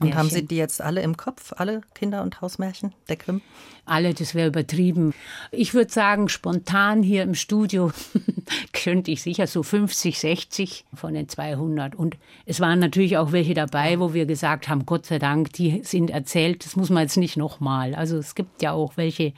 und 0.00 0.14
haben 0.14 0.30
Sie 0.30 0.44
die 0.44 0.56
jetzt 0.56 0.80
alle 0.80 1.02
im 1.02 1.16
Kopf, 1.16 1.52
alle 1.56 1.82
Kinder- 1.94 2.22
und 2.22 2.40
Hausmärchen 2.40 2.92
der 3.08 3.16
Grimm? 3.16 3.40
Alle, 3.84 4.14
das 4.14 4.34
wäre 4.34 4.48
übertrieben. 4.48 5.14
Ich 5.50 5.74
würde 5.74 5.92
sagen, 5.92 6.28
spontan 6.28 7.02
hier 7.02 7.22
im 7.22 7.34
Studio 7.34 7.92
könnte 8.72 9.10
ich 9.10 9.22
sicher 9.22 9.46
so 9.46 9.62
50, 9.62 10.18
60 10.18 10.84
von 10.94 11.14
den 11.14 11.28
200. 11.28 11.94
Und 11.94 12.16
es 12.46 12.60
waren 12.60 12.78
natürlich 12.78 13.16
auch 13.16 13.32
welche 13.32 13.54
dabei, 13.54 13.98
wo 13.98 14.14
wir 14.14 14.26
gesagt 14.26 14.68
haben, 14.68 14.86
Gott 14.86 15.06
sei 15.06 15.18
Dank, 15.18 15.52
die 15.52 15.82
sind 15.84 16.10
erzählt, 16.10 16.64
das 16.64 16.76
muss 16.76 16.90
man 16.90 17.02
jetzt 17.02 17.16
nicht 17.16 17.36
nochmal. 17.36 17.94
Also 17.94 18.18
es 18.18 18.34
gibt 18.34 18.62
ja 18.62 18.72
auch 18.72 18.96
welche, 18.96 19.32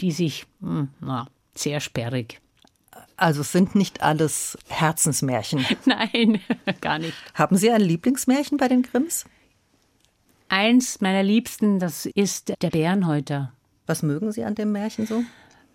die 0.00 0.12
sich, 0.12 0.46
hm, 0.60 0.88
na, 1.00 1.26
sehr 1.54 1.80
sperrig. 1.80 2.40
Also 3.16 3.42
es 3.42 3.52
sind 3.52 3.74
nicht 3.74 4.02
alles 4.02 4.56
Herzensmärchen. 4.68 5.66
Nein, 5.84 6.40
gar 6.80 6.98
nicht. 6.98 7.14
Haben 7.34 7.56
Sie 7.56 7.70
ein 7.70 7.82
Lieblingsmärchen 7.82 8.56
bei 8.56 8.68
den 8.68 8.82
Grimms? 8.82 9.26
Eins 10.60 11.00
meiner 11.00 11.22
Liebsten, 11.22 11.78
das 11.78 12.04
ist 12.04 12.52
der 12.60 12.68
Bärenhäuter. 12.68 13.54
Was 13.86 14.02
mögen 14.02 14.30
Sie 14.30 14.44
an 14.44 14.54
dem 14.54 14.72
Märchen 14.72 15.06
so? 15.06 15.22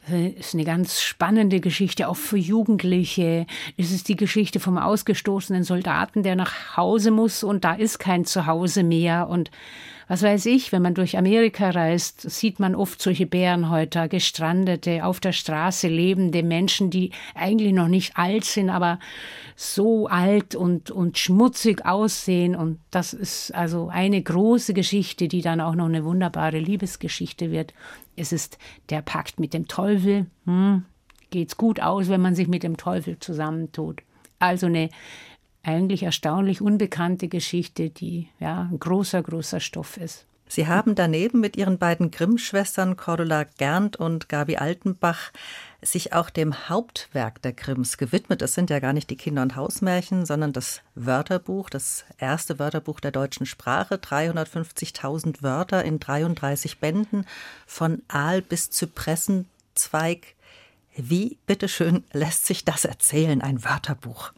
Ist 0.07 0.53
eine 0.53 0.65
ganz 0.65 1.01
spannende 1.01 1.59
Geschichte, 1.59 2.07
auch 2.07 2.15
für 2.15 2.37
Jugendliche. 2.37 3.47
Es 3.75 3.91
ist 3.91 4.07
die 4.07 4.15
Geschichte 4.15 4.59
vom 4.59 4.77
ausgestoßenen 4.77 5.63
Soldaten, 5.63 6.21
der 6.21 6.35
nach 6.35 6.77
Hause 6.77 7.09
muss 7.09 7.43
und 7.43 7.63
da 7.63 7.73
ist 7.73 7.97
kein 7.97 8.23
Zuhause 8.23 8.83
mehr. 8.83 9.27
Und 9.27 9.49
was 10.07 10.21
weiß 10.21 10.45
ich, 10.45 10.71
wenn 10.71 10.83
man 10.83 10.93
durch 10.93 11.17
Amerika 11.17 11.71
reist, 11.71 12.21
sieht 12.29 12.59
man 12.59 12.75
oft 12.75 13.01
solche 13.01 13.25
Bärenhäuter, 13.25 14.07
gestrandete, 14.07 15.03
auf 15.03 15.19
der 15.19 15.31
Straße 15.31 15.87
lebende 15.87 16.43
Menschen, 16.43 16.91
die 16.91 17.09
eigentlich 17.33 17.73
noch 17.73 17.87
nicht 17.87 18.15
alt 18.15 18.45
sind, 18.45 18.69
aber 18.69 18.99
so 19.55 20.05
alt 20.05 20.53
und, 20.53 20.91
und 20.91 21.17
schmutzig 21.17 21.83
aussehen. 21.83 22.55
Und 22.55 22.79
das 22.91 23.13
ist 23.13 23.55
also 23.55 23.89
eine 23.89 24.21
große 24.21 24.75
Geschichte, 24.75 25.27
die 25.27 25.41
dann 25.41 25.59
auch 25.59 25.73
noch 25.73 25.85
eine 25.85 26.05
wunderbare 26.05 26.59
Liebesgeschichte 26.59 27.49
wird. 27.49 27.73
Es 28.15 28.31
ist 28.31 28.57
der 28.89 29.01
Pakt 29.01 29.39
mit 29.39 29.53
dem 29.53 29.67
Teufel. 29.67 30.27
Hm, 30.45 30.85
geht's 31.29 31.57
gut 31.57 31.79
aus, 31.79 32.09
wenn 32.09 32.21
man 32.21 32.35
sich 32.35 32.47
mit 32.47 32.63
dem 32.63 32.77
Teufel 32.77 33.19
zusammentut. 33.19 34.01
Also 34.39 34.67
eine 34.67 34.89
eigentlich 35.63 36.03
erstaunlich 36.03 36.61
unbekannte 36.61 37.27
Geschichte, 37.27 37.89
die 37.89 38.29
ja 38.39 38.69
ein 38.71 38.79
großer, 38.79 39.23
großer 39.23 39.59
Stoff 39.59 39.97
ist. 39.97 40.27
Sie 40.47 40.67
haben 40.67 40.93
daneben 40.95 41.39
mit 41.39 41.57
Ihren 41.57 41.79
beiden 41.79 42.11
Grimm-Schwestern 42.11 42.97
Cordula 42.97 43.45
Gerndt 43.57 43.97
und 43.97 44.29
Gabi 44.29 44.57
Altenbach 44.57 45.31
sich 45.81 46.13
auch 46.13 46.29
dem 46.29 46.69
Hauptwerk 46.69 47.41
der 47.41 47.53
Grimms 47.53 47.97
gewidmet. 47.97 48.41
Es 48.41 48.53
sind 48.53 48.69
ja 48.69 48.79
gar 48.79 48.93
nicht 48.93 49.09
die 49.09 49.17
Kinder- 49.17 49.41
und 49.41 49.55
Hausmärchen, 49.55 50.25
sondern 50.25 50.53
das 50.53 50.81
Wörterbuch, 50.93 51.69
das 51.69 52.05
erste 52.17 52.59
Wörterbuch 52.59 52.99
der 52.99 53.11
deutschen 53.11 53.45
Sprache, 53.45 53.95
350.000 53.95 55.41
Wörter 55.41 55.83
in 55.83 55.99
33 55.99 56.79
Bänden, 56.79 57.25
von 57.65 58.01
Aal 58.07 58.41
bis 58.41 58.69
Zypressenzweig 58.69 60.34
wie, 60.97 61.37
bitteschön, 61.45 62.03
lässt 62.13 62.45
sich 62.45 62.63
das 62.63 62.85
erzählen, 62.85 63.41
ein 63.41 63.63
Wörterbuch? 63.65 64.31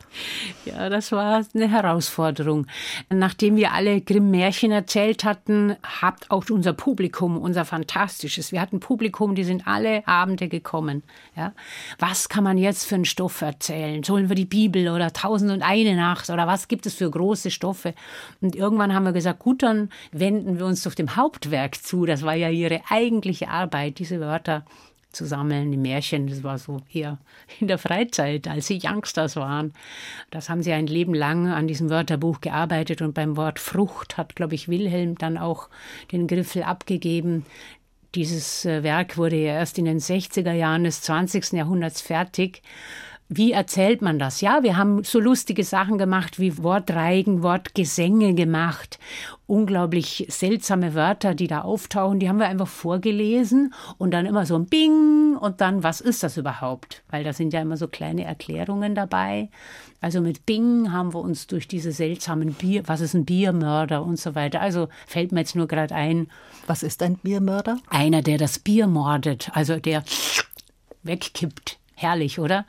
Ja, 0.65 0.89
das 0.89 1.11
war 1.11 1.45
eine 1.53 1.69
Herausforderung. 1.69 2.65
Nachdem 3.09 3.55
wir 3.57 3.73
alle 3.73 4.01
Grimm-Märchen 4.01 4.71
erzählt 4.71 5.23
hatten, 5.23 5.75
hat 5.83 6.29
auch 6.29 6.49
unser 6.49 6.73
Publikum, 6.73 7.37
unser 7.37 7.63
fantastisches, 7.63 8.51
wir 8.51 8.59
hatten 8.59 8.79
Publikum, 8.79 9.35
die 9.35 9.43
sind 9.43 9.67
alle 9.67 10.07
Abende 10.07 10.47
gekommen. 10.47 11.03
Ja. 11.35 11.53
Was 11.99 12.27
kann 12.27 12.43
man 12.43 12.57
jetzt 12.57 12.85
für 12.85 12.95
einen 12.95 13.05
Stoff 13.05 13.41
erzählen? 13.41 14.03
Sollen 14.03 14.29
wir 14.29 14.35
die 14.35 14.45
Bibel 14.45 14.89
oder 14.89 15.13
Tausend 15.13 15.51
und 15.51 15.61
eine 15.61 15.95
Nacht 15.95 16.29
oder 16.29 16.47
was 16.47 16.67
gibt 16.67 16.85
es 16.85 16.95
für 16.95 17.09
große 17.09 17.51
Stoffe? 17.51 17.93
Und 18.41 18.55
irgendwann 18.55 18.93
haben 18.93 19.05
wir 19.05 19.13
gesagt, 19.13 19.39
gut, 19.39 19.61
dann 19.61 19.89
wenden 20.11 20.57
wir 20.57 20.65
uns 20.65 20.87
auf 20.87 20.95
dem 20.95 21.15
Hauptwerk 21.15 21.75
zu. 21.83 22.05
Das 22.05 22.23
war 22.23 22.33
ja 22.33 22.49
ihre 22.49 22.81
eigentliche 22.89 23.49
Arbeit, 23.49 23.99
diese 23.99 24.19
Wörter 24.19 24.65
zu 25.17 25.25
sammeln. 25.25 25.71
Die 25.71 25.77
Märchen, 25.77 26.27
das 26.27 26.43
war 26.43 26.57
so 26.57 26.81
eher 26.93 27.17
in 27.59 27.67
der 27.67 27.77
Freizeit, 27.77 28.47
als 28.47 28.67
sie 28.67 28.79
Youngsters 28.81 29.35
waren. 29.35 29.73
Das 30.29 30.49
haben 30.49 30.63
sie 30.63 30.71
ein 30.71 30.87
Leben 30.87 31.13
lang 31.13 31.47
an 31.47 31.67
diesem 31.67 31.89
Wörterbuch 31.89 32.39
gearbeitet 32.39 33.01
und 33.01 33.13
beim 33.13 33.35
Wort 33.35 33.59
Frucht 33.59 34.17
hat, 34.17 34.35
glaube 34.35 34.55
ich, 34.55 34.69
Wilhelm 34.69 35.17
dann 35.17 35.37
auch 35.37 35.69
den 36.11 36.27
Griffel 36.27 36.63
abgegeben. 36.63 37.45
Dieses 38.15 38.65
äh, 38.65 38.83
Werk 38.83 39.17
wurde 39.17 39.35
ja 39.35 39.53
erst 39.55 39.77
in 39.77 39.85
den 39.85 39.99
60er 39.99 40.53
Jahren 40.53 40.85
des 40.85 41.01
20. 41.01 41.51
Jahrhunderts 41.53 42.01
fertig. 42.01 42.61
Wie 43.29 43.51
erzählt 43.51 44.01
man 44.01 44.19
das? 44.19 44.39
Ja, 44.39 44.63
wir 44.63 44.77
haben 44.77 45.03
so 45.03 45.19
lustige 45.19 45.65
Sachen 45.65 45.97
gemacht 45.97 46.39
wie 46.39 46.63
Wortreigen, 46.63 47.43
Wortgesänge 47.43 48.33
gemacht. 48.35 48.99
Unglaublich 49.47 50.25
seltsame 50.29 50.93
Wörter, 50.93 51.35
die 51.35 51.47
da 51.47 51.61
auftauchen, 51.61 52.19
die 52.19 52.29
haben 52.29 52.39
wir 52.39 52.47
einfach 52.47 52.69
vorgelesen 52.69 53.73
und 53.97 54.11
dann 54.11 54.25
immer 54.25 54.45
so 54.45 54.55
ein 54.55 54.67
Bing 54.67 55.35
und 55.35 55.59
dann, 55.59 55.83
was 55.83 55.99
ist 55.99 56.23
das 56.23 56.37
überhaupt? 56.37 57.03
Weil 57.09 57.25
da 57.25 57.33
sind 57.33 57.51
ja 57.51 57.61
immer 57.61 57.75
so 57.75 57.89
kleine 57.89 58.23
Erklärungen 58.23 58.95
dabei. 58.95 59.49
Also 59.99 60.21
mit 60.21 60.45
Bing 60.45 60.93
haben 60.93 61.13
wir 61.13 61.19
uns 61.19 61.47
durch 61.47 61.67
diese 61.67 61.91
seltsamen 61.91 62.53
Bier, 62.53 62.83
was 62.85 63.01
ist 63.01 63.13
ein 63.13 63.25
Biermörder 63.25 64.03
und 64.03 64.17
so 64.17 64.35
weiter. 64.35 64.61
Also 64.61 64.87
fällt 65.05 65.33
mir 65.33 65.41
jetzt 65.41 65.55
nur 65.55 65.67
gerade 65.67 65.93
ein. 65.93 66.29
Was 66.65 66.81
ist 66.81 67.03
ein 67.03 67.17
Biermörder? 67.17 67.77
Einer, 67.89 68.21
der 68.21 68.37
das 68.37 68.59
Bier 68.59 68.87
mordet, 68.87 69.49
also 69.53 69.79
der 69.79 70.03
wegkippt 71.03 71.77
Herrlich, 71.99 72.37
oder? 72.37 72.67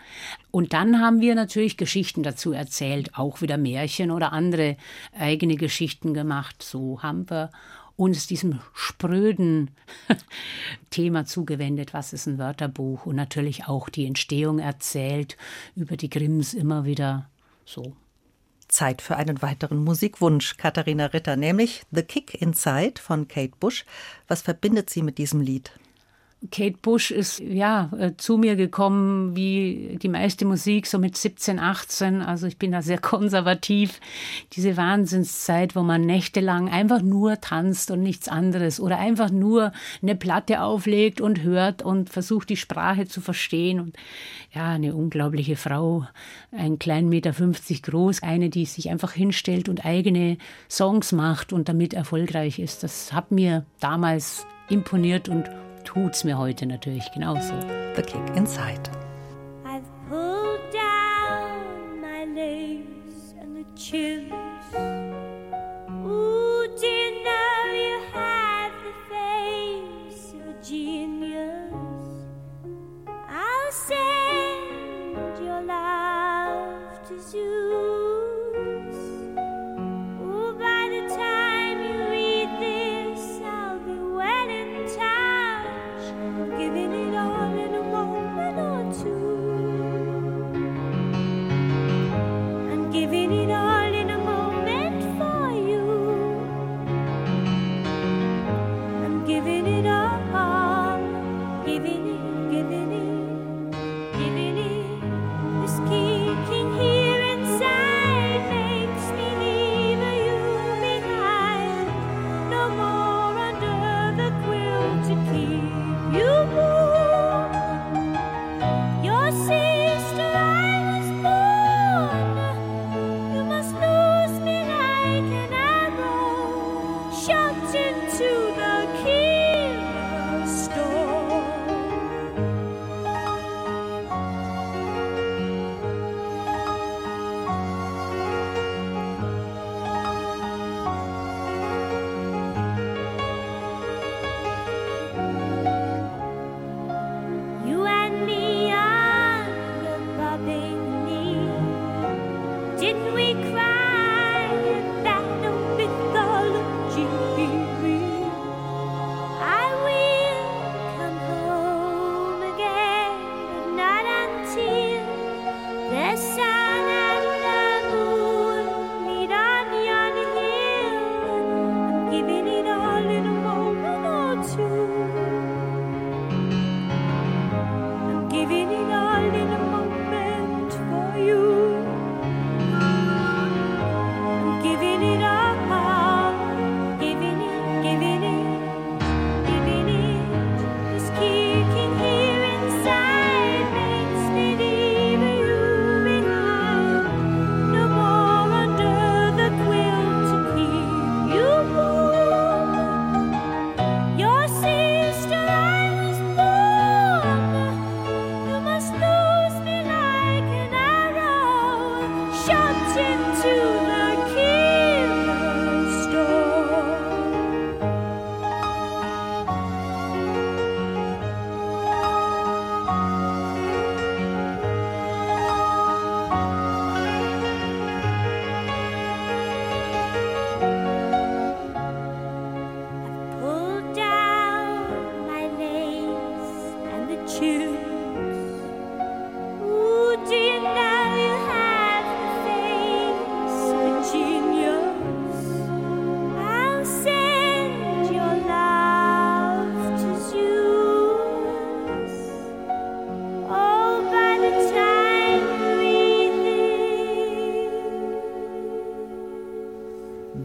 Und 0.51 0.73
dann 0.73 1.03
haben 1.03 1.21
wir 1.21 1.35
natürlich 1.35 1.77
Geschichten 1.77 2.23
dazu 2.23 2.53
erzählt, 2.53 3.11
auch 3.19 3.43
wieder 3.43 3.59
Märchen 3.59 4.11
oder 4.11 4.33
andere 4.33 4.79
eigene 5.13 5.57
Geschichten 5.57 6.15
gemacht. 6.15 6.63
So 6.63 7.03
haben 7.03 7.29
wir 7.29 7.51
uns 7.95 8.27
diesem 8.27 8.61
spröden 8.73 9.71
Thema 10.91 11.27
zugewendet, 11.27 11.93
was 11.93 12.15
ist 12.15 12.27
ein 12.27 12.39
Wörterbuch 12.39 13.05
und 13.05 13.17
natürlich 13.17 13.67
auch 13.67 13.91
die 13.91 14.07
Entstehung 14.07 14.61
erzählt, 14.61 15.37
über 15.77 15.99
die 15.99 16.09
Grimms 16.09 16.55
immer 16.55 16.87
wieder 16.87 17.29
so. 17.67 17.93
Zeit 18.69 19.03
für 19.03 19.17
einen 19.17 19.43
weiteren 19.43 19.85
Musikwunsch, 19.85 20.57
Katharina 20.57 21.05
Ritter, 21.07 21.37
nämlich 21.37 21.83
The 21.91 22.03
Kick 22.03 22.41
Inside 22.41 22.99
von 22.99 23.29
Kate 23.29 23.53
Bush. 23.61 23.85
Was 24.27 24.41
verbindet 24.41 24.89
sie 24.89 25.03
mit 25.03 25.19
diesem 25.19 25.43
Lied? 25.43 25.71
Kate 26.53 26.77
Bush 26.81 27.11
ist 27.11 27.41
ja 27.41 27.91
äh, 27.99 28.13
zu 28.17 28.39
mir 28.39 28.55
gekommen 28.55 29.35
wie 29.35 29.99
die 30.01 30.09
meiste 30.09 30.45
Musik 30.45 30.87
so 30.87 31.01
mit 31.01 31.17
17, 31.17 31.59
18. 31.59 32.23
Also 32.23 32.47
ich 32.47 32.59
bin 32.59 32.71
da 32.71 32.81
sehr 32.81 32.99
konservativ. 33.01 34.01
Diese 34.53 34.77
Wahnsinnszeit, 34.77 35.75
wo 35.75 35.83
man 35.83 36.03
nächtelang 36.03 36.69
einfach 36.69 37.03
nur 37.03 37.41
tanzt 37.41 37.91
und 37.91 38.03
nichts 38.03 38.29
anderes 38.29 38.79
oder 38.79 39.01
einfach 39.01 39.31
nur 39.31 39.73
eine 40.01 40.15
Platte 40.15 40.63
auflegt 40.63 41.21
und 41.21 41.43
hört 41.43 41.83
und 41.83 42.09
versucht 42.09 42.51
die 42.51 42.57
Sprache 42.57 43.09
zu 43.09 43.21
verstehen 43.21 43.81
und 43.81 43.97
ja, 44.53 44.69
eine 44.69 44.95
unglaubliche 44.95 45.57
Frau, 45.57 46.07
ein 46.53 46.79
kleinen 46.79 47.09
Meter 47.09 47.33
50 47.33 47.83
groß, 47.83 48.23
eine, 48.23 48.49
die 48.49 48.65
sich 48.65 48.91
einfach 48.91 49.13
hinstellt 49.13 49.69
und 49.69 49.85
eigene 49.85 50.39
Songs 50.71 51.11
macht 51.11 51.53
und 51.53 51.69
damit 51.69 51.95
erfolgreich 51.95 52.61
ist. 52.61 52.85
Das 52.85 53.13
hat 53.13 53.33
mir 53.33 53.67
damals 53.81 54.47
imponiert 54.69 55.29
und 55.29 55.51
tut's 55.99 56.23
mir 56.23 56.39
heute 56.39 56.65
natürlich 56.65 57.11
genauso. 57.11 57.53
The 57.97 58.03
Kick 58.03 58.37
Inside. 58.37 59.08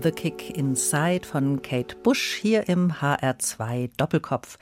The 0.04 0.12
Kick 0.12 0.58
Inside 0.58 1.26
von 1.26 1.62
Kate 1.62 1.96
Bush 1.96 2.36
hier 2.36 2.68
im 2.68 2.92
HR2 2.92 3.90
Doppelkopf. 3.96 4.60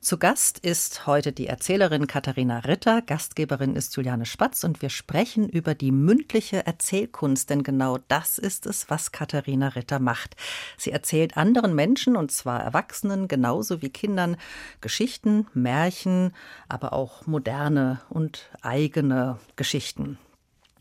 Zu 0.00 0.18
Gast 0.18 0.60
ist 0.60 1.08
heute 1.08 1.32
die 1.32 1.48
Erzählerin 1.48 2.06
Katharina 2.06 2.60
Ritter, 2.60 3.02
Gastgeberin 3.02 3.74
ist 3.74 3.96
Juliane 3.96 4.24
Spatz 4.24 4.62
und 4.62 4.82
wir 4.82 4.90
sprechen 4.90 5.48
über 5.48 5.74
die 5.74 5.90
mündliche 5.90 6.64
Erzählkunst, 6.64 7.50
denn 7.50 7.64
genau 7.64 7.98
das 8.06 8.38
ist 8.38 8.66
es, 8.66 8.88
was 8.88 9.10
Katharina 9.10 9.68
Ritter 9.68 9.98
macht. 9.98 10.36
Sie 10.76 10.92
erzählt 10.92 11.36
anderen 11.36 11.74
Menschen, 11.74 12.14
und 12.14 12.30
zwar 12.30 12.62
Erwachsenen 12.62 13.26
genauso 13.26 13.82
wie 13.82 13.90
Kindern, 13.90 14.36
Geschichten, 14.80 15.48
Märchen, 15.54 16.32
aber 16.68 16.92
auch 16.92 17.26
moderne 17.26 18.00
und 18.10 18.48
eigene 18.62 19.40
Geschichten. 19.56 20.18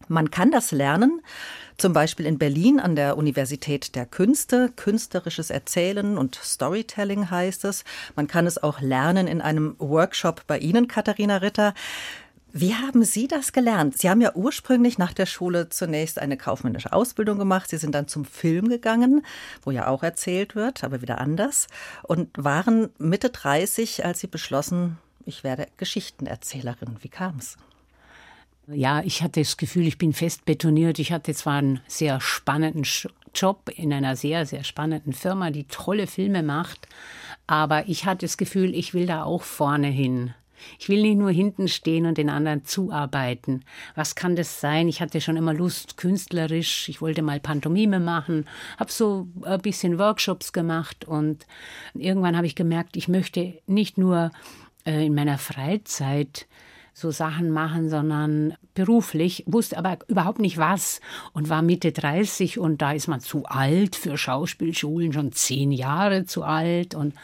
Man 0.07 0.31
kann 0.31 0.51
das 0.51 0.71
lernen, 0.71 1.21
zum 1.77 1.93
Beispiel 1.93 2.25
in 2.25 2.37
Berlin 2.37 2.79
an 2.79 2.95
der 2.95 3.17
Universität 3.17 3.95
der 3.95 4.05
Künste. 4.05 4.71
Künstlerisches 4.75 5.49
Erzählen 5.49 6.17
und 6.17 6.35
Storytelling 6.35 7.29
heißt 7.29 7.65
es. 7.65 7.83
Man 8.15 8.27
kann 8.27 8.45
es 8.45 8.61
auch 8.61 8.81
lernen 8.81 9.27
in 9.27 9.41
einem 9.41 9.75
Workshop 9.79 10.45
bei 10.47 10.59
Ihnen, 10.59 10.87
Katharina 10.87 11.37
Ritter. 11.37 11.73
Wie 12.55 12.75
haben 12.75 13.03
Sie 13.03 13.27
das 13.27 13.51
gelernt? 13.51 13.97
Sie 13.97 14.11
haben 14.11 14.21
ja 14.21 14.35
ursprünglich 14.35 14.99
nach 14.99 15.11
der 15.11 15.25
Schule 15.25 15.69
zunächst 15.69 16.19
eine 16.19 16.37
kaufmännische 16.37 16.93
Ausbildung 16.93 17.39
gemacht. 17.39 17.71
Sie 17.71 17.77
sind 17.77 17.95
dann 17.95 18.07
zum 18.07 18.25
Film 18.25 18.69
gegangen, 18.69 19.25
wo 19.63 19.71
ja 19.71 19.87
auch 19.87 20.03
erzählt 20.03 20.53
wird, 20.55 20.83
aber 20.83 21.01
wieder 21.01 21.19
anders. 21.19 21.65
Und 22.03 22.29
waren 22.37 22.89
Mitte 22.99 23.31
30, 23.31 24.05
als 24.05 24.19
Sie 24.19 24.27
beschlossen, 24.27 24.99
ich 25.25 25.43
werde 25.43 25.65
Geschichtenerzählerin. 25.77 26.97
Wie 27.01 27.09
kam 27.09 27.37
es? 27.39 27.57
Ja, 28.67 29.01
ich 29.03 29.21
hatte 29.21 29.41
das 29.41 29.57
Gefühl, 29.57 29.87
ich 29.87 29.97
bin 29.97 30.13
fest 30.13 30.45
betoniert. 30.45 30.97
Ich 30.99 31.11
hatte 31.11 31.33
zwar 31.33 31.55
einen 31.57 31.81
sehr 31.87 32.21
spannenden 32.21 32.85
Job 33.35 33.69
in 33.75 33.91
einer 33.91 34.15
sehr, 34.15 34.45
sehr 34.45 34.63
spannenden 34.63 35.11
Firma, 35.11 35.51
die 35.51 35.65
tolle 35.65 36.07
Filme 36.07 36.43
macht, 36.43 36.87
aber 37.45 37.89
ich 37.89 38.05
hatte 38.05 38.25
das 38.25 38.37
Gefühl, 38.37 38.73
ich 38.73 38.93
will 38.93 39.05
da 39.05 39.23
auch 39.23 39.43
vorne 39.43 39.87
hin. 39.87 40.33
Ich 40.79 40.87
will 40.87 41.01
nicht 41.01 41.17
nur 41.17 41.31
hinten 41.31 41.67
stehen 41.67 42.05
und 42.05 42.17
den 42.17 42.29
anderen 42.29 42.63
zuarbeiten. 42.63 43.65
Was 43.95 44.15
kann 44.15 44.37
das 44.37 44.61
sein? 44.61 44.87
Ich 44.87 45.01
hatte 45.01 45.19
schon 45.19 45.35
immer 45.35 45.53
Lust, 45.53 45.97
künstlerisch. 45.97 46.87
Ich 46.87 47.01
wollte 47.01 47.21
mal 47.21 47.41
Pantomime 47.41 47.99
machen, 47.99 48.45
habe 48.79 48.89
so 48.89 49.27
ein 49.41 49.61
bisschen 49.61 49.99
Workshops 49.99 50.53
gemacht 50.53 51.03
und 51.03 51.45
irgendwann 51.95 52.37
habe 52.37 52.47
ich 52.47 52.55
gemerkt, 52.55 52.95
ich 52.95 53.09
möchte 53.09 53.59
nicht 53.67 53.97
nur 53.97 54.31
äh, 54.85 55.05
in 55.05 55.15
meiner 55.15 55.37
Freizeit 55.37 56.47
so 56.93 57.09
Sachen 57.09 57.49
machen, 57.49 57.89
sondern 57.89 58.53
beruflich, 58.75 59.43
wusste 59.47 59.77
aber 59.77 59.97
überhaupt 60.07 60.39
nicht 60.39 60.57
was 60.59 61.01
und 61.33 61.49
war 61.49 61.63
Mitte 61.63 61.91
30 61.91 62.59
und 62.59 62.81
da 62.81 62.91
ist 62.91 63.07
man 63.07 63.19
zu 63.19 63.45
alt 63.45 63.95
für 63.95 64.15
Schauspielschulen, 64.15 65.11
schon 65.11 65.31
zehn 65.31 65.71
Jahre 65.71 66.25
zu 66.25 66.43
alt 66.43 66.93
und 66.93 67.15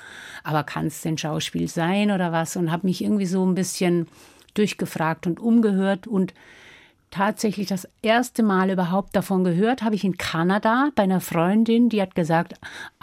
aber 0.43 0.63
kann 0.63 0.88
es 0.88 1.01
denn 1.01 1.17
Schauspiel 1.17 1.67
sein 1.67 2.12
oder 2.12 2.32
was? 2.32 2.55
Und 2.55 2.71
habe 2.71 2.88
mich 2.88 3.03
irgendwie 3.03 3.27
so 3.27 3.45
ein 3.45 3.55
bisschen 3.55 4.08
durchgefragt 4.55 5.27
und 5.27 5.39
umgehört 5.39 6.08
und 6.08 6.34
tatsächlich 7.12 7.67
das 7.67 7.88
erste 8.02 8.43
Mal 8.43 8.69
überhaupt 8.69 9.15
davon 9.15 9.43
gehört, 9.43 9.82
habe 9.82 9.95
ich 9.95 10.04
in 10.04 10.17
Kanada 10.17 10.89
bei 10.95 11.04
einer 11.04 11.22
Freundin, 11.22 11.89
die 11.89 12.02
hat 12.02 12.15
gesagt, 12.15 12.54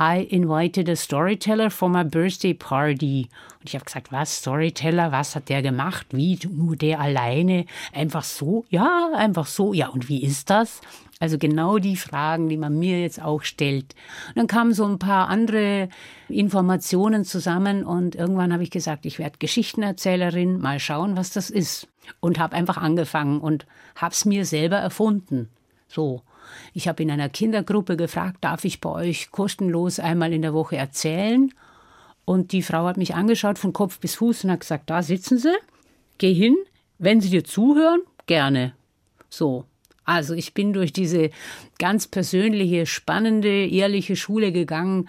I 0.01 0.23
invited 0.23 0.89
a 0.89 0.97
storyteller 0.97 1.71
for 1.71 1.89
my 1.89 2.05
birthday 2.05 2.55
party. 2.55 3.29
Und 3.61 3.69
ich 3.69 3.75
habe 3.75 3.85
gesagt, 3.85 4.13
was, 4.13 4.39
Storyteller, 4.39 5.13
was 5.13 5.35
hat 5.35 5.49
der 5.49 5.63
gemacht? 5.63 6.07
Wie, 6.13 6.39
nur 6.49 6.77
der 6.77 7.01
alleine? 7.01 7.67
Einfach 7.93 8.25
so? 8.25 8.65
Ja, 8.71 9.11
einfach 9.17 9.47
so. 9.47 9.73
Ja, 9.73 9.89
und 9.89 10.09
wie 10.09 10.23
ist 10.23 10.51
das? 10.51 10.81
Also 11.19 11.39
genau 11.39 11.79
die 11.79 11.97
Fragen, 11.97 12.49
die 12.49 12.59
man 12.59 12.79
mir 12.79 13.01
jetzt 13.01 13.23
auch 13.23 13.43
stellt. 13.43 13.95
Und 14.29 14.37
dann 14.37 14.47
kamen 14.47 14.75
so 14.75 14.85
ein 14.85 14.99
paar 14.99 15.29
andere 15.29 15.89
Informationen 16.29 17.25
zusammen 17.25 17.85
und 17.85 18.15
irgendwann 18.15 18.53
habe 18.53 18.63
ich 18.63 18.71
gesagt, 18.71 19.07
ich 19.07 19.19
werde 19.19 19.39
Geschichtenerzählerin, 19.39 20.61
mal 20.61 20.79
schauen, 20.79 21.17
was 21.17 21.31
das 21.31 21.49
ist. 21.49 21.89
Und 22.21 22.39
habe 22.39 22.57
einfach 22.57 22.77
angefangen 22.77 23.41
und 23.41 23.67
habe 23.95 24.13
es 24.13 24.25
mir 24.25 24.45
selber 24.45 24.77
erfunden. 24.77 25.49
So. 25.89 26.23
Ich 26.73 26.89
habe 26.89 27.03
in 27.03 27.11
einer 27.11 27.29
Kindergruppe 27.29 27.97
gefragt, 27.97 28.39
darf 28.41 28.65
ich 28.65 28.81
bei 28.81 28.91
euch 28.91 29.31
kostenlos 29.31 29.99
einmal 29.99 30.33
in 30.33 30.43
der 30.43 30.55
Woche 30.55 30.77
erzählen? 30.77 31.53
Und 32.25 32.53
die 32.53 32.63
Frau 32.63 32.87
hat 32.87 32.97
mich 32.97 33.15
angeschaut 33.15 33.59
von 33.59 33.73
Kopf 33.73 33.99
bis 33.99 34.17
Fuß 34.17 34.45
und 34.45 34.51
hat 34.51 34.61
gesagt, 34.61 34.91
da 34.91 35.03
sitzen 35.03 35.39
Sie, 35.39 35.55
geh 36.19 36.33
hin, 36.33 36.57
wenn 36.99 37.21
Sie 37.21 37.31
dir 37.31 37.45
zuhören, 37.45 38.01
gerne. 38.27 38.75
So. 39.29 39.65
Also 40.05 40.35
ich 40.35 40.55
bin 40.55 40.73
durch 40.73 40.93
diese 40.93 41.31
ganz 41.79 42.07
persönliche, 42.07 42.87
spannende, 42.87 43.67
ehrliche 43.67 44.15
Schule 44.15 44.53
gegangen, 44.53 45.09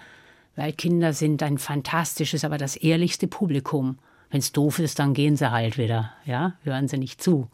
weil 0.56 0.72
Kinder 0.72 1.12
sind 1.12 1.42
ein 1.42 1.58
fantastisches, 1.58 2.44
aber 2.44 2.58
das 2.58 2.74
ehrlichste 2.74 3.28
Publikum. 3.28 3.98
Wenn 4.30 4.40
es 4.40 4.52
doof 4.52 4.78
ist, 4.78 4.98
dann 4.98 5.14
gehen 5.14 5.36
sie 5.36 5.50
halt 5.50 5.78
wieder, 5.78 6.12
ja, 6.24 6.54
hören 6.62 6.88
sie 6.88 6.98
nicht 6.98 7.22
zu. 7.22 7.48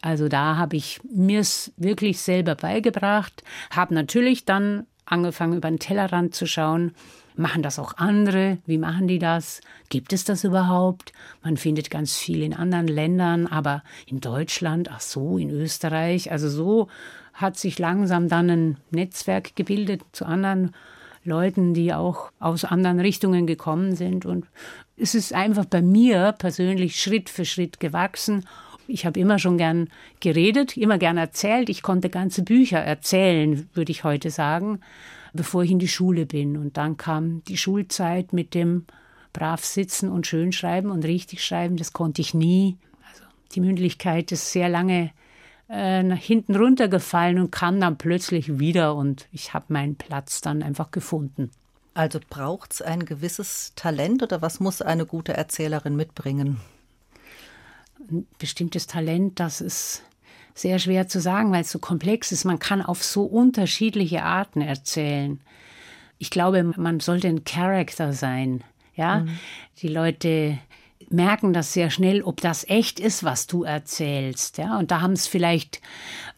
Also 0.00 0.28
da 0.28 0.56
habe 0.56 0.76
ich 0.76 1.00
mir's 1.04 1.72
wirklich 1.76 2.20
selber 2.20 2.54
beigebracht, 2.54 3.42
habe 3.70 3.94
natürlich 3.94 4.44
dann 4.44 4.86
angefangen 5.06 5.56
über 5.56 5.68
den 5.70 5.78
Tellerrand 5.78 6.34
zu 6.34 6.46
schauen. 6.46 6.94
Machen 7.36 7.62
das 7.62 7.78
auch 7.80 7.96
andere? 7.96 8.58
Wie 8.64 8.78
machen 8.78 9.08
die 9.08 9.18
das? 9.18 9.60
Gibt 9.88 10.12
es 10.12 10.24
das 10.24 10.44
überhaupt? 10.44 11.12
Man 11.42 11.56
findet 11.56 11.90
ganz 11.90 12.16
viel 12.16 12.42
in 12.42 12.54
anderen 12.54 12.86
Ländern, 12.86 13.46
aber 13.48 13.82
in 14.06 14.20
Deutschland, 14.20 14.88
ach 14.90 15.00
so, 15.00 15.36
in 15.36 15.50
Österreich. 15.50 16.30
Also 16.30 16.48
so 16.48 16.88
hat 17.32 17.58
sich 17.58 17.78
langsam 17.78 18.28
dann 18.28 18.50
ein 18.50 18.76
Netzwerk 18.90 19.56
gebildet 19.56 20.02
zu 20.12 20.26
anderen 20.26 20.74
Leuten, 21.24 21.74
die 21.74 21.92
auch 21.92 22.30
aus 22.38 22.64
anderen 22.64 23.00
Richtungen 23.00 23.46
gekommen 23.46 23.96
sind. 23.96 24.26
Und 24.26 24.46
es 24.96 25.14
ist 25.14 25.32
einfach 25.32 25.64
bei 25.64 25.82
mir 25.82 26.32
persönlich 26.38 27.00
Schritt 27.00 27.30
für 27.30 27.44
Schritt 27.44 27.80
gewachsen. 27.80 28.46
Ich 28.86 29.06
habe 29.06 29.18
immer 29.18 29.38
schon 29.38 29.56
gern 29.56 29.88
geredet, 30.20 30.76
immer 30.76 30.98
gern 30.98 31.16
erzählt. 31.16 31.68
Ich 31.68 31.82
konnte 31.82 32.10
ganze 32.10 32.42
Bücher 32.42 32.78
erzählen, 32.78 33.68
würde 33.72 33.92
ich 33.92 34.04
heute 34.04 34.30
sagen, 34.30 34.80
bevor 35.32 35.64
ich 35.64 35.70
in 35.70 35.78
die 35.78 35.88
Schule 35.88 36.26
bin. 36.26 36.56
Und 36.56 36.76
dann 36.76 36.96
kam 36.96 37.42
die 37.44 37.56
Schulzeit 37.56 38.32
mit 38.32 38.54
dem 38.54 38.84
brav 39.32 39.64
sitzen 39.64 40.10
und 40.10 40.26
schön 40.26 40.52
schreiben 40.52 40.90
und 40.90 41.04
richtig 41.04 41.44
schreiben. 41.44 41.76
Das 41.76 41.92
konnte 41.92 42.20
ich 42.20 42.34
nie. 42.34 42.76
Also 43.10 43.24
die 43.54 43.60
Mündlichkeit 43.60 44.30
ist 44.32 44.52
sehr 44.52 44.68
lange 44.68 45.10
äh, 45.68 46.02
nach 46.02 46.18
hinten 46.18 46.56
runtergefallen 46.56 47.38
und 47.38 47.50
kam 47.50 47.80
dann 47.80 47.96
plötzlich 47.96 48.58
wieder 48.58 48.94
und 48.94 49.28
ich 49.32 49.54
habe 49.54 49.72
meinen 49.72 49.96
Platz 49.96 50.40
dann 50.40 50.62
einfach 50.62 50.90
gefunden. 50.90 51.50
Also 51.94 52.20
braucht 52.28 52.72
es 52.72 52.82
ein 52.82 53.06
gewisses 53.06 53.72
Talent 53.76 54.22
oder 54.22 54.42
was 54.42 54.60
muss 54.60 54.82
eine 54.82 55.06
gute 55.06 55.34
Erzählerin 55.34 55.96
mitbringen? 55.96 56.60
Ein 58.10 58.26
bestimmtes 58.38 58.86
Talent, 58.86 59.40
das 59.40 59.60
ist 59.60 60.02
sehr 60.54 60.78
schwer 60.78 61.08
zu 61.08 61.20
sagen, 61.20 61.52
weil 61.52 61.62
es 61.62 61.70
so 61.70 61.78
komplex 61.78 62.32
ist. 62.32 62.44
Man 62.44 62.58
kann 62.58 62.82
auf 62.82 63.02
so 63.02 63.24
unterschiedliche 63.24 64.22
Arten 64.22 64.60
erzählen. 64.60 65.40
Ich 66.18 66.30
glaube, 66.30 66.62
man 66.62 67.00
sollte 67.00 67.28
ein 67.28 67.44
Charakter 67.44 68.12
sein. 68.12 68.62
Ja, 68.96 69.20
mhm. 69.20 69.38
die 69.78 69.88
Leute 69.88 70.58
merken 71.14 71.52
das 71.52 71.72
sehr 71.72 71.90
schnell, 71.90 72.22
ob 72.22 72.40
das 72.40 72.68
echt 72.68 73.00
ist, 73.00 73.24
was 73.24 73.46
du 73.46 73.64
erzählst. 73.64 74.58
Ja, 74.58 74.78
und 74.78 74.90
da 74.90 75.00
haben 75.00 75.12
es 75.12 75.26
vielleicht 75.26 75.80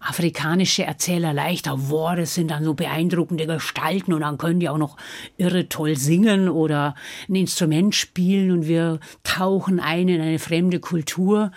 afrikanische 0.01 0.85
Erzähler 0.85 1.33
leichter. 1.33 1.77
Boah, 1.77 2.17
das 2.17 2.35
sind 2.35 2.51
dann 2.51 2.65
so 2.65 2.75
beeindruckende 2.75 3.47
Gestalten 3.47 4.13
und 4.13 4.21
dann 4.21 4.39
können 4.39 4.61
die 4.61 4.69
auch 4.69 4.79
noch 4.79 4.97
irre 5.37 5.69
toll 5.69 5.97
singen 5.97 6.49
oder 6.49 6.95
ein 7.29 7.35
Instrument 7.35 7.95
spielen 7.95 8.51
und 8.51 8.69
wir 8.69 9.01
tauchen 9.25 9.81
ein 9.81 10.09
in 10.09 10.21
eine 10.21 10.39
fremde 10.39 10.81
Kultur. 10.81 11.51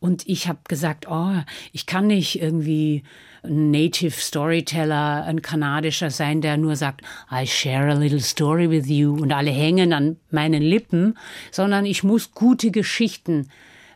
Und 0.00 0.28
ich 0.28 0.48
habe 0.48 0.60
gesagt, 0.68 1.06
oh, 1.08 1.34
ich 1.72 1.86
kann 1.86 2.08
nicht 2.08 2.40
irgendwie 2.40 3.04
Native 3.46 4.12
Storyteller, 4.12 5.24
ein 5.24 5.42
kanadischer 5.42 6.10
sein, 6.10 6.40
der 6.40 6.56
nur 6.56 6.76
sagt, 6.76 7.02
I 7.30 7.46
share 7.46 7.90
a 7.90 7.94
little 7.94 8.20
story 8.20 8.70
with 8.70 8.88
you 8.88 9.14
und 9.14 9.32
alle 9.32 9.50
hängen 9.50 9.92
an 9.92 10.16
meinen 10.30 10.62
Lippen, 10.62 11.16
sondern 11.50 11.86
ich 11.86 12.02
muss 12.02 12.32
gute 12.32 12.70
Geschichten 12.70 13.48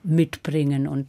mitbringen. 0.03 0.87
Und 0.87 1.07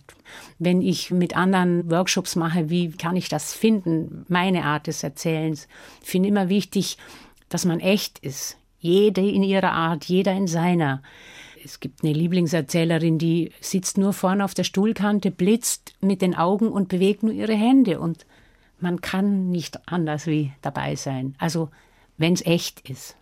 wenn 0.57 0.81
ich 0.81 1.11
mit 1.11 1.35
anderen 1.35 1.89
Workshops 1.89 2.35
mache, 2.35 2.69
wie 2.69 2.91
kann 2.91 3.15
ich 3.15 3.29
das 3.29 3.53
finden, 3.53 4.25
meine 4.27 4.65
Art 4.65 4.87
des 4.87 5.03
Erzählens, 5.03 5.67
finde 6.01 6.29
immer 6.29 6.49
wichtig, 6.49 6.97
dass 7.49 7.65
man 7.65 7.79
echt 7.79 8.19
ist. 8.19 8.57
Jede 8.79 9.21
in 9.21 9.43
ihrer 9.43 9.71
Art, 9.73 10.05
jeder 10.05 10.33
in 10.33 10.47
seiner. 10.47 11.01
Es 11.63 11.79
gibt 11.79 12.03
eine 12.03 12.13
Lieblingserzählerin, 12.13 13.17
die 13.17 13.51
sitzt 13.61 13.97
nur 13.97 14.13
vorne 14.13 14.43
auf 14.43 14.53
der 14.53 14.63
Stuhlkante, 14.63 15.31
blitzt 15.31 15.93
mit 16.01 16.21
den 16.21 16.35
Augen 16.35 16.69
und 16.69 16.89
bewegt 16.89 17.23
nur 17.23 17.33
ihre 17.33 17.53
Hände. 17.53 17.99
Und 17.99 18.25
man 18.79 19.01
kann 19.01 19.49
nicht 19.49 19.87
anders 19.87 20.27
wie 20.27 20.51
dabei 20.61 20.95
sein. 20.95 21.35
Also, 21.37 21.69
wenn 22.17 22.33
es 22.33 22.45
echt 22.45 22.89
ist. 22.89 23.15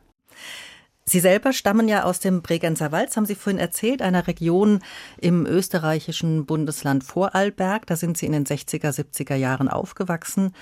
Sie 1.10 1.22
selber 1.22 1.54
stammen 1.54 1.88
ja 1.88 2.04
aus 2.04 2.20
dem 2.20 2.42
Bregenzer 2.42 2.92
Wald, 2.92 3.16
haben 3.16 3.26
Sie 3.26 3.36
vorhin 3.36 3.60
erzählt, 3.60 4.02
einer 4.02 4.28
Region 4.28 4.82
im 5.18 5.46
österreichischen 5.46 6.46
Bundesland 6.46 7.06
Vorarlberg. 7.06 7.86
Da 7.86 7.96
sind 7.96 8.18
Sie 8.18 8.26
in 8.26 8.34
den 8.34 8.46
60er, 8.46 8.92
70er 8.92 9.36
Jahren 9.36 9.70
aufgewachsen. 9.70 10.54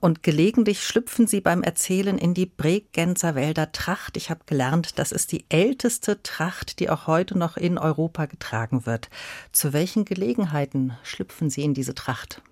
Und 0.00 0.22
gelegentlich 0.22 0.82
schlüpfen 0.82 1.26
Sie 1.26 1.40
beim 1.40 1.62
Erzählen 1.62 2.18
in 2.18 2.34
die 2.34 2.46
Bregenzer 2.46 3.34
Wälder 3.34 3.72
Tracht. 3.72 4.16
Ich 4.16 4.30
habe 4.30 4.40
gelernt, 4.46 4.98
das 4.98 5.12
ist 5.12 5.32
die 5.32 5.44
älteste 5.48 6.22
Tracht, 6.22 6.80
die 6.80 6.90
auch 6.90 7.06
heute 7.06 7.38
noch 7.38 7.56
in 7.56 7.78
Europa 7.78 8.26
getragen 8.26 8.86
wird. 8.86 9.10
Zu 9.52 9.72
welchen 9.72 10.04
Gelegenheiten 10.04 10.92
schlüpfen 11.02 11.50
Sie 11.50 11.62
in 11.62 11.74
diese 11.74 11.94
Tracht? 11.94 12.42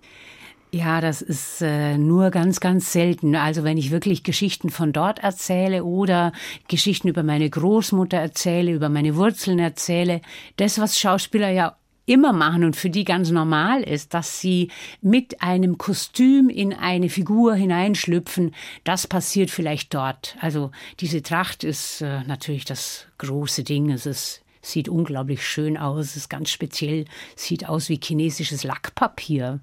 Ja, 0.73 1.01
das 1.01 1.21
ist 1.21 1.61
äh, 1.61 1.97
nur 1.97 2.29
ganz, 2.29 2.61
ganz 2.61 2.93
selten. 2.93 3.35
Also 3.35 3.65
wenn 3.65 3.77
ich 3.77 3.91
wirklich 3.91 4.23
Geschichten 4.23 4.69
von 4.69 4.93
dort 4.93 5.19
erzähle 5.19 5.83
oder 5.83 6.31
Geschichten 6.69 7.09
über 7.09 7.23
meine 7.23 7.49
Großmutter 7.49 8.17
erzähle, 8.17 8.71
über 8.71 8.87
meine 8.87 9.17
Wurzeln 9.17 9.59
erzähle, 9.59 10.21
das, 10.55 10.79
was 10.79 10.97
Schauspieler 10.97 11.49
ja 11.49 11.75
immer 12.11 12.33
machen 12.33 12.63
und 12.63 12.75
für 12.75 12.89
die 12.89 13.05
ganz 13.05 13.31
normal 13.31 13.83
ist, 13.83 14.13
dass 14.13 14.39
sie 14.39 14.69
mit 15.01 15.41
einem 15.41 15.77
Kostüm 15.77 16.49
in 16.49 16.73
eine 16.73 17.09
Figur 17.09 17.55
hineinschlüpfen, 17.55 18.53
das 18.83 19.07
passiert 19.07 19.49
vielleicht 19.49 19.93
dort. 19.93 20.35
Also 20.41 20.71
diese 20.99 21.21
Tracht 21.21 21.63
ist 21.63 22.01
äh, 22.01 22.23
natürlich 22.23 22.65
das 22.65 23.07
große 23.17 23.63
Ding. 23.63 23.89
Es 23.89 24.05
ist 24.05 24.41
sieht 24.63 24.89
unglaublich 24.89 25.43
schön 25.43 25.75
aus, 25.75 26.05
es 26.05 26.17
ist 26.17 26.29
ganz 26.29 26.51
speziell, 26.51 27.05
sieht 27.35 27.67
aus 27.67 27.89
wie 27.89 27.99
chinesisches 27.99 28.63
Lackpapier 28.63 29.59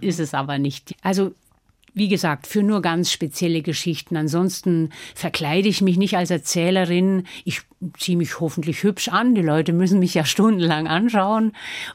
ist 0.00 0.20
es 0.20 0.34
aber 0.34 0.58
nicht. 0.58 0.94
Also 1.02 1.32
wie 1.94 2.08
gesagt, 2.08 2.46
für 2.46 2.62
nur 2.62 2.82
ganz 2.82 3.10
spezielle 3.10 3.62
Geschichten. 3.62 4.16
Ansonsten 4.16 4.90
verkleide 5.14 5.68
ich 5.68 5.80
mich 5.80 5.96
nicht 5.96 6.16
als 6.16 6.30
Erzählerin. 6.30 7.24
Ich 7.44 7.62
ziehe 7.98 8.16
mich 8.16 8.40
hoffentlich 8.40 8.82
hübsch 8.82 9.08
an. 9.08 9.34
Die 9.34 9.42
Leute 9.42 9.72
müssen 9.72 9.98
mich 9.98 10.14
ja 10.14 10.24
stundenlang 10.26 10.86
anschauen. 10.86 11.52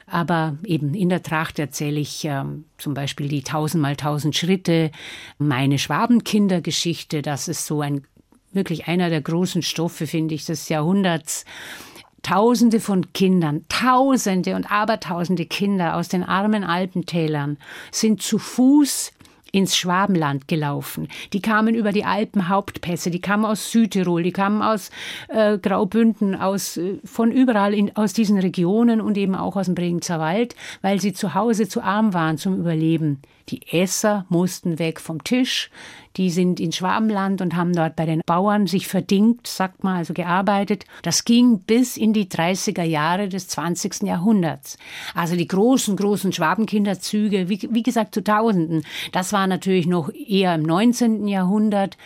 Aber 0.07 0.57
eben 0.65 0.93
in 0.93 1.09
der 1.09 1.23
Tracht 1.23 1.59
erzähle 1.59 1.99
ich 1.99 2.25
äh, 2.25 2.43
zum 2.77 2.93
Beispiel 2.93 3.27
die 3.27 3.43
tausend 3.43 3.81
mal 3.81 3.95
tausend 3.95 4.35
Schritte, 4.35 4.91
meine 5.37 5.79
Schwabenkindergeschichte. 5.79 7.21
Das 7.21 7.47
ist 7.47 7.65
so 7.65 7.81
ein 7.81 8.03
wirklich 8.51 8.87
einer 8.87 9.09
der 9.09 9.21
großen 9.21 9.61
Stoffe, 9.61 10.07
finde 10.07 10.33
ich, 10.33 10.45
des 10.45 10.69
Jahrhunderts. 10.69 11.45
Tausende 12.23 12.79
von 12.79 13.13
Kindern, 13.13 13.65
Tausende 13.69 14.55
und 14.55 14.71
Abertausende 14.71 15.45
Kinder 15.45 15.95
aus 15.95 16.07
den 16.07 16.23
armen 16.23 16.63
Alpentälern 16.63 17.57
sind 17.91 18.23
zu 18.23 18.39
Fuß 18.39 19.11
ins 19.55 19.77
Schwabenland 19.77 20.49
gelaufen. 20.49 21.07
Die 21.31 21.41
kamen 21.41 21.75
über 21.75 21.93
die 21.93 22.03
Alpenhauptpässe, 22.03 23.09
die 23.09 23.21
kamen 23.21 23.45
aus 23.45 23.71
Südtirol, 23.71 24.21
die 24.21 24.33
kamen 24.33 24.61
aus 24.61 24.91
äh, 25.29 25.57
Graubünden, 25.57 26.35
aus, 26.35 26.75
äh, 26.75 26.99
von 27.05 27.31
überall 27.31 27.73
in, 27.73 27.95
aus 27.95 28.11
diesen 28.11 28.37
Regionen 28.37 28.99
und 28.99 29.17
eben 29.17 29.33
auch 29.33 29.55
aus 29.55 29.67
dem 29.67 29.75
Bregenzer 29.75 30.19
Wald, 30.19 30.57
weil 30.81 30.99
sie 30.99 31.13
zu 31.13 31.35
Hause 31.35 31.69
zu 31.69 31.81
arm 31.81 32.13
waren 32.13 32.37
zum 32.37 32.59
Überleben. 32.59 33.21
Die 33.47 33.61
Esser 33.71 34.25
mussten 34.27 34.77
weg 34.77 34.99
vom 34.99 35.23
Tisch. 35.23 35.69
Die 36.17 36.29
sind 36.29 36.59
in 36.59 36.71
Schwabenland 36.71 37.41
und 37.41 37.55
haben 37.55 37.73
dort 37.73 37.95
bei 37.95 38.05
den 38.05 38.21
Bauern 38.25 38.67
sich 38.67 38.87
verdingt, 38.87 39.47
sagt 39.47 39.83
man, 39.83 39.97
also 39.97 40.13
gearbeitet. 40.13 40.85
Das 41.01 41.25
ging 41.25 41.59
bis 41.59 41.97
in 41.97 42.13
die 42.13 42.25
30er 42.25 42.83
Jahre 42.83 43.27
des 43.27 43.47
20. 43.49 44.03
Jahrhunderts. 44.03 44.77
Also 45.13 45.35
die 45.35 45.47
großen, 45.47 45.97
großen 45.97 46.31
Schwabenkinderzüge, 46.31 47.49
wie, 47.49 47.67
wie 47.71 47.83
gesagt, 47.83 48.13
zu 48.13 48.23
Tausenden. 48.23 48.83
Das 49.11 49.33
war 49.33 49.47
natürlich 49.47 49.87
noch 49.87 50.09
eher 50.13 50.55
im 50.55 50.63
19. 50.63 51.27
Jahrhundert. 51.27 51.97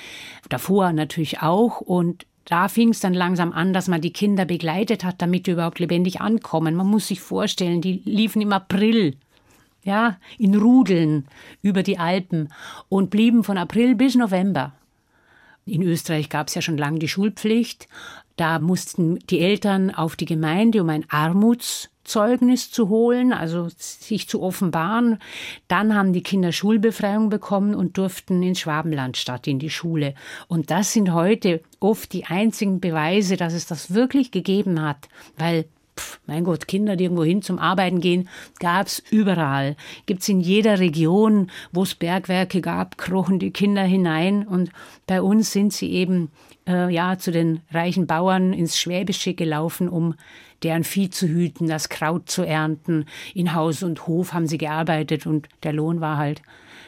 Davor 0.49 0.91
natürlich 0.91 1.41
auch. 1.41 1.81
Und 1.81 2.25
da 2.45 2.67
fing 2.67 2.89
es 2.89 2.99
dann 2.99 3.13
langsam 3.13 3.53
an, 3.53 3.73
dass 3.73 3.87
man 3.87 4.01
die 4.01 4.11
Kinder 4.11 4.45
begleitet 4.45 5.03
hat, 5.03 5.21
damit 5.21 5.45
die 5.45 5.51
überhaupt 5.51 5.77
lebendig 5.77 6.19
ankommen. 6.19 6.75
Man 6.75 6.87
muss 6.87 7.07
sich 7.07 7.21
vorstellen, 7.21 7.81
die 7.81 8.01
liefen 8.05 8.41
im 8.41 8.51
April 8.51 9.15
ja, 9.89 10.17
in 10.37 10.55
Rudeln 10.55 11.25
über 11.63 11.81
die 11.81 11.97
Alpen 11.97 12.53
und 12.89 13.09
blieben 13.09 13.43
von 13.43 13.57
April 13.57 13.95
bis 13.95 14.15
November. 14.15 14.73
In 15.65 15.81
Österreich 15.81 16.29
gab 16.29 16.47
es 16.47 16.55
ja 16.55 16.61
schon 16.61 16.77
lange 16.77 16.99
die 16.99 17.07
Schulpflicht. 17.07 17.87
Da 18.35 18.59
mussten 18.59 19.19
die 19.29 19.39
Eltern 19.39 19.93
auf 19.93 20.15
die 20.15 20.25
Gemeinde, 20.25 20.81
um 20.81 20.89
ein 20.89 21.05
Armutszeugnis 21.09 22.71
zu 22.71 22.87
holen, 22.89 23.33
also 23.33 23.67
sich 23.77 24.29
zu 24.29 24.41
offenbaren. 24.43 25.17
Dann 25.67 25.95
haben 25.95 26.13
die 26.13 26.23
Kinder 26.23 26.51
Schulbefreiung 26.51 27.29
bekommen 27.29 27.73
und 27.73 27.97
durften 27.97 28.41
ins 28.43 28.59
Schwabenland 28.59 29.17
statt 29.17 29.47
in 29.47 29.57
die 29.57 29.71
Schule. 29.71 30.13
Und 30.47 30.69
das 30.69 30.93
sind 30.93 31.13
heute 31.13 31.61
oft 31.79 32.13
die 32.13 32.25
einzigen 32.25 32.79
Beweise, 32.79 33.37
dass 33.37 33.53
es 33.53 33.65
das 33.65 33.93
wirklich 33.93 34.31
gegeben 34.31 34.81
hat, 34.81 35.09
weil 35.37 35.65
pf, 35.99 36.19
mein 36.25 36.43
Gott, 36.43 36.67
Kinder, 36.67 36.95
die 36.95 37.03
irgendwo 37.03 37.23
hin 37.23 37.41
zum 37.41 37.59
Arbeiten 37.59 37.99
gehen, 37.99 38.29
gab's 38.59 39.03
überall. 39.11 39.75
Gibt's 40.05 40.29
in 40.29 40.39
jeder 40.39 40.79
Region, 40.79 41.51
wo 41.71 41.83
es 41.83 41.95
Bergwerke 41.95 42.61
gab, 42.61 42.97
krochen 42.97 43.39
die 43.39 43.51
Kinder 43.51 43.83
hinein. 43.83 44.47
Und 44.47 44.71
bei 45.07 45.21
uns 45.21 45.51
sind 45.51 45.73
sie 45.73 45.91
eben 45.91 46.31
äh, 46.67 46.93
ja 46.93 47.17
zu 47.17 47.31
den 47.31 47.61
reichen 47.71 48.07
Bauern 48.07 48.53
ins 48.53 48.79
Schwäbische 48.79 49.33
gelaufen, 49.33 49.89
um 49.89 50.15
deren 50.63 50.83
Vieh 50.83 51.09
zu 51.09 51.27
hüten, 51.27 51.67
das 51.67 51.89
Kraut 51.89 52.29
zu 52.29 52.43
ernten. 52.43 53.05
In 53.33 53.53
Haus 53.53 53.83
und 53.83 54.07
Hof 54.07 54.33
haben 54.33 54.47
sie 54.47 54.57
gearbeitet 54.57 55.25
und 55.25 55.47
der 55.63 55.73
Lohn 55.73 56.01
war 56.01 56.17
halt 56.17 56.41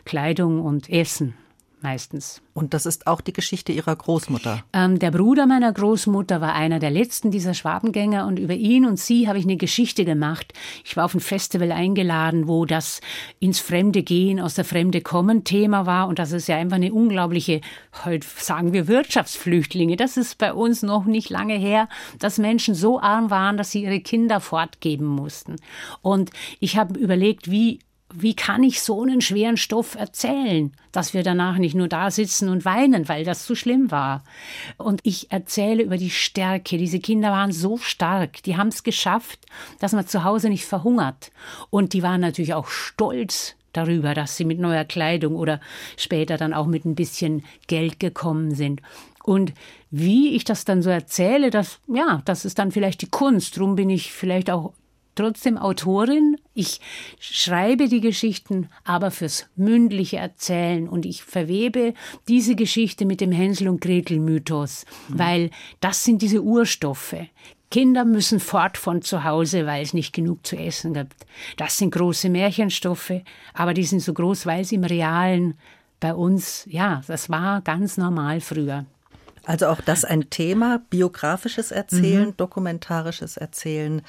Kleidung 0.06 0.62
und 0.62 0.90
Essen 0.90 1.36
meistens. 1.84 2.42
Und 2.54 2.74
das 2.74 2.86
ist 2.86 3.08
auch 3.08 3.22
die 3.22 3.34
Geschichte 3.34 3.72
Ihrer 3.72 3.96
Großmutter. 3.96 4.64
Ähm, 4.74 5.00
der 5.00 5.12
Bruder 5.12 5.46
meiner 5.46 5.72
Großmutter 5.72 6.42
war 6.42 6.54
einer 6.54 6.80
der 6.80 6.92
letzten 6.92 7.32
dieser 7.32 7.54
Schwabengänger 7.54 8.28
und 8.28 8.40
über 8.40 8.54
ihn 8.54 8.86
und 8.86 9.00
sie 9.00 9.28
habe 9.28 9.40
ich 9.40 9.46
eine 9.46 9.58
Geschichte 9.58 10.06
gemacht. 10.06 10.54
Ich 10.84 10.98
war 10.98 11.06
auf 11.06 11.14
ein 11.14 11.20
Festival 11.20 11.72
eingeladen, 11.72 12.48
wo 12.48 12.66
das 12.66 13.02
ins 13.40 13.60
Fremde 13.60 14.04
gehen, 14.04 14.40
aus 14.40 14.56
der 14.56 14.66
Fremde 14.66 15.02
kommen 15.02 15.44
Thema 15.44 15.86
war 15.86 16.08
und 16.08 16.20
das 16.20 16.32
ist 16.32 16.48
ja 16.48 16.58
einfach 16.58 16.76
eine 16.76 16.94
unglaubliche, 16.94 17.62
heute 18.06 18.28
sagen 18.38 18.74
wir 18.74 18.88
Wirtschaftsflüchtlinge. 18.88 19.96
Das 19.96 20.18
ist 20.18 20.38
bei 20.38 20.54
uns 20.54 20.84
noch 20.84 21.06
nicht 21.06 21.30
lange 21.30 21.56
her, 21.56 21.88
dass 22.20 22.38
Menschen 22.38 22.76
so 22.76 23.00
arm 23.00 23.30
waren, 23.30 23.58
dass 23.58 23.72
sie 23.72 23.84
ihre 23.84 24.02
Kinder 24.02 24.40
fortgeben 24.40 25.06
mussten. 25.06 25.56
Und 26.02 26.32
ich 26.60 26.78
habe 26.78 27.00
überlegt, 27.00 27.50
wie 27.50 27.80
wie 28.14 28.36
kann 28.36 28.64
ich 28.64 28.82
so 28.82 29.02
einen 29.02 29.22
schweren 29.22 29.58
Stoff 29.58 29.96
erzählen, 29.96 30.72
dass 30.92 31.14
wir 31.14 31.24
danach 31.24 31.58
nicht 31.58 31.76
nur 31.76 31.88
da 31.88 32.12
sitzen 32.12 32.50
und 32.50 32.66
weinen, 32.66 33.08
weil 33.10 33.24
das 33.24 33.46
zu 33.46 33.56
schlimm 33.56 33.92
war. 33.92 34.24
Und 34.78 35.02
ich 35.04 35.32
erzähle 35.32 35.84
über 35.84 35.98
die 35.98 36.10
Stärke. 36.10 36.78
Diese 36.78 37.00
Kinder 37.00 37.32
waren 37.32 37.52
so 37.52 37.78
stark, 37.78 38.44
die 38.44 38.58
haben 38.58 38.70
es 38.70 38.84
geschafft, 38.84 39.40
dass 39.80 39.94
man 39.94 40.08
zu 40.08 40.24
Hause 40.24 40.50
nicht 40.50 40.66
verhungert. 40.66 41.32
Und 41.70 41.94
die 41.94 42.04
waren 42.04 42.22
natürlich 42.22 42.54
auch 42.54 42.68
stolz 42.68 43.56
darüber, 43.74 44.14
dass 44.14 44.36
sie 44.36 44.46
mit 44.46 44.60
neuer 44.60 44.86
Kleidung 44.86 45.36
oder 45.36 45.62
später 45.98 46.38
dann 46.38 46.54
auch 46.54 46.68
mit 46.68 46.86
ein 46.86 46.96
bisschen 46.96 47.44
Geld 47.68 48.00
gekommen 48.00 48.54
sind. 48.54 48.82
Und 49.24 49.54
wie 49.92 50.36
ich 50.36 50.44
das 50.44 50.66
dann 50.66 50.82
so 50.82 50.90
erzähle, 50.90 51.52
das, 51.52 51.80
ja, 51.88 52.22
das 52.26 52.46
ist 52.46 52.60
dann 52.60 52.72
vielleicht 52.72 53.02
die 53.02 53.10
Kunst. 53.10 53.58
Drum 53.58 53.76
bin 53.76 53.90
ich 53.90 54.12
vielleicht 54.12 54.50
auch 54.50 54.74
trotzdem 55.16 55.58
Autorin. 55.58 56.38
Ich 56.54 56.82
schreibe 57.20 57.88
die 57.88 58.02
Geschichten, 58.02 58.70
aber 58.84 59.10
fürs 59.12 59.48
mündliche 59.56 60.18
Erzählen 60.18 60.90
und 60.90 61.06
ich 61.06 61.24
verwebe 61.24 61.94
diese 62.28 62.56
Geschichte 62.56 63.06
mit 63.06 63.22
dem 63.22 63.32
Hänsel 63.32 63.70
und 63.70 63.80
Gretel 63.80 64.20
Mythos, 64.20 64.86
mhm. 65.08 65.20
weil 65.20 65.50
das 65.80 66.04
sind 66.04 66.22
diese 66.22 66.44
Urstoffe. 66.44 67.16
Kinder 67.70 68.04
müssen 68.04 68.42
fort 68.42 68.78
von 68.78 69.02
zu 69.02 69.24
Hause, 69.24 69.66
weil 69.66 69.82
es 69.82 69.94
nicht 69.94 70.12
genug 70.12 70.46
zu 70.46 70.58
essen 70.58 70.94
gibt. 70.94 71.16
Das 71.56 71.78
sind 71.78 71.92
große 71.92 72.30
Märchenstoffe, 72.30 73.22
aber 73.54 73.74
die 73.74 73.86
sind 73.86 74.02
so 74.02 74.14
groß, 74.14 74.46
weil 74.46 74.66
sie 74.66 74.76
im 74.76 74.84
Realen 74.84 75.54
bei 76.02 76.14
uns, 76.14 76.68
ja, 76.70 77.02
das 77.08 77.30
war 77.30 77.62
ganz 77.62 77.96
normal 77.96 78.42
früher. 78.42 78.86
Also 79.46 79.68
auch 79.68 79.82
das 79.82 80.06
ein 80.06 80.30
Thema, 80.30 80.82
biografisches 80.90 81.72
Erzählen, 81.72 82.28
mhm. 82.28 82.38
dokumentarisches 82.38 83.38
Erzählen, 83.38 84.04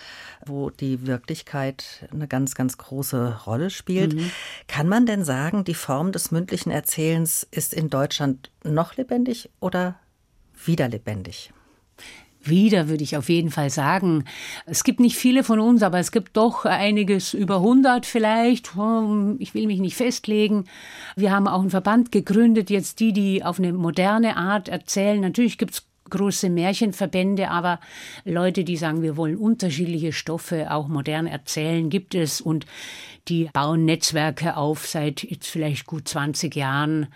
wo 0.44 0.68
die 0.70 1.06
Wirklichkeit 1.06 2.06
eine 2.12 2.28
ganz, 2.28 2.54
ganz 2.54 2.76
große 2.76 3.42
Rolle 3.46 3.70
spielt. 3.70 4.14
Mhm. 4.14 4.30
Kann 4.68 4.88
man 4.88 5.06
denn 5.06 5.24
sagen, 5.24 5.64
die 5.64 5.74
Form 5.74 6.12
des 6.12 6.30
mündlichen 6.30 6.70
Erzählens 6.70 7.46
ist 7.50 7.72
in 7.72 7.88
Deutschland 7.88 8.50
noch 8.62 8.96
lebendig 8.96 9.50
oder 9.60 9.96
wieder 10.64 10.88
lebendig? 10.88 11.52
Wieder, 12.48 12.88
würde 12.88 13.04
ich 13.04 13.16
auf 13.16 13.28
jeden 13.28 13.50
Fall 13.50 13.70
sagen. 13.70 14.24
Es 14.66 14.84
gibt 14.84 15.00
nicht 15.00 15.16
viele 15.16 15.44
von 15.44 15.60
uns, 15.60 15.82
aber 15.82 15.98
es 15.98 16.12
gibt 16.12 16.36
doch 16.36 16.64
einiges, 16.64 17.34
über 17.34 17.56
100 17.56 18.06
vielleicht. 18.06 18.74
Hm, 18.74 19.36
ich 19.38 19.54
will 19.54 19.66
mich 19.66 19.80
nicht 19.80 19.96
festlegen. 19.96 20.64
Wir 21.16 21.32
haben 21.32 21.48
auch 21.48 21.60
einen 21.60 21.70
Verband 21.70 22.12
gegründet, 22.12 22.70
jetzt 22.70 23.00
die, 23.00 23.12
die 23.12 23.44
auf 23.44 23.58
eine 23.58 23.72
moderne 23.72 24.36
Art 24.36 24.68
erzählen. 24.68 25.20
Natürlich 25.20 25.58
gibt 25.58 25.72
es 25.72 25.91
große 26.12 26.50
Märchenverbände, 26.50 27.50
aber 27.50 27.80
Leute, 28.24 28.64
die 28.64 28.76
sagen, 28.76 29.02
wir 29.02 29.16
wollen 29.16 29.36
unterschiedliche 29.36 30.12
Stoffe 30.12 30.70
auch 30.70 30.86
modern 30.86 31.26
erzählen, 31.26 31.90
gibt 31.90 32.14
es 32.14 32.40
und 32.40 32.66
die 33.28 33.48
bauen 33.52 33.84
Netzwerke 33.84 34.56
auf 34.56 34.86
seit 34.86 35.22
jetzt 35.22 35.48
vielleicht 35.48 35.86
gut 35.86 36.08
20 36.08 36.54
Jahren 36.54 37.06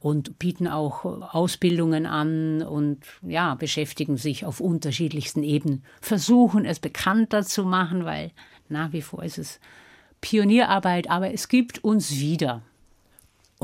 und 0.00 0.38
bieten 0.38 0.68
auch 0.68 1.04
Ausbildungen 1.04 2.06
an 2.06 2.62
und 2.62 3.00
ja, 3.22 3.54
beschäftigen 3.54 4.16
sich 4.16 4.44
auf 4.44 4.60
unterschiedlichsten 4.60 5.42
Ebenen, 5.42 5.82
versuchen 6.00 6.64
es 6.64 6.78
bekannter 6.78 7.42
zu 7.42 7.64
machen, 7.64 8.04
weil 8.04 8.30
nach 8.68 8.92
wie 8.92 9.02
vor 9.02 9.22
ist 9.24 9.38
es 9.38 9.60
Pionierarbeit, 10.20 11.10
aber 11.10 11.32
es 11.32 11.48
gibt 11.48 11.82
uns 11.82 12.18
wieder. 12.18 12.62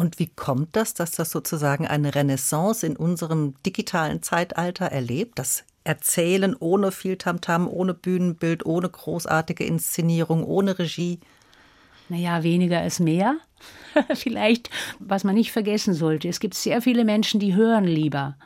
Und 0.01 0.19
wie 0.19 0.29
kommt 0.29 0.77
das, 0.77 0.95
dass 0.95 1.11
das 1.11 1.31
sozusagen 1.31 1.87
eine 1.87 2.15
Renaissance 2.15 2.87
in 2.87 2.97
unserem 2.97 3.53
digitalen 3.67 4.23
Zeitalter 4.23 4.87
erlebt? 4.87 5.39
Das 5.39 5.65
Erzählen 5.85 6.57
ohne 6.59 6.91
viel 6.91 7.19
Tamtam, 7.19 7.69
ohne 7.69 7.93
Bühnenbild, 7.93 8.65
ohne 8.65 8.89
großartige 8.89 9.63
Inszenierung, 9.63 10.43
ohne 10.43 10.79
Regie? 10.79 11.21
Naja, 12.09 12.43
weniger 12.43 12.83
ist 12.83 13.01
mehr. 13.01 13.37
Vielleicht, 14.15 14.71
was 15.01 15.23
man 15.23 15.35
nicht 15.35 15.53
vergessen 15.53 15.93
sollte. 15.93 16.29
Es 16.29 16.41
gibt 16.41 16.55
sehr 16.55 16.81
viele 16.81 17.05
Menschen, 17.05 17.39
die 17.39 17.55
hören 17.55 17.85
lieber. 17.85 18.39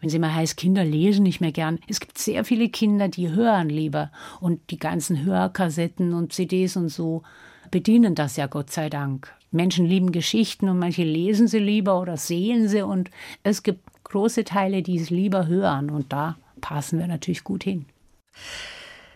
Wenn 0.00 0.08
es 0.08 0.14
immer 0.14 0.34
heißt, 0.34 0.56
Kinder 0.56 0.84
lesen 0.84 1.22
nicht 1.22 1.40
mehr 1.40 1.52
gern. 1.52 1.78
Es 1.86 2.00
gibt 2.00 2.18
sehr 2.18 2.44
viele 2.44 2.68
Kinder, 2.68 3.06
die 3.06 3.30
hören 3.30 3.68
lieber. 3.68 4.10
Und 4.40 4.70
die 4.70 4.80
ganzen 4.80 5.24
Hörkassetten 5.24 6.14
und 6.14 6.32
CDs 6.32 6.76
und 6.76 6.88
so 6.88 7.22
bedienen 7.70 8.16
das 8.16 8.34
ja 8.34 8.48
Gott 8.48 8.72
sei 8.72 8.90
Dank. 8.90 9.35
Menschen 9.50 9.86
lieben 9.86 10.12
Geschichten 10.12 10.68
und 10.68 10.78
manche 10.78 11.04
lesen 11.04 11.48
sie 11.48 11.58
lieber 11.58 12.00
oder 12.00 12.16
sehen 12.16 12.68
sie 12.68 12.82
und 12.82 13.10
es 13.42 13.62
gibt 13.62 13.80
große 14.04 14.44
Teile, 14.44 14.82
die 14.82 14.98
es 14.98 15.10
lieber 15.10 15.46
hören 15.46 15.90
und 15.90 16.12
da 16.12 16.36
passen 16.60 16.98
wir 16.98 17.06
natürlich 17.06 17.44
gut 17.44 17.64
hin. 17.64 17.86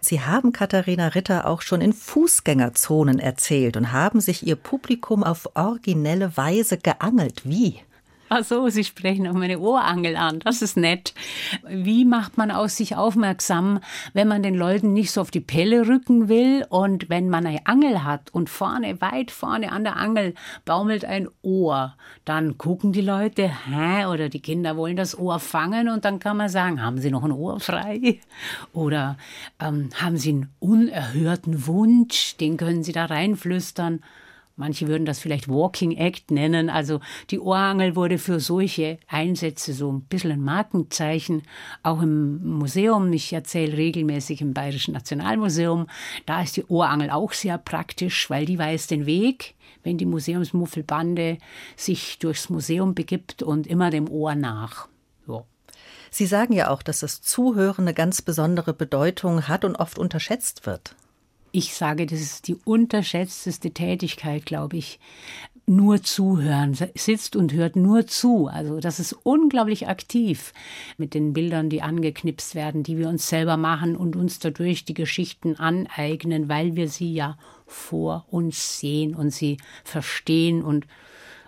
Sie 0.01 0.21
haben 0.23 0.53
Katharina 0.53 1.09
Ritter 1.09 1.47
auch 1.47 1.61
schon 1.61 1.83
in 1.83 1.93
Fußgängerzonen 1.93 3.19
erzählt 3.19 3.77
und 3.77 3.93
haben 3.93 4.21
sich 4.21 4.47
ihr 4.47 4.57
Publikum 4.57 5.23
auf 5.23 5.51
originelle 5.55 6.37
Weise 6.37 6.79
geangelt. 6.79 7.43
Wie? 7.45 7.81
Ach 8.33 8.45
so, 8.45 8.69
Sie 8.69 8.85
sprechen 8.85 9.27
auf 9.27 9.35
meine 9.35 9.59
Ohrangel 9.59 10.15
an. 10.15 10.39
Das 10.39 10.63
ist 10.63 10.77
nett. 10.77 11.15
Wie 11.69 12.05
macht 12.05 12.39
man 12.39 12.53
aus 12.53 12.77
sich 12.77 12.95
aufmerksam, 12.95 13.81
wenn 14.13 14.29
man 14.29 14.45
den 14.45 14.55
Leuten 14.55 14.93
nicht 14.93 15.11
so 15.11 15.21
auf 15.21 15.33
die 15.33 15.41
Pelle 15.41 15.89
rücken 15.89 16.29
will 16.29 16.65
und 16.69 17.09
wenn 17.09 17.29
man 17.29 17.45
eine 17.45 17.67
Angel 17.67 18.05
hat 18.05 18.33
und 18.33 18.49
vorne, 18.49 19.01
weit 19.01 19.33
vorne 19.33 19.73
an 19.73 19.83
der 19.83 19.97
Angel 19.97 20.35
baumelt 20.65 21.05
ein 21.05 21.27
Ohr, 21.43 21.97
dann 22.25 22.57
gucken 22.57 22.93
die 22.93 23.01
Leute, 23.01 23.51
hä, 23.67 24.07
oder 24.07 24.29
die 24.29 24.41
Kinder 24.41 24.77
wollen 24.77 24.95
das 24.95 25.19
Ohr 25.19 25.41
fangen 25.41 25.89
und 25.89 26.05
dann 26.05 26.21
kann 26.21 26.37
man 26.37 26.49
sagen, 26.49 26.81
haben 26.81 26.99
Sie 26.99 27.11
noch 27.11 27.25
ein 27.25 27.33
Ohr 27.33 27.59
frei? 27.59 28.21
Oder 28.73 29.17
ähm, 29.59 29.89
haben 30.01 30.17
Sie 30.17 30.29
einen 30.29 30.55
unerhörten 30.61 31.67
Wunsch, 31.67 32.37
den 32.37 32.57
können 32.57 32.85
Sie 32.85 32.93
da 32.93 33.07
reinflüstern. 33.07 34.05
Manche 34.61 34.89
würden 34.89 35.07
das 35.07 35.21
vielleicht 35.21 35.49
Walking 35.49 35.93
Act 35.93 36.31
nennen. 36.31 36.69
Also 36.69 37.01
die 37.31 37.41
Ohrangel 37.41 37.97
wurde 37.97 38.19
für 38.19 38.41
solche 38.41 38.99
Einsätze 39.09 39.73
so 39.73 39.91
ein 39.91 40.03
bisschen 40.03 40.33
ein 40.33 40.43
Markenzeichen. 40.43 41.45
Auch 41.83 42.03
im 42.03 42.47
Museum, 42.59 43.11
ich 43.15 43.33
erzähle 43.33 43.79
regelmäßig 43.79 44.43
im 44.43 44.53
Bayerischen 44.53 44.93
Nationalmuseum, 44.93 45.87
da 46.27 46.43
ist 46.43 46.59
die 46.59 46.67
Ohrangel 46.67 47.09
auch 47.09 47.33
sehr 47.33 47.57
praktisch, 47.57 48.29
weil 48.29 48.45
die 48.45 48.59
weiß 48.59 48.87
den 48.89 49.07
Weg, 49.07 49.55
wenn 49.83 49.97
die 49.97 50.05
Museumsmuffelbande 50.05 51.39
sich 51.75 52.19
durchs 52.19 52.51
Museum 52.51 52.95
begibt 52.95 53.43
und 53.43 53.67
immer 53.67 53.89
dem 53.89 54.11
Ohr 54.11 54.35
nach. 54.35 54.89
So. 55.27 55.47
Sie 56.11 56.27
sagen 56.27 56.53
ja 56.53 56.69
auch, 56.69 56.83
dass 56.83 57.01
das 57.01 57.23
Zuhören 57.23 57.85
eine 57.85 57.95
ganz 57.95 58.21
besondere 58.21 58.75
Bedeutung 58.75 59.49
hat 59.49 59.65
und 59.65 59.77
oft 59.77 59.99
unterschätzt 59.99 60.67
wird. 60.67 60.97
Ich 61.53 61.75
sage, 61.75 62.07
das 62.07 62.21
ist 62.21 62.47
die 62.47 62.57
unterschätzteste 62.65 63.73
Tätigkeit, 63.73 64.47
glaube 64.47 64.77
ich. 64.77 65.01
Nur 65.67 66.03
zuhören, 66.03 66.77
sitzt 66.95 67.37
und 67.37 67.53
hört 67.53 67.77
nur 67.77 68.07
zu. 68.07 68.49
Also 68.49 68.81
das 68.81 68.99
ist 68.99 69.13
unglaublich 69.13 69.89
aktiv 69.89 70.53
mit 70.97 71.15
den 71.15 71.33
Bildern, 71.33 71.71
die 71.71 71.83
angeknipst 71.83 72.55
werden, 72.55 72.83
die 72.83 72.99
wir 72.99 73.09
uns 73.09 73.29
selber 73.29 73.57
machen 73.57 73.97
und 73.97 74.17
uns 74.17 74.41
dadurch 74.41 74.85
die 74.85 74.95
Geschichten 74.95 75.57
aneignen, 75.57 76.49
weil 76.49 76.75
wir 76.75 76.89
sie 76.89 77.13
ja 77.13 77.39
vor 77.67 78.27
uns 78.31 78.81
sehen 78.81 79.15
und 79.15 79.31
sie 79.31 79.59
verstehen. 79.85 80.65
Und 80.65 80.87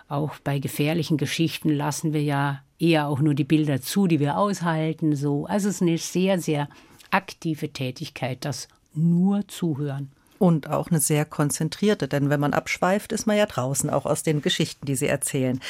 auch 0.08 0.38
bei 0.44 0.60
gefährlichen 0.60 1.16
Geschichten 1.16 1.70
lassen 1.70 2.12
wir 2.12 2.22
ja 2.22 2.62
eher 2.78 3.08
auch 3.08 3.20
nur 3.20 3.34
die 3.34 3.44
Bilder 3.44 3.80
zu, 3.80 4.06
die 4.06 4.20
wir 4.20 4.36
aushalten. 4.36 5.16
So, 5.16 5.46
also 5.46 5.68
es 5.68 5.76
ist 5.76 5.82
eine 5.82 5.98
sehr, 5.98 6.38
sehr 6.40 6.68
aktive 7.10 7.72
Tätigkeit, 7.72 8.44
das 8.44 8.68
nur 8.94 9.46
zuhören. 9.48 10.10
Und 10.42 10.68
auch 10.68 10.90
eine 10.90 10.98
sehr 10.98 11.24
konzentrierte, 11.24 12.08
denn 12.08 12.28
wenn 12.28 12.40
man 12.40 12.52
abschweift, 12.52 13.12
ist 13.12 13.28
man 13.28 13.36
ja 13.36 13.46
draußen, 13.46 13.88
auch 13.90 14.06
aus 14.06 14.24
den 14.24 14.42
Geschichten, 14.42 14.86
die 14.86 14.96
Sie 14.96 15.06
erzählen. 15.06 15.60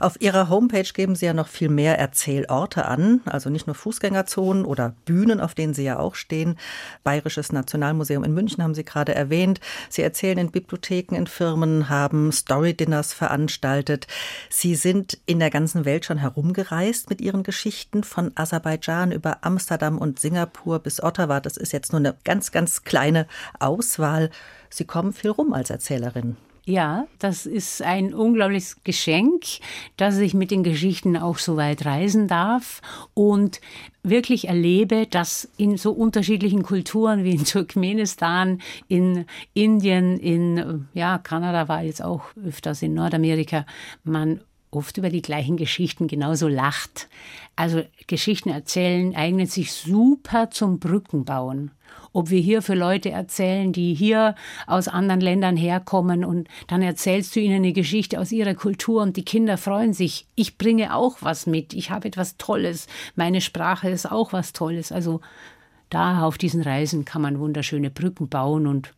Auf 0.00 0.20
Ihrer 0.20 0.48
Homepage 0.48 0.92
geben 0.92 1.14
Sie 1.14 1.26
ja 1.26 1.32
noch 1.32 1.46
viel 1.46 1.68
mehr 1.68 1.96
Erzählorte 2.00 2.86
an, 2.86 3.20
also 3.26 3.50
nicht 3.50 3.68
nur 3.68 3.76
Fußgängerzonen 3.76 4.64
oder 4.64 4.96
Bühnen, 5.04 5.38
auf 5.38 5.54
denen 5.54 5.74
Sie 5.74 5.84
ja 5.84 6.00
auch 6.00 6.16
stehen. 6.16 6.58
Bayerisches 7.04 7.52
Nationalmuseum 7.52 8.24
in 8.24 8.34
München 8.34 8.64
haben 8.64 8.74
Sie 8.74 8.84
gerade 8.84 9.14
erwähnt. 9.14 9.60
Sie 9.90 10.02
erzählen 10.02 10.38
in 10.38 10.50
Bibliotheken, 10.50 11.14
in 11.14 11.28
Firmen, 11.28 11.88
haben 11.88 12.32
Story-Dinners 12.32 13.12
veranstaltet. 13.12 14.08
Sie 14.50 14.74
sind 14.74 15.18
in 15.26 15.38
der 15.38 15.50
ganzen 15.50 15.84
Welt 15.84 16.04
schon 16.04 16.18
herumgereist 16.18 17.10
mit 17.10 17.20
Ihren 17.20 17.44
Geschichten, 17.44 18.02
von 18.02 18.32
Aserbaidschan 18.34 19.12
über 19.12 19.44
Amsterdam 19.44 19.98
und 19.98 20.18
Singapur 20.18 20.80
bis 20.80 21.00
Ottawa. 21.00 21.38
Das 21.38 21.56
ist 21.56 21.72
jetzt 21.72 21.92
nur 21.92 22.00
eine 22.00 22.16
ganz, 22.24 22.50
ganz 22.50 22.82
kleine 22.82 23.28
Auswahl. 23.60 24.15
Sie 24.70 24.84
kommen 24.84 25.12
viel 25.12 25.30
rum 25.30 25.52
als 25.52 25.70
Erzählerin. 25.70 26.36
Ja, 26.68 27.06
das 27.20 27.46
ist 27.46 27.80
ein 27.80 28.12
unglaubliches 28.12 28.82
Geschenk, 28.82 29.44
dass 29.96 30.18
ich 30.18 30.34
mit 30.34 30.50
den 30.50 30.64
Geschichten 30.64 31.16
auch 31.16 31.38
so 31.38 31.56
weit 31.56 31.86
reisen 31.86 32.26
darf 32.26 32.82
und 33.14 33.60
wirklich 34.02 34.48
erlebe, 34.48 35.06
dass 35.06 35.48
in 35.56 35.76
so 35.76 35.92
unterschiedlichen 35.92 36.64
Kulturen 36.64 37.22
wie 37.22 37.36
in 37.36 37.44
Turkmenistan, 37.44 38.60
in 38.88 39.26
Indien, 39.54 40.18
in 40.18 40.88
ja, 40.92 41.18
Kanada 41.18 41.68
war 41.68 41.84
jetzt 41.84 42.02
auch 42.02 42.24
öfters 42.44 42.82
in 42.82 42.94
Nordamerika, 42.94 43.64
man 44.02 44.40
oft 44.72 44.98
über 44.98 45.08
die 45.08 45.22
gleichen 45.22 45.56
Geschichten 45.56 46.08
genauso 46.08 46.48
lacht. 46.48 47.08
Also 47.54 47.84
Geschichten 48.08 48.48
erzählen 48.48 49.14
eignet 49.14 49.52
sich 49.52 49.72
super 49.72 50.50
zum 50.50 50.80
Brückenbauen 50.80 51.70
ob 52.16 52.30
wir 52.30 52.40
hier 52.40 52.62
für 52.62 52.74
Leute 52.74 53.10
erzählen, 53.10 53.74
die 53.74 53.92
hier 53.92 54.36
aus 54.66 54.88
anderen 54.88 55.20
Ländern 55.20 55.54
herkommen 55.54 56.24
und 56.24 56.48
dann 56.66 56.80
erzählst 56.80 57.36
du 57.36 57.40
ihnen 57.40 57.56
eine 57.56 57.74
Geschichte 57.74 58.18
aus 58.18 58.32
ihrer 58.32 58.54
Kultur 58.54 59.02
und 59.02 59.18
die 59.18 59.24
Kinder 59.24 59.58
freuen 59.58 59.92
sich. 59.92 60.26
Ich 60.34 60.56
bringe 60.56 60.94
auch 60.94 61.18
was 61.20 61.46
mit, 61.46 61.74
ich 61.74 61.90
habe 61.90 62.08
etwas 62.08 62.38
Tolles, 62.38 62.86
meine 63.16 63.42
Sprache 63.42 63.90
ist 63.90 64.10
auch 64.10 64.32
was 64.32 64.54
Tolles. 64.54 64.92
Also 64.92 65.20
da 65.90 66.22
auf 66.22 66.38
diesen 66.38 66.62
Reisen 66.62 67.04
kann 67.04 67.20
man 67.20 67.38
wunderschöne 67.38 67.90
Brücken 67.90 68.30
bauen 68.30 68.66
und 68.66 68.94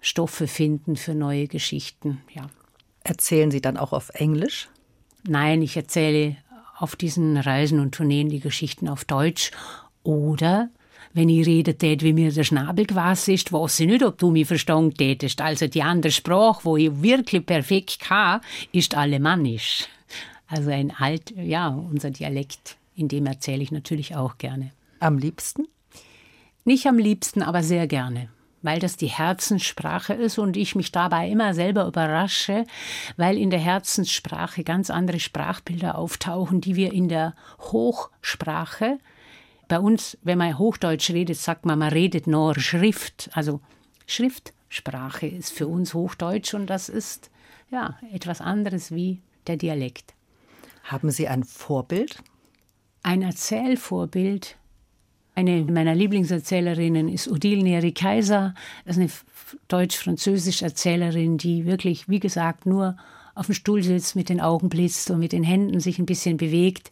Stoffe 0.00 0.46
finden 0.46 0.94
für 0.94 1.16
neue 1.16 1.48
Geschichten, 1.48 2.22
ja. 2.32 2.46
Erzählen 3.02 3.50
Sie 3.50 3.60
dann 3.60 3.78
auch 3.78 3.92
auf 3.92 4.10
Englisch? 4.10 4.68
Nein, 5.26 5.62
ich 5.62 5.76
erzähle 5.76 6.36
auf 6.78 6.94
diesen 6.94 7.36
Reisen 7.36 7.80
und 7.80 7.96
Tourneen 7.96 8.28
die 8.28 8.40
Geschichten 8.40 8.88
auf 8.88 9.04
Deutsch 9.04 9.50
oder 10.04 10.68
wenn 11.12 11.28
ich 11.28 11.46
rede 11.46 11.76
tät, 11.76 12.02
wie 12.02 12.12
mir 12.12 12.32
der 12.32 12.44
Schnabel 12.44 12.86
gewachsen 12.86 13.34
ist, 13.34 13.52
weiß 13.52 13.80
ich 13.80 13.86
nicht, 13.86 14.04
ob 14.04 14.18
du 14.18 14.30
mich 14.30 14.46
verstanden 14.46 14.94
tätest. 14.94 15.40
Also 15.40 15.66
die 15.66 15.82
andere 15.82 16.12
Sprache, 16.12 16.60
wo 16.64 16.76
ich 16.76 17.02
wirklich 17.02 17.44
perfekt 17.44 18.00
kann, 18.00 18.40
ist 18.72 18.94
Alemannisch. 18.94 19.88
Also 20.46 20.70
ein 20.70 20.92
alt, 20.96 21.32
ja, 21.36 21.68
unser 21.68 22.10
Dialekt, 22.10 22.76
in 22.96 23.08
dem 23.08 23.26
erzähle 23.26 23.62
ich 23.62 23.72
natürlich 23.72 24.16
auch 24.16 24.38
gerne. 24.38 24.70
Am 24.98 25.18
liebsten? 25.18 25.66
Nicht 26.64 26.86
am 26.86 26.98
liebsten, 26.98 27.42
aber 27.42 27.62
sehr 27.62 27.86
gerne 27.86 28.28
weil 28.62 28.78
das 28.78 28.96
die 28.96 29.06
Herzenssprache 29.06 30.14
ist 30.14 30.38
und 30.38 30.56
ich 30.56 30.74
mich 30.74 30.92
dabei 30.92 31.28
immer 31.28 31.54
selber 31.54 31.86
überrasche, 31.86 32.66
weil 33.16 33.38
in 33.38 33.50
der 33.50 33.60
Herzenssprache 33.60 34.64
ganz 34.64 34.90
andere 34.90 35.20
Sprachbilder 35.20 35.96
auftauchen, 35.96 36.60
die 36.60 36.76
wir 36.76 36.92
in 36.92 37.08
der 37.08 37.34
Hochsprache 37.58 38.98
bei 39.70 39.78
uns, 39.78 40.18
wenn 40.22 40.36
man 40.36 40.58
Hochdeutsch 40.58 41.10
redet, 41.10 41.38
sagt 41.38 41.64
man, 41.64 41.78
man 41.78 41.92
redet 41.92 42.26
nur 42.26 42.58
Schrift. 42.58 43.30
Also 43.32 43.60
Schriftsprache 44.04 45.28
ist 45.28 45.52
für 45.52 45.68
uns 45.68 45.94
Hochdeutsch 45.94 46.54
und 46.54 46.68
das 46.68 46.88
ist 46.88 47.30
ja 47.70 47.96
etwas 48.12 48.40
anderes 48.40 48.92
wie 48.92 49.20
der 49.46 49.56
Dialekt. 49.56 50.12
Haben 50.82 51.12
Sie 51.12 51.28
ein 51.28 51.44
Vorbild? 51.44 52.16
Ein 53.04 53.22
Erzählvorbild. 53.22 54.56
Eine 55.36 55.62
meiner 55.62 55.94
Lieblingserzählerinnen 55.94 57.08
ist 57.08 57.28
Odile 57.28 57.62
Neri 57.62 57.92
Kaiser. 57.92 58.56
Das 58.84 58.96
ist 58.96 59.00
eine 59.00 59.10
deutsch-französische 59.68 60.64
Erzählerin, 60.64 61.38
die 61.38 61.64
wirklich, 61.64 62.08
wie 62.08 62.18
gesagt, 62.18 62.66
nur 62.66 62.96
auf 63.36 63.46
dem 63.46 63.54
Stuhl 63.54 63.84
sitzt, 63.84 64.16
mit 64.16 64.30
den 64.30 64.40
Augen 64.40 64.68
blitzt 64.68 65.12
und 65.12 65.20
mit 65.20 65.30
den 65.30 65.44
Händen 65.44 65.78
sich 65.78 66.00
ein 66.00 66.06
bisschen 66.06 66.38
bewegt 66.38 66.90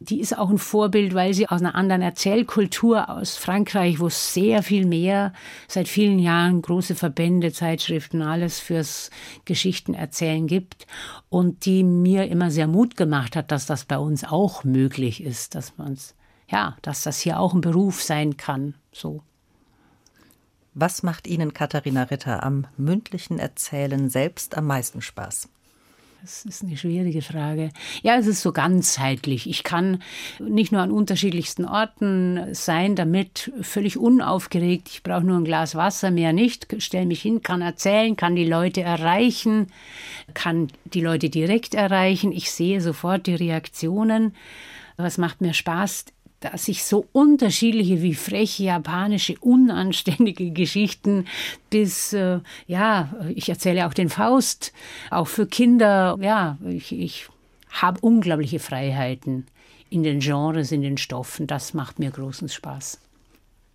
Die 0.00 0.20
ist 0.20 0.36
auch 0.36 0.48
ein 0.48 0.58
Vorbild, 0.58 1.14
weil 1.14 1.34
sie 1.34 1.48
aus 1.48 1.60
einer 1.60 1.74
anderen 1.74 2.02
Erzählkultur 2.02 3.08
aus 3.08 3.36
Frankreich, 3.36 3.98
wo 3.98 4.06
es 4.06 4.32
sehr 4.32 4.62
viel 4.62 4.86
mehr, 4.86 5.32
seit 5.66 5.88
vielen 5.88 6.20
Jahren 6.20 6.62
große 6.62 6.94
Verbände, 6.94 7.52
Zeitschriften, 7.52 8.22
alles 8.22 8.60
fürs 8.60 9.10
Geschichtenerzählen 9.44 10.46
gibt 10.46 10.86
und 11.28 11.64
die 11.64 11.82
mir 11.82 12.28
immer 12.28 12.50
sehr 12.50 12.68
Mut 12.68 12.96
gemacht 12.96 13.34
hat, 13.34 13.50
dass 13.50 13.66
das 13.66 13.84
bei 13.84 13.98
uns 13.98 14.24
auch 14.24 14.62
möglich 14.62 15.22
ist, 15.22 15.54
dass 15.54 15.76
man's 15.78 16.14
ja, 16.48 16.76
dass 16.82 17.02
das 17.02 17.20
hier 17.20 17.38
auch 17.38 17.54
ein 17.54 17.60
Beruf 17.60 18.02
sein 18.02 18.36
kann, 18.36 18.74
so. 18.92 19.22
Was 20.74 21.02
macht 21.02 21.26
Ihnen, 21.26 21.54
Katharina 21.54 22.04
Ritter, 22.04 22.42
am 22.42 22.66
mündlichen 22.76 23.38
Erzählen 23.38 24.08
selbst 24.08 24.56
am 24.56 24.66
meisten 24.66 25.02
Spaß? 25.02 25.48
Das 26.20 26.44
ist 26.44 26.64
eine 26.64 26.76
schwierige 26.76 27.22
Frage. 27.22 27.70
Ja, 28.02 28.16
es 28.16 28.26
ist 28.26 28.42
so 28.42 28.52
ganzheitlich. 28.52 29.48
Ich 29.48 29.62
kann 29.62 30.02
nicht 30.40 30.72
nur 30.72 30.82
an 30.82 30.90
unterschiedlichsten 30.90 31.64
Orten 31.64 32.54
sein, 32.54 32.96
damit 32.96 33.52
völlig 33.62 33.96
unaufgeregt. 33.96 34.88
Ich 34.88 35.02
brauche 35.04 35.24
nur 35.24 35.38
ein 35.38 35.44
Glas 35.44 35.76
Wasser, 35.76 36.10
mehr 36.10 36.32
nicht. 36.32 36.66
Stelle 36.82 37.06
mich 37.06 37.22
hin, 37.22 37.42
kann 37.42 37.62
erzählen, 37.62 38.16
kann 38.16 38.34
die 38.34 38.46
Leute 38.46 38.82
erreichen, 38.82 39.68
kann 40.34 40.68
die 40.84 41.02
Leute 41.02 41.30
direkt 41.30 41.74
erreichen. 41.74 42.32
Ich 42.32 42.50
sehe 42.50 42.80
sofort 42.80 43.26
die 43.28 43.36
Reaktionen. 43.36 44.34
Was 44.96 45.18
macht 45.18 45.40
mir 45.40 45.54
Spaß? 45.54 46.06
Dass 46.40 46.68
ich 46.68 46.84
so 46.84 47.06
unterschiedliche 47.12 48.02
wie 48.02 48.14
freche 48.14 48.64
japanische 48.64 49.36
unanständige 49.40 50.50
Geschichten 50.52 51.26
bis 51.70 52.12
äh, 52.12 52.40
ja 52.66 53.12
ich 53.34 53.48
erzähle 53.48 53.86
auch 53.86 53.94
den 53.94 54.08
Faust 54.08 54.72
auch 55.10 55.26
für 55.26 55.46
Kinder 55.46 56.16
ja 56.20 56.58
ich, 56.68 56.92
ich 56.92 57.28
habe 57.70 58.00
unglaubliche 58.00 58.58
Freiheiten 58.60 59.46
in 59.90 60.02
den 60.02 60.20
Genres 60.20 60.72
in 60.72 60.82
den 60.82 60.98
Stoffen. 60.98 61.46
Das 61.46 61.74
macht 61.74 61.98
mir 61.98 62.10
großen 62.10 62.48
Spaß. 62.48 63.00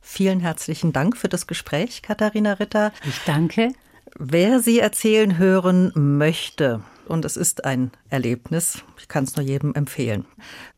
Vielen 0.01 0.41
herzlichen 0.41 0.93
Dank 0.93 1.17
für 1.17 1.29
das 1.29 1.47
Gespräch 1.47 2.01
Katharina 2.01 2.53
Ritter. 2.53 2.91
Ich 3.07 3.19
danke. 3.25 3.73
Wer 4.19 4.59
Sie 4.59 4.79
erzählen 4.79 5.37
hören 5.37 5.91
möchte 5.95 6.81
und 7.07 7.25
es 7.25 7.37
ist 7.37 7.65
ein 7.65 7.91
Erlebnis 8.09 8.83
ich 8.99 9.07
kann 9.07 9.23
es 9.23 9.35
nur 9.35 9.45
jedem 9.45 9.73
empfehlen 9.73 10.25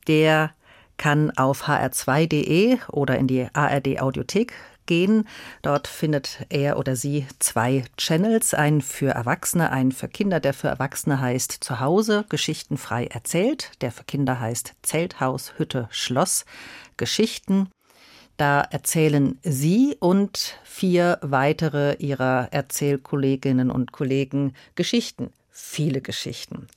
der 0.08 0.52
kann 0.98 1.32
auf 1.32 1.68
hr2.de 1.68 2.78
oder 2.92 3.18
in 3.18 3.28
die 3.28 3.48
ARD 3.54 4.00
Audiothek 4.02 4.54
gehen. 4.86 5.28
Dort 5.62 5.88
findet 5.88 6.46
er 6.50 6.78
oder 6.78 6.96
sie 6.96 7.26
zwei 7.40 7.86
Channels, 7.98 8.54
einen 8.54 8.82
für 8.82 9.10
Erwachsene, 9.12 9.72
einen 9.72 9.92
für 9.92 10.08
Kinder. 10.08 10.40
Der 10.40 10.54
für 10.54 10.68
Erwachsene 10.68 11.20
heißt 11.20 11.52
Zuhause 11.64 12.26
Geschichten 12.30 12.78
frei 12.78 13.08
erzählt. 13.08 13.72
Der 13.82 13.92
für 13.92 14.04
Kinder 14.04 14.40
heißt 14.40 14.74
Zelthaus, 14.82 15.54
Hütte, 15.58 15.88
Schloss, 15.92 16.46
Geschichten. 16.98 17.70
Da 18.38 18.62
erzählen 18.62 19.40
Sie 19.44 19.96
und 20.00 20.60
vier 20.66 21.20
weitere 21.22 21.96
Ihrer 21.96 22.50
Erzählkolleginnen 22.52 23.72
und 23.72 23.94
Kollegen 23.94 24.54
Geschichten, 24.76 25.32
viele 25.52 26.02
Geschichten. 26.02 26.68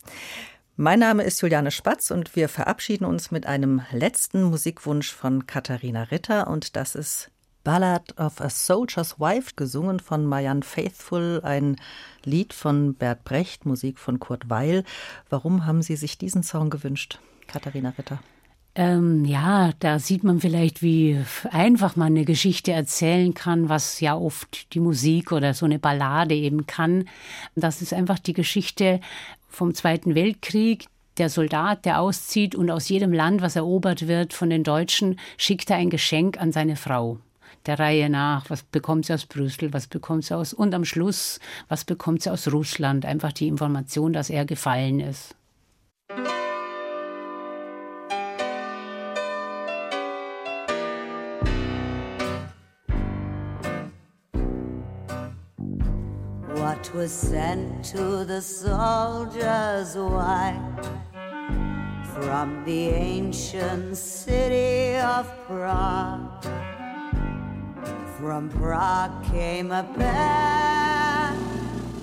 Mein 0.80 1.00
Name 1.00 1.24
ist 1.24 1.40
Juliane 1.40 1.72
Spatz 1.72 2.12
und 2.12 2.36
wir 2.36 2.48
verabschieden 2.48 3.04
uns 3.04 3.32
mit 3.32 3.46
einem 3.46 3.82
letzten 3.90 4.44
Musikwunsch 4.44 5.12
von 5.12 5.44
Katharina 5.44 6.04
Ritter 6.04 6.46
und 6.46 6.76
das 6.76 6.94
ist 6.94 7.32
Ballad 7.64 8.16
of 8.16 8.40
a 8.40 8.48
Soldier's 8.48 9.18
Wife, 9.18 9.54
gesungen 9.56 9.98
von 9.98 10.24
Marianne 10.24 10.62
Faithful, 10.62 11.40
ein 11.42 11.80
Lied 12.22 12.52
von 12.52 12.94
Bert 12.94 13.24
Brecht, 13.24 13.66
Musik 13.66 13.98
von 13.98 14.20
Kurt 14.20 14.50
Weil. 14.50 14.84
Warum 15.28 15.66
haben 15.66 15.82
Sie 15.82 15.96
sich 15.96 16.16
diesen 16.16 16.44
Song 16.44 16.70
gewünscht, 16.70 17.18
Katharina 17.48 17.92
Ritter? 17.98 18.20
Ähm, 18.78 19.24
ja, 19.24 19.72
da 19.80 19.98
sieht 19.98 20.22
man 20.22 20.38
vielleicht, 20.38 20.82
wie 20.82 21.20
einfach 21.50 21.96
man 21.96 22.12
eine 22.12 22.24
Geschichte 22.24 22.70
erzählen 22.70 23.34
kann, 23.34 23.68
was 23.68 23.98
ja 23.98 24.16
oft 24.16 24.72
die 24.72 24.78
Musik 24.78 25.32
oder 25.32 25.52
so 25.52 25.66
eine 25.66 25.80
Ballade 25.80 26.36
eben 26.36 26.68
kann. 26.68 27.08
Das 27.56 27.82
ist 27.82 27.92
einfach 27.92 28.20
die 28.20 28.34
Geschichte 28.34 29.00
vom 29.48 29.74
Zweiten 29.74 30.14
Weltkrieg. 30.14 30.86
Der 31.16 31.28
Soldat, 31.28 31.86
der 31.86 32.00
auszieht 32.00 32.54
und 32.54 32.70
aus 32.70 32.88
jedem 32.88 33.12
Land, 33.12 33.42
was 33.42 33.56
erobert 33.56 34.06
wird 34.06 34.32
von 34.32 34.48
den 34.48 34.62
Deutschen, 34.62 35.18
schickt 35.38 35.70
er 35.70 35.78
ein 35.78 35.90
Geschenk 35.90 36.40
an 36.40 36.52
seine 36.52 36.76
Frau. 36.76 37.18
Der 37.66 37.80
Reihe 37.80 38.08
nach, 38.08 38.48
was 38.48 38.62
bekommt 38.62 39.06
sie 39.06 39.14
aus 39.14 39.26
Brüssel, 39.26 39.72
was 39.72 39.88
bekommt 39.88 40.26
sie 40.26 40.36
aus 40.36 40.52
und 40.52 40.72
am 40.72 40.84
Schluss, 40.84 41.40
was 41.66 41.84
bekommt 41.84 42.22
sie 42.22 42.30
aus 42.30 42.46
Russland? 42.52 43.04
Einfach 43.04 43.32
die 43.32 43.48
Information, 43.48 44.12
dass 44.12 44.30
er 44.30 44.44
gefallen 44.44 45.00
ist. 45.00 45.34
Was 56.94 57.12
sent 57.12 57.84
to 57.84 58.24
the 58.24 58.40
soldier's 58.40 59.94
wife 59.96 60.88
from 62.14 62.64
the 62.64 62.88
ancient 62.88 63.96
city 63.96 64.96
of 64.98 65.26
Prague. 65.46 66.44
From 68.18 68.48
Prague 68.48 69.24
came 69.30 69.70
a 69.70 69.84
pair 69.96 71.30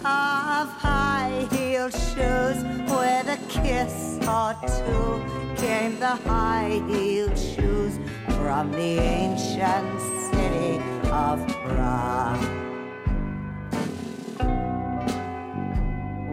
of 0.03 0.67
high 0.81 1.47
heeled 1.51 1.93
shoes 1.93 2.63
with 2.89 3.27
a 3.27 3.39
kiss 3.49 4.19
or 4.27 4.55
two. 4.67 5.23
Came 5.55 5.99
the 5.99 6.15
high 6.27 6.81
heeled 6.89 7.37
shoes 7.37 7.97
from 8.37 8.71
the 8.71 8.99
ancient 8.99 10.01
city 10.31 10.79
of 11.09 11.45
Prague. 11.63 12.64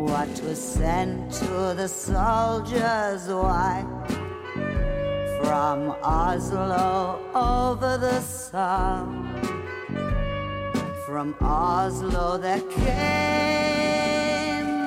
What 0.07 0.28
was 0.42 0.59
sent 0.59 1.32
to 1.32 1.74
the 1.76 1.88
soldier's. 1.88 3.28
Wife 3.28 3.86
from 5.40 5.94
Oslo 6.03 7.20
over 7.34 7.98
the 7.98 8.20
sun. 8.20 9.07
From 11.07 11.34
Oslo 11.40 12.38
there 12.38 12.61
came 12.82 13.92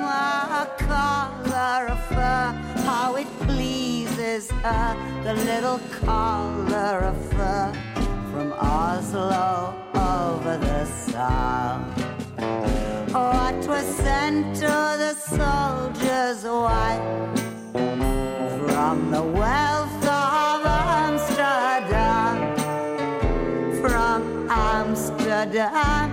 a 0.04 0.68
collar 0.78 1.88
of 1.94 2.06
fur, 2.08 2.54
how 2.90 3.16
it 3.16 3.28
pleases 3.42 4.52
her, 4.52 4.96
the 5.24 5.34
little 5.34 5.80
collar 6.04 7.00
of 7.12 7.18
fur. 7.32 7.72
From 8.32 8.54
Oslo 8.54 9.74
over 9.94 10.58
the 10.58 10.86
sun. 10.86 12.06
What 13.12 13.68
was 13.68 13.86
sent 13.96 14.56
to 14.58 14.74
the 15.04 15.05
soldier's 15.38 16.44
wife 16.46 17.02
from 18.68 19.12
the 19.12 19.22
wealth 19.22 20.04
of 20.04 20.66
Amsterdam. 21.04 22.36
From 23.82 24.48
Amsterdam, 24.50 26.08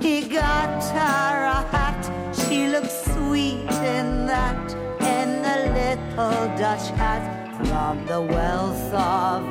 he 0.00 0.22
got 0.28 0.82
her 0.98 1.44
a 1.58 1.62
hat. 1.74 2.02
She 2.34 2.68
looked 2.68 2.90
sweet 2.90 3.70
in 3.96 4.26
that, 4.26 4.72
in 5.14 5.42
the 5.46 5.58
little 5.78 6.46
Dutch 6.56 6.88
hat 7.00 7.24
from 7.66 8.06
the 8.06 8.20
wealth 8.22 8.92
of 8.94 9.42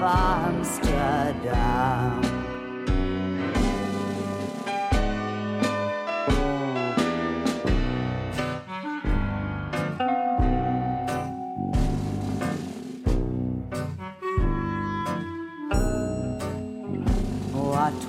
Amsterdam. 0.47 1.43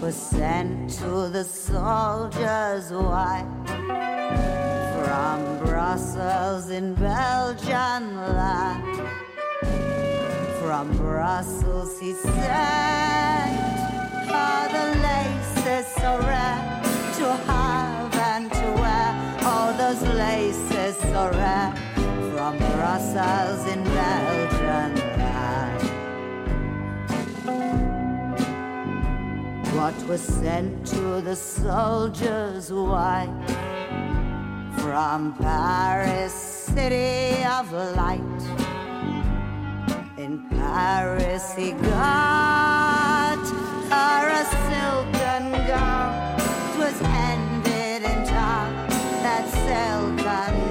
Was 0.05 0.15
sent 0.17 0.91
to 0.91 1.31
the 1.31 1.43
soldier's 1.43 2.91
wife 2.93 3.47
from 5.01 5.59
Brussels 5.65 6.69
in 6.69 6.93
Belgian 6.95 8.15
land. 8.15 9.09
From 10.61 10.95
Brussels 10.99 11.99
he 11.99 12.13
sent 12.13 12.35
all 14.31 14.69
the 14.77 14.87
laces 15.09 15.87
so 15.97 16.19
rare 16.19 16.83
to 17.19 17.27
have 17.49 18.15
and 18.15 18.53
to 18.53 18.67
wear. 18.83 19.11
All 19.43 19.73
those 19.73 20.03
laces 20.03 20.97
so 20.99 21.31
rare 21.33 21.73
from 22.31 22.59
Brussels 22.59 23.67
in 23.73 23.83
Belgian 23.85 24.95
land. 25.17 25.45
What 29.75 30.07
was 30.07 30.21
sent 30.21 30.87
to 30.87 31.21
the 31.21 31.35
soldiers, 31.35 32.73
why? 32.73 33.27
From 34.79 35.35
Paris, 35.35 36.33
city 36.33 37.43
of 37.43 37.73
light. 37.73 38.43
In 40.17 40.47
Paris, 40.49 41.55
he 41.55 41.73
got 41.73 43.45
her 43.91 44.29
a 44.29 44.45
silken 44.71 45.51
gown. 45.67 46.39
Twas 46.77 47.03
ended 47.03 48.05
in 48.05 48.27
time, 48.27 48.75
that 49.25 49.45
silken 49.51 50.64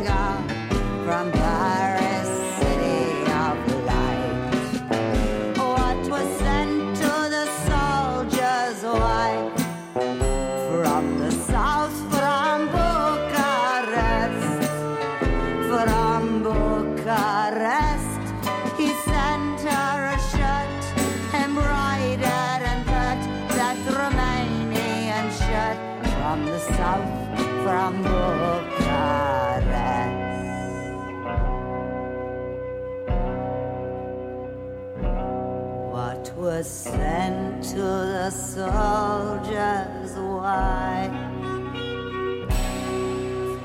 to 37.74 37.80
the 37.80 38.30
soldier's 38.30 40.13
wife 40.15 41.11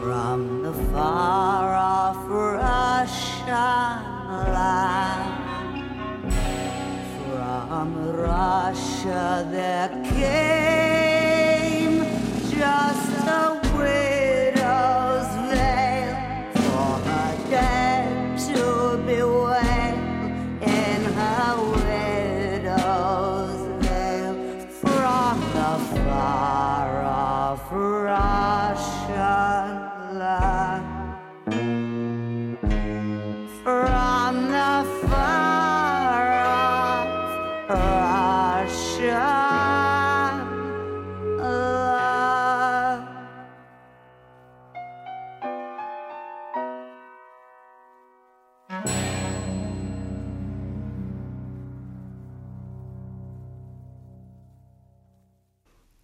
from 0.00 0.62
the 0.62 0.72
far 0.90 1.74
off 1.74 2.16
Russian 2.26 3.52
land. 4.54 5.34
From 7.26 8.16
Russia, 8.16 9.46
there 9.50 9.90
came. 10.04 10.57